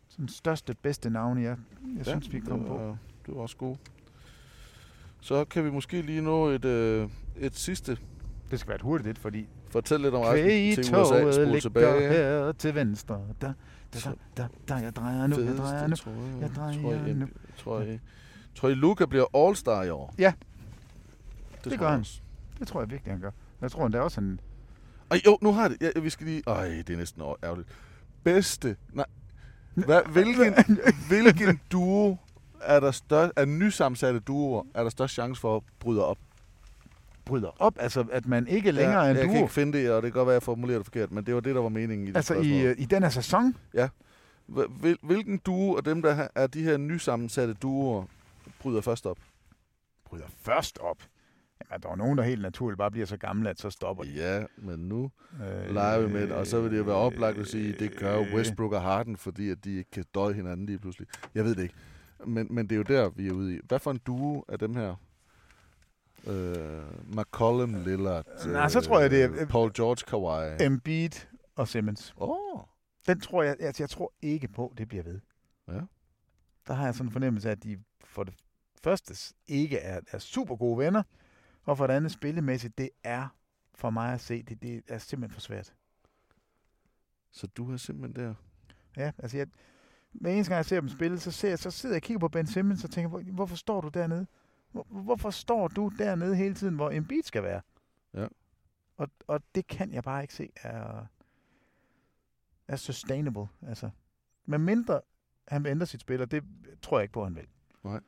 [0.08, 1.56] sådan største, bedste navne, jeg,
[1.96, 2.96] jeg synes, vi kom det på.
[3.26, 3.76] det var også god.
[5.20, 7.98] Så kan vi måske lige nå et, øh, et sidste.
[8.50, 11.32] Det skal være et hurtigt et, fordi Fortæl lidt om rejsen til USA.
[11.32, 12.08] Spol tilbage.
[12.08, 13.20] her til venstre.
[13.40, 13.52] Der,
[13.92, 15.96] der, Så- der, der, der, jeg drejer nu, jeg drejer nu.
[16.06, 16.40] jeg.
[16.40, 17.26] Jeg drejer tror, jeg, nu.
[17.56, 18.00] tror, jeg,
[18.54, 20.14] tror I, Luca bliver All-Star i år?
[20.18, 20.32] Ja,
[21.64, 22.04] det, det gør jeg han.
[22.58, 23.30] det tror jeg virkelig, han gør.
[23.60, 24.40] Jeg tror, han er også en...
[25.10, 25.76] Ej, jo, nu har det.
[25.96, 26.42] Ja, vi skal lige...
[26.46, 27.68] Ej, det er næsten ærgerligt.
[28.24, 28.76] Bedste...
[28.92, 29.06] Nej.
[29.74, 30.54] Hvad, hvilken,
[31.08, 32.16] hvilken duo
[32.60, 36.18] er der størst, af nysammensatte duoer er der størst chance for at bryde op?
[37.24, 39.32] bryder op, altså at man ikke længere er en jeg duo.
[39.32, 41.26] kan ikke finde det, og det kan godt være, at jeg formulerer det forkert, men
[41.26, 42.66] det var det, der var meningen i det Altså i, spørgsmål.
[42.66, 43.88] øh, i den her sæson, Ja.
[44.48, 48.04] Hvil- hvil- Hvilken duo af dem, der er de her nysammensatte duoer,
[48.60, 49.18] bryder først op?
[50.04, 50.96] bryder først op.
[51.70, 54.10] Jamen, der er nogen, der helt naturligt bare bliver så gamle, at så stopper de.
[54.10, 55.10] Ja, men nu
[55.42, 57.80] Øh, leger vi med det, og så vil det jo være oplagt at sige, at
[57.80, 61.08] det gør Westbrook og Harden, fordi at de ikke kan døje hinanden lige pludselig.
[61.34, 61.74] Jeg ved det ikke.
[62.26, 63.60] Men, men det er jo der, vi er ude i.
[63.64, 64.94] Hvad for en duo af dem her?
[66.26, 66.82] Øh,
[67.16, 70.64] McCollum, Lillard, Nej, så tror jeg, det er- øh, Paul George, Kawhi.
[70.66, 71.10] Embiid
[71.56, 72.14] og Simmons.
[72.16, 72.60] Åh,
[73.06, 75.20] Den tror jeg, altså jeg tror ikke på, det bliver ved.
[75.68, 75.80] Ja.
[76.66, 78.34] Der har jeg sådan en fornemmelse af, at de for det
[78.84, 81.02] første ikke er, er super gode venner,
[81.66, 83.28] og for det andet spillemæssigt, det er
[83.74, 85.74] for mig at se, det, det er simpelthen for svært.
[87.30, 88.34] så du har simpelthen der.
[88.96, 89.46] Ja, altså jeg,
[90.12, 92.18] hver eneste gang jeg ser dem spille, så, ser jeg, så sidder jeg og kigger
[92.18, 94.26] på Ben Simmons og tænker, hvor, hvorfor står du dernede?
[94.72, 97.60] Hvor, hvorfor står du dernede hele tiden, hvor Embiid skal være?
[98.14, 98.26] Ja.
[98.96, 101.06] Og, og det kan jeg bare ikke se er,
[102.68, 103.46] er sustainable.
[103.62, 103.90] Altså,
[104.46, 105.00] med mindre
[105.48, 106.44] han vil ændre sit spil, og det
[106.82, 107.46] tror jeg ikke på, han vil.
[107.84, 108.00] Nej.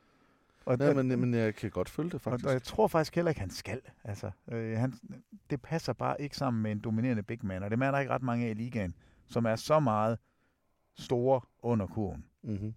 [0.69, 2.45] Og, Ja, og- men, men jeg kan godt følge det, og, faktisk.
[2.45, 3.81] og jeg tror faktisk heller ikke, han skal.
[4.03, 4.93] Altså, øh, han,
[5.49, 8.13] det passer bare ikke sammen med en dominerende big man, og det er der ikke
[8.13, 8.95] ret mange af i ligaen,
[9.27, 10.17] som er så meget
[10.97, 12.25] store under kurven.
[12.43, 12.73] Mm-hmm.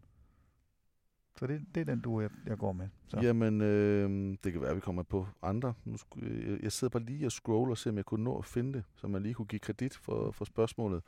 [1.38, 2.88] Så det, det er den du, jeg, jeg går med.
[3.08, 3.20] Så.
[3.22, 5.74] Jamen, øh, det kan være, at vi kommer på andre.
[5.84, 8.38] Nu skulle, jeg, jeg sidder bare lige og scroller og ser, om jeg kunne nå
[8.38, 11.02] at finde det, så man lige kunne give kredit for, for spørgsmålet.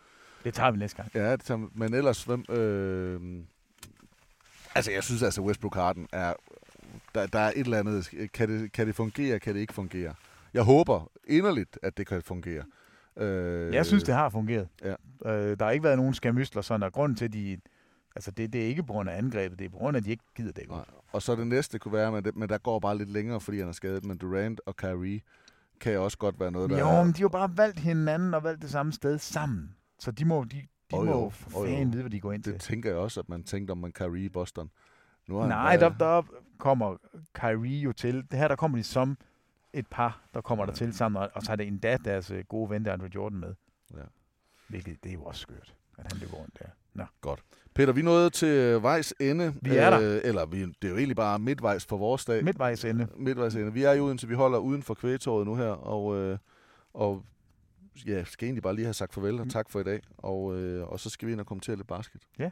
[0.45, 1.11] Det tager vi næste gang.
[1.15, 2.45] Ja, det tager, men ellers, hvem...
[2.49, 3.43] Øh,
[4.75, 6.33] altså, jeg synes altså, Westbrook Harden er...
[7.15, 8.11] Der, der er et eller andet...
[8.35, 10.15] Kan det, kan det fungere, kan det ikke fungere?
[10.55, 12.65] Jeg håber inderligt, at det kan fungere.
[13.17, 14.69] Øh, Jeg synes, det har fungeret.
[14.85, 14.95] Ja.
[15.27, 17.59] Øh, der har ikke været nogen skamysler, sådan der er grund til, at de...
[18.17, 20.05] Altså, det, det er ikke på grund af angrebet, det er på grund af, at
[20.05, 20.69] de ikke gider det.
[20.69, 20.85] Nej.
[21.13, 23.59] Og så det næste kunne være, men, det, men der går bare lidt længere, fordi
[23.59, 24.05] han er skadet.
[24.05, 25.21] Men Durant og Kyrie
[25.81, 27.05] kan også godt være noget, der Jo, er...
[27.05, 29.75] men de har jo bare valgt hinanden og valgt det samme sted sammen.
[29.99, 30.57] Så de må, de,
[30.91, 31.29] de Åh, må jo.
[31.29, 31.67] for jo.
[31.67, 32.53] fanden vide, hvad de går ind til.
[32.53, 34.71] Det tænker jeg også, at man tænkte om man Kyrie i Boston.
[35.29, 36.23] Nu har Nej, der, der
[36.59, 36.97] kommer
[37.35, 38.25] Kyrie jo til.
[38.31, 39.19] Det her, der kommer de som
[39.73, 42.71] et par, der kommer der til sammen, og, så er det endda deres øh, gode
[42.71, 43.55] ven, der Andre Jordan med.
[43.95, 44.03] Ja.
[44.69, 46.67] Hvilket, det er jo også skørt, at han løber rundt der.
[46.95, 47.05] Nå.
[47.21, 47.45] Godt.
[47.75, 49.55] Peter, vi nået til øh, vejs ende.
[49.63, 50.01] Vi er der.
[50.01, 52.45] Øh, eller vi, det er jo egentlig bare midtvejs for vores dag.
[52.45, 53.09] Midtvejs ende.
[53.17, 53.73] Midtvejs ende.
[53.73, 56.39] Vi er i Odense, vi holder uden for kvægetåret nu her, og, øh,
[56.95, 57.25] og
[58.07, 60.01] ja, skal egentlig bare lige have sagt farvel og tak for i dag.
[60.17, 62.23] Og, øh, og så skal vi ind og kommentere lidt basket.
[62.39, 62.51] Ja.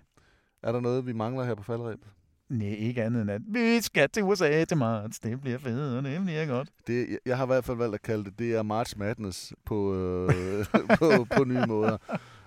[0.62, 2.08] Er der noget, vi mangler her på faldrebet?
[2.52, 5.20] Nej, ikke andet end at vi skal til USA til marts.
[5.20, 6.68] Det bliver fedt, og det bliver godt.
[6.86, 9.94] Det, jeg, har i hvert fald valgt at kalde det, det er March Madness på,
[9.94, 10.64] øh,
[10.98, 11.96] på, på nye måder.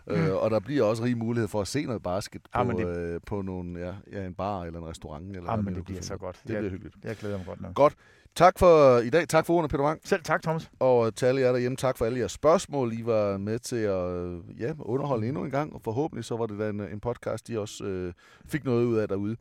[0.07, 2.77] Øh, og der bliver også rig mulighed for at se noget basket på, Ja, men
[2.77, 5.29] det- øh, på nogle, ja, ja, en bar eller en restaurant.
[5.29, 6.25] Eller Ah, hvad men man nu det bliver så på.
[6.25, 6.39] godt.
[6.43, 6.95] Det Jeg- bliver hyggeligt.
[7.03, 7.73] Jeg glæder mig godt nok.
[7.75, 7.93] Godt.
[8.35, 9.27] Tak for i dag.
[9.27, 9.99] Tak for ordene, Peter Wang.
[10.03, 10.69] Selv tak, Thomas.
[10.79, 12.93] Og til alle jer derhjemme, tak for alle jeres spørgsmål.
[12.93, 16.45] I var med til at øh, ja, underholde endnu en gang, og forhåbentlig så var
[16.45, 18.13] det da en, en podcast, de også øh,
[18.47, 19.35] fik noget ud af derude.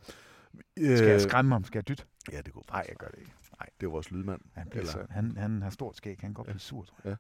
[0.77, 1.65] Skal jeg skræmme ham?
[1.65, 2.05] Skal jeg dytte?
[2.33, 2.65] Ja, det går.
[2.71, 3.33] Nej, jeg gør det ikke.
[3.61, 3.69] Nej.
[3.81, 4.41] Det er vores lydmand.
[4.53, 6.17] Han, så, han, han har stort skæg.
[6.21, 7.11] Han kan godt blive sur, tror jeg.
[7.11, 7.17] Ja.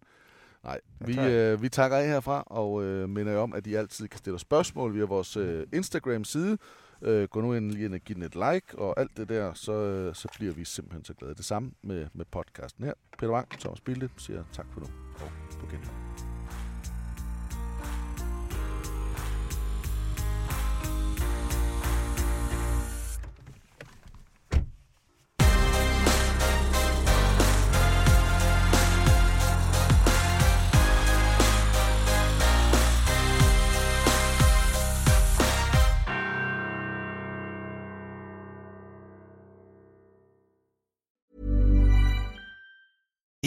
[0.64, 4.08] Nej, vi, øh, vi takker af herfra, og øh, minder jer om, at I altid
[4.08, 6.58] kan stille spørgsmål via vores øh, Instagram-side.
[7.02, 9.54] Øh, gå nu ind lige ind og giv den et like, og alt det der,
[9.54, 11.34] så, øh, så bliver vi simpelthen så glade.
[11.34, 12.92] Det samme med, med podcasten her.
[13.18, 15.30] Peter Wang, Thomas Bilde, siger tak for nu, og
[15.60, 16.33] på genhør.